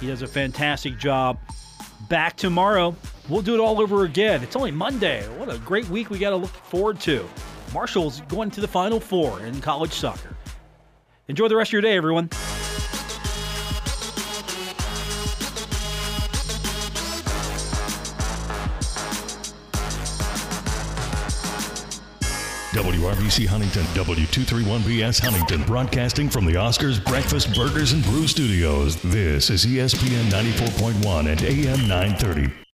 He 0.00 0.08
does 0.08 0.22
a 0.22 0.26
fantastic 0.26 0.98
job. 0.98 1.38
Back 2.08 2.36
tomorrow. 2.36 2.94
We'll 3.28 3.42
do 3.42 3.54
it 3.54 3.60
all 3.60 3.80
over 3.80 4.04
again. 4.04 4.42
It's 4.42 4.56
only 4.56 4.70
Monday. 4.70 5.26
What 5.38 5.52
a 5.52 5.58
great 5.58 5.88
week 5.88 6.10
we 6.10 6.18
got 6.18 6.30
to 6.30 6.36
look 6.36 6.50
forward 6.50 7.00
to. 7.00 7.26
Marshall's 7.72 8.20
going 8.22 8.50
to 8.52 8.60
the 8.60 8.68
Final 8.68 9.00
Four 9.00 9.40
in 9.40 9.60
college 9.60 9.92
soccer. 9.92 10.36
Enjoy 11.28 11.48
the 11.48 11.56
rest 11.56 11.70
of 11.70 11.72
your 11.72 11.82
day, 11.82 11.96
everyone. 11.96 12.28
WRBC 22.84 23.46
Huntington, 23.46 23.82
W231BS 23.94 25.18
Huntington, 25.18 25.62
broadcasting 25.62 26.28
from 26.28 26.44
the 26.44 26.52
Oscars 26.52 27.02
Breakfast 27.02 27.54
Burgers 27.54 27.92
and 27.92 28.04
Brew 28.04 28.26
Studios. 28.26 29.00
This 29.00 29.48
is 29.48 29.64
ESPN 29.64 30.24
94.1 30.24 31.32
and 31.32 31.42
AM 31.42 31.88
930. 31.88 32.63